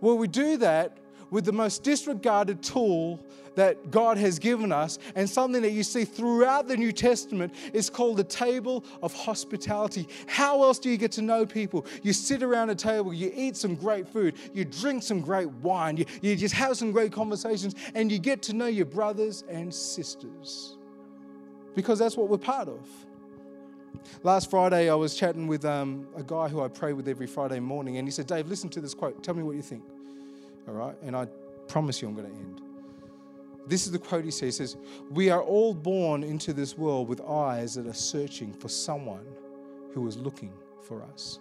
Well, 0.00 0.16
we 0.16 0.28
do 0.28 0.56
that 0.58 0.98
with 1.30 1.44
the 1.44 1.52
most 1.52 1.82
disregarded 1.82 2.62
tool 2.62 3.24
that 3.54 3.90
God 3.90 4.16
has 4.16 4.38
given 4.38 4.72
us, 4.72 4.98
and 5.14 5.28
something 5.28 5.62
that 5.62 5.70
you 5.70 5.82
see 5.82 6.04
throughout 6.04 6.66
the 6.66 6.76
New 6.76 6.92
Testament 6.92 7.54
is 7.72 7.88
called 7.88 8.16
the 8.16 8.24
table 8.24 8.84
of 9.02 9.14
hospitality. 9.14 10.08
How 10.26 10.62
else 10.62 10.78
do 10.78 10.90
you 10.90 10.96
get 10.96 11.12
to 11.12 11.22
know 11.22 11.46
people? 11.46 11.86
You 12.02 12.12
sit 12.12 12.42
around 12.42 12.70
a 12.70 12.74
table, 12.74 13.14
you 13.14 13.32
eat 13.34 13.56
some 13.56 13.74
great 13.74 14.08
food, 14.08 14.34
you 14.52 14.64
drink 14.64 15.02
some 15.02 15.20
great 15.20 15.48
wine, 15.48 15.96
you, 15.96 16.04
you 16.20 16.36
just 16.36 16.54
have 16.54 16.76
some 16.76 16.92
great 16.92 17.12
conversations, 17.12 17.74
and 17.94 18.10
you 18.10 18.18
get 18.18 18.42
to 18.42 18.52
know 18.52 18.66
your 18.66 18.86
brothers 18.86 19.44
and 19.48 19.72
sisters. 19.72 20.76
Because 21.74 21.98
that's 21.98 22.16
what 22.16 22.28
we're 22.28 22.38
part 22.38 22.68
of. 22.68 22.86
Last 24.22 24.50
Friday, 24.50 24.90
I 24.90 24.94
was 24.94 25.14
chatting 25.14 25.46
with 25.46 25.64
um, 25.64 26.06
a 26.16 26.22
guy 26.22 26.48
who 26.48 26.60
I 26.60 26.68
pray 26.68 26.92
with 26.92 27.08
every 27.08 27.26
Friday 27.26 27.60
morning, 27.60 27.96
and 27.98 28.06
he 28.06 28.12
said, 28.12 28.26
Dave, 28.26 28.48
listen 28.48 28.68
to 28.70 28.80
this 28.80 28.94
quote. 28.94 29.22
Tell 29.22 29.34
me 29.34 29.42
what 29.42 29.56
you 29.56 29.62
think 29.62 29.82
all 30.66 30.74
right? 30.74 30.96
And 31.02 31.16
I 31.16 31.26
Promise 31.68 32.02
you, 32.02 32.08
I'm 32.08 32.14
going 32.14 32.30
to 32.30 32.36
end. 32.36 32.60
This 33.66 33.86
is 33.86 33.92
the 33.92 33.98
quote 33.98 34.24
he 34.24 34.30
says. 34.30 34.58
He 34.58 34.66
says, 34.66 34.76
We 35.10 35.30
are 35.30 35.42
all 35.42 35.72
born 35.72 36.22
into 36.22 36.52
this 36.52 36.76
world 36.76 37.08
with 37.08 37.20
eyes 37.22 37.74
that 37.74 37.86
are 37.86 37.94
searching 37.94 38.52
for 38.52 38.68
someone 38.68 39.26
who 39.92 40.06
is 40.06 40.16
looking 40.16 40.52
for 40.82 41.02
us. 41.02 41.38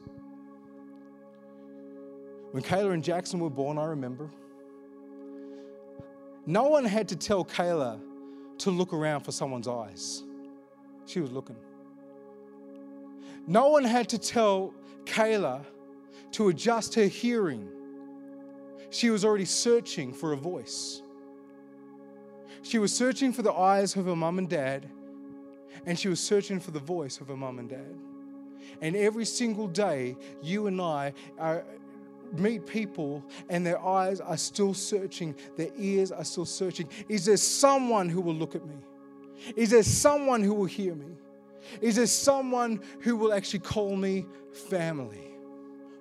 When 2.52 2.64
Kayla 2.64 2.94
and 2.94 3.04
Jackson 3.04 3.40
were 3.40 3.50
born, 3.50 3.78
I 3.78 3.86
remember, 3.86 4.30
no 6.46 6.64
one 6.68 6.86
had 6.86 7.08
to 7.10 7.16
tell 7.16 7.44
Kayla 7.44 8.00
to 8.60 8.72
look 8.72 8.94
around 8.94 9.22
for 9.22 9.32
someone's 9.32 9.68
eyes. 9.68 10.24
She 11.06 11.20
was 11.20 11.32
looking. 11.32 11.58
No 13.48 13.68
one 13.70 13.84
had 13.84 14.08
to 14.10 14.18
tell 14.18 14.74
Kayla 15.04 15.66
to 16.34 16.48
adjust 16.48 16.96
her 16.96 17.08
hearing. 17.08 17.68
She 18.94 19.10
was 19.10 19.26
already 19.26 19.46
searching 19.46 20.14
for 20.14 20.34
a 20.34 20.38
voice. 20.38 21.02
She 22.62 22.78
was 22.78 22.96
searching 22.96 23.34
for 23.34 23.42
the 23.42 23.52
eyes 23.52 23.96
of 23.96 24.06
her 24.06 24.16
mum 24.16 24.38
and 24.38 24.48
dad, 24.48 24.88
and 25.88 25.98
she 25.98 26.10
was 26.10 26.20
searching 26.20 26.60
for 26.60 26.70
the 26.70 26.80
voice 26.80 27.20
of 27.20 27.28
her 27.30 27.36
mum 27.36 27.58
and 27.58 27.68
dad. 27.68 27.96
And 28.82 28.96
every 28.96 29.26
single 29.26 29.68
day, 29.68 30.16
you 30.44 30.68
and 30.68 30.80
I 30.80 31.14
are, 31.40 31.66
meet 32.38 32.68
people, 32.68 33.26
and 33.50 33.66
their 33.66 33.84
eyes 33.84 34.22
are 34.22 34.38
still 34.38 34.76
searching, 34.76 35.34
their 35.58 35.72
ears 35.76 36.12
are 36.12 36.24
still 36.24 36.46
searching. 36.46 36.88
Is 37.10 37.26
there 37.26 37.38
someone 37.38 38.10
who 38.10 38.22
will 38.22 38.36
look 38.36 38.54
at 38.54 38.64
me? 38.64 38.76
Is 39.56 39.72
there 39.72 39.82
someone 39.82 40.44
who 40.44 40.54
will 40.54 40.66
hear 40.66 40.94
me? 40.94 41.18
Is 41.82 41.96
there 41.96 42.06
someone 42.06 42.80
who 43.00 43.16
will 43.16 43.34
actually 43.34 43.62
call 43.62 43.96
me 43.96 44.28
family? 44.70 45.34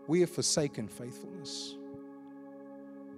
We 0.06 0.20
have 0.20 0.30
forsaken 0.30 0.88
faithfulness. 0.88 1.76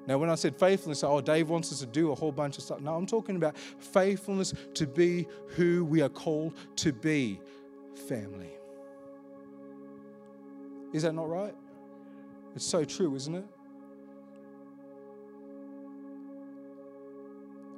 Now, 0.07 0.19
when 0.19 0.29
I 0.29 0.35
said 0.35 0.57
faithfulness, 0.57 1.03
oh, 1.03 1.21
Dave 1.21 1.49
wants 1.49 1.73
us 1.73 1.81
to 1.81 1.87
do 1.87 2.13
a 2.13 2.15
whole 2.15 2.33
bunch 2.33 2.59
of 2.59 2.65
stuff. 2.65 2.81
No, 2.81 2.95
I'm 2.95 3.07
talking 3.07 3.37
about 3.37 3.57
faithfulness 3.57 4.53
to 4.75 4.87
be 4.87 5.27
who 5.49 5.85
we 5.85 6.03
are 6.03 6.11
called 6.11 6.55
to 6.77 6.93
be 6.93 7.41
family. 8.09 8.51
Is 10.93 11.03
that 11.03 11.15
not 11.15 11.29
right? 11.29 11.55
It's 12.55 12.67
so 12.67 12.85
true, 12.85 13.15
isn't 13.17 13.35
it? 13.35 13.47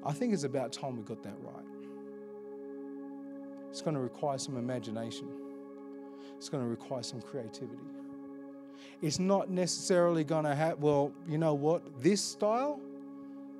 I 0.05 0.12
think 0.12 0.33
it's 0.35 0.45
about 0.45 0.72
time 0.72 0.97
we 0.97 1.03
got 1.03 1.22
that 1.22 1.35
right. 1.43 1.64
It's 3.70 3.83
going 3.83 3.95
to 3.95 4.01
require 4.01 4.39
some 4.39 4.57
imagination, 4.57 5.29
it's 6.37 6.49
going 6.49 6.62
to 6.62 6.68
require 6.68 7.03
some 7.03 7.20
creativity. 7.20 7.83
It's 9.03 9.18
not 9.18 9.51
necessarily 9.51 10.24
going 10.24 10.45
to 10.45 10.55
happen, 10.55 10.81
well, 10.81 11.12
you 11.29 11.39
know 11.39 11.55
what? 11.55 11.83
This 12.03 12.20
style, 12.20 12.81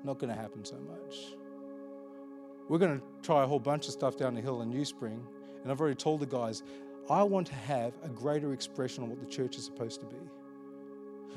not 0.03 0.19
going 0.19 0.33
to 0.33 0.39
happen 0.39 0.63
so 0.65 0.75
much. 0.75 1.35
We're 2.69 2.79
going 2.79 2.99
to 2.99 3.03
try 3.21 3.43
a 3.43 3.47
whole 3.47 3.59
bunch 3.59 3.87
of 3.87 3.93
stuff 3.93 4.17
down 4.17 4.35
the 4.35 4.41
hill 4.41 4.61
in 4.61 4.69
New 4.69 4.85
Spring, 4.85 5.25
and 5.63 5.71
I've 5.71 5.79
already 5.79 5.95
told 5.95 6.19
the 6.19 6.25
guys, 6.25 6.63
I 7.09 7.23
want 7.23 7.47
to 7.47 7.55
have 7.55 7.93
a 8.03 8.09
greater 8.09 8.53
expression 8.53 9.03
of 9.03 9.09
what 9.09 9.19
the 9.19 9.25
church 9.25 9.57
is 9.57 9.63
supposed 9.63 10.01
to 10.01 10.05
be. 10.05 10.17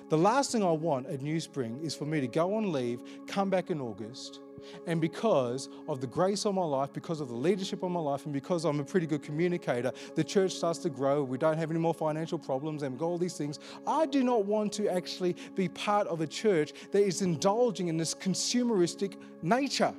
The 0.08 0.18
last 0.18 0.52
thing 0.52 0.62
I 0.62 0.72
want 0.72 1.06
at 1.06 1.22
New 1.22 1.38
Spring 1.40 1.78
is 1.82 1.94
for 1.94 2.04
me 2.04 2.20
to 2.20 2.26
go 2.26 2.56
on 2.56 2.72
leave, 2.72 3.00
come 3.26 3.48
back 3.48 3.70
in 3.70 3.80
August, 3.80 4.40
and 4.86 5.00
because 5.00 5.68
of 5.88 6.00
the 6.00 6.06
grace 6.06 6.46
on 6.46 6.54
my 6.54 6.64
life, 6.64 6.92
because 6.92 7.20
of 7.20 7.28
the 7.28 7.34
leadership 7.34 7.82
on 7.82 7.92
my 7.92 8.00
life, 8.00 8.24
and 8.24 8.32
because 8.32 8.64
I'm 8.64 8.80
a 8.80 8.84
pretty 8.84 9.06
good 9.06 9.22
communicator, 9.22 9.92
the 10.14 10.24
church 10.24 10.52
starts 10.52 10.78
to 10.80 10.90
grow. 10.90 11.22
We 11.22 11.38
don't 11.38 11.56
have 11.56 11.70
any 11.70 11.80
more 11.80 11.94
financial 11.94 12.38
problems 12.38 12.82
and 12.82 13.00
all 13.00 13.18
these 13.18 13.36
things. 13.36 13.58
I 13.86 14.06
do 14.06 14.22
not 14.22 14.44
want 14.44 14.72
to 14.74 14.88
actually 14.88 15.36
be 15.54 15.68
part 15.68 16.06
of 16.08 16.20
a 16.20 16.26
church 16.26 16.72
that 16.92 17.02
is 17.02 17.22
indulging 17.22 17.88
in 17.88 17.96
this 17.96 18.14
consumeristic 18.14 19.16
nature, 19.42 19.94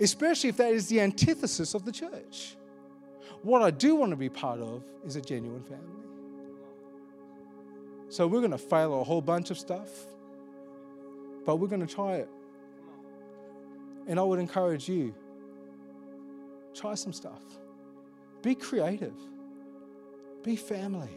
especially 0.00 0.50
if 0.50 0.56
that 0.58 0.72
is 0.72 0.88
the 0.88 1.00
antithesis 1.00 1.74
of 1.74 1.84
the 1.84 1.92
church. 1.92 2.56
What 3.42 3.62
I 3.62 3.70
do 3.70 3.94
want 3.94 4.10
to 4.10 4.16
be 4.16 4.28
part 4.28 4.60
of 4.60 4.84
is 5.04 5.16
a 5.16 5.20
genuine 5.20 5.62
family. 5.62 6.07
So 8.08 8.26
we're 8.26 8.40
going 8.40 8.52
to 8.52 8.58
fail 8.58 9.00
a 9.00 9.04
whole 9.04 9.20
bunch 9.20 9.50
of 9.50 9.58
stuff, 9.58 9.88
but 11.44 11.56
we're 11.56 11.68
going 11.68 11.86
to 11.86 11.94
try 11.94 12.14
it. 12.14 12.28
And 14.06 14.18
I 14.18 14.22
would 14.22 14.38
encourage 14.38 14.88
you 14.88 15.14
try 16.74 16.94
some 16.94 17.12
stuff. 17.12 17.42
Be 18.42 18.54
creative. 18.54 19.14
Be 20.42 20.56
family. 20.56 21.10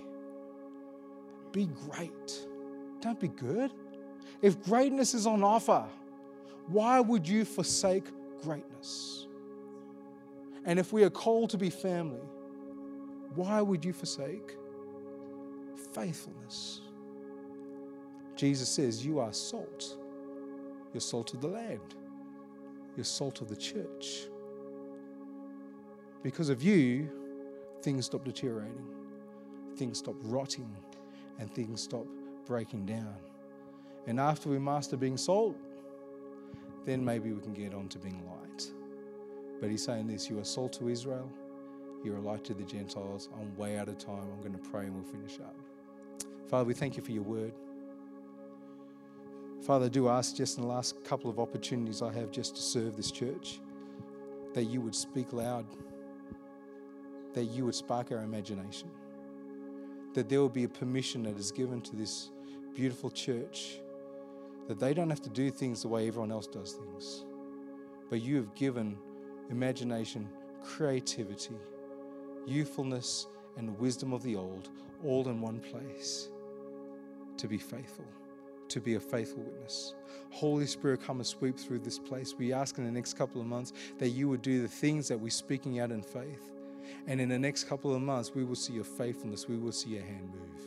Be 1.52 1.70
great. 1.90 2.48
Don't 3.00 3.20
be 3.20 3.30
good. 3.30 3.72
If 4.42 4.62
greatness 4.64 5.14
is 5.14 5.26
on 5.26 5.44
offer, 5.44 5.86
why 6.68 7.00
would 7.00 7.28
you 7.28 7.46
forsake 7.46 8.06
greatness? 8.42 9.28
And 10.66 10.80
if 10.80 10.92
we 10.92 11.04
are 11.04 11.10
called 11.10 11.50
to 11.52 11.58
be 11.58 11.70
family, 11.70 12.22
why 13.36 13.62
would 13.62 13.86
you 13.86 13.94
forsake 13.94 14.58
faithfulness? 15.94 16.81
Jesus 18.42 18.70
says, 18.70 19.06
You 19.06 19.20
are 19.20 19.32
salt. 19.32 19.98
You're 20.92 21.02
salt 21.02 21.36
of 21.36 21.42
the 21.42 21.48
land. 21.48 21.94
You're 22.98 23.04
salt 23.04 23.40
of 23.40 23.50
the 23.50 23.56
church. 23.56 24.24
Because 26.24 26.50
of 26.50 26.64
you, 26.64 27.08
things 27.84 28.08
stop 28.08 28.26
deteriorating, 28.26 28.84
things 29.76 30.00
stop 30.00 30.16
rotting, 30.24 30.76
and 31.38 31.54
things 31.54 31.84
stop 31.84 32.08
breaking 32.48 32.88
down. 32.88 33.16
And 34.08 34.20
after 34.20 34.50
we 34.50 34.58
master 34.58 34.98
being 34.98 35.18
salt, 35.18 35.56
then 36.84 37.06
maybe 37.06 37.32
we 37.34 37.42
can 37.42 37.54
get 37.54 37.76
on 37.76 37.90
to 37.90 38.00
being 38.00 38.24
light. 38.26 38.72
But 39.60 39.70
he's 39.70 39.86
saying 39.86 40.08
this 40.08 40.32
you 40.32 40.40
are 40.40 40.44
salt 40.44 40.74
to 40.80 40.90
Israel, 40.90 41.32
you're 42.04 42.18
a 42.18 42.22
light 42.22 42.44
to 42.46 42.56
the 42.56 42.64
Gentiles. 42.64 43.30
I'm 43.40 43.56
way 43.56 43.78
out 43.78 43.88
of 43.88 44.00
time. 44.00 44.26
I'm 44.34 44.42
going 44.42 44.60
to 44.60 44.70
pray 44.72 44.86
and 44.86 44.96
we'll 44.96 45.04
finish 45.04 45.40
up. 45.40 45.56
Father, 46.50 46.66
we 46.66 46.74
thank 46.74 46.98
you 46.98 47.04
for 47.04 47.12
your 47.12 47.22
word. 47.22 47.54
Father, 49.62 49.86
I 49.86 49.90
do 49.90 50.10
ask 50.10 50.36
just 50.36 50.58
in 50.58 50.64
the 50.64 50.70
last 50.70 51.04
couple 51.04 51.30
of 51.30 51.40
opportunities 51.40 52.02
I 52.02 52.12
have 52.14 52.32
just 52.32 52.56
to 52.56 52.62
serve 52.62 52.98
this 52.98 53.12
church 53.12 53.60
that 54.56 54.64
you 54.64 54.82
would 54.82 54.96
speak 54.96 55.34
loud, 55.34 55.66
that 57.34 57.44
you 57.44 57.66
would 57.66 57.76
spark 57.76 58.12
our 58.12 58.24
imagination, 58.24 58.90
that 60.16 60.30
there 60.30 60.40
will 60.40 60.50
be 60.50 60.64
a 60.64 60.70
permission 60.70 61.24
that 61.24 61.38
is 61.38 61.52
given 61.52 61.80
to 61.82 61.96
this 61.96 62.32
beautiful 62.74 63.12
church, 63.12 63.80
that 64.68 64.80
they 64.80 64.96
don't 64.96 65.12
have 65.12 65.22
to 65.22 65.30
do 65.30 65.52
things 65.52 65.84
the 65.84 65.88
way 65.88 66.08
everyone 66.08 66.32
else 66.32 66.48
does 66.48 66.74
things, 66.74 67.24
but 68.10 68.20
you 68.20 68.38
have 68.38 68.54
given 68.56 68.98
imagination, 69.52 70.28
creativity, 70.64 71.56
youthfulness, 72.48 73.28
and 73.58 73.78
wisdom 73.78 74.12
of 74.12 74.24
the 74.24 74.36
old 74.36 74.70
all 75.06 75.28
in 75.30 75.40
one 75.40 75.60
place 75.60 76.30
to 77.38 77.48
be 77.48 77.58
faithful 77.60 78.06
to 78.72 78.82
be 78.82 78.96
a 78.96 79.00
faithful 79.00 79.44
witness. 79.44 79.96
Holy 80.32 80.66
Spirit, 80.66 81.02
come 81.02 81.18
and 81.18 81.28
sweep 81.28 81.58
through 81.58 81.80
this 81.80 82.00
place. 82.00 82.36
We 82.38 82.54
ask 82.54 82.78
in 82.78 82.86
the 82.86 82.92
next 82.92 83.14
couple 83.18 83.42
of 83.42 83.48
months 83.48 83.74
that 84.00 84.10
you 84.10 84.30
would 84.30 84.42
do 84.42 84.62
the 84.62 84.68
things 84.68 85.08
that 85.10 85.20
we're 85.20 85.30
speaking 85.30 85.80
out 85.80 85.92
in 85.92 86.02
faith. 86.02 86.52
And 87.08 87.20
in 87.20 87.30
the 87.30 87.40
next 87.40 87.66
couple 87.66 87.94
of 87.94 88.02
months, 88.02 88.34
we 88.34 88.44
will 88.44 88.56
see 88.56 88.74
your 88.74 88.84
faithfulness, 88.84 89.48
we 89.48 89.58
will 89.58 89.72
see 89.72 89.92
your 89.92 90.04
hand 90.04 90.30
move. 90.32 90.62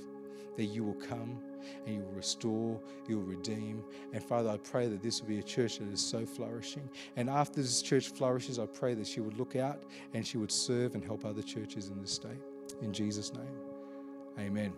That 0.57 0.64
you 0.64 0.84
will 0.84 0.94
come 0.94 1.40
and 1.86 1.96
you 1.96 2.02
will 2.02 2.12
restore, 2.12 2.80
you 3.09 3.18
will 3.18 3.24
redeem. 3.24 3.82
And 4.12 4.22
Father, 4.22 4.50
I 4.50 4.59
pray 4.59 4.86
that 4.86 5.02
this 5.02 5.20
will 5.20 5.28
be 5.28 5.38
a 5.38 5.42
church 5.42 5.78
that 5.78 5.88
is 5.88 6.00
so 6.00 6.24
flourishing. 6.26 6.88
And 7.16 7.28
after 7.28 7.61
this 7.61 7.82
church 7.82 8.09
flourishes, 8.09 8.59
I 8.59 8.66
pray 8.66 8.94
that 8.94 9.07
she 9.07 9.20
would 9.20 9.38
look 9.38 9.57
out 9.57 9.82
and 10.12 10.26
she 10.26 10.38
would 10.38 10.52
serve 10.52 10.94
and 10.94 11.05
help 11.05 11.24
other 11.24 11.42
churches 11.42 11.88
in 11.88 12.00
this 12.00 12.12
state. 12.12 12.42
In 12.82 12.92
Jesus' 12.92 13.32
name, 13.32 13.57
amen. 14.38 14.72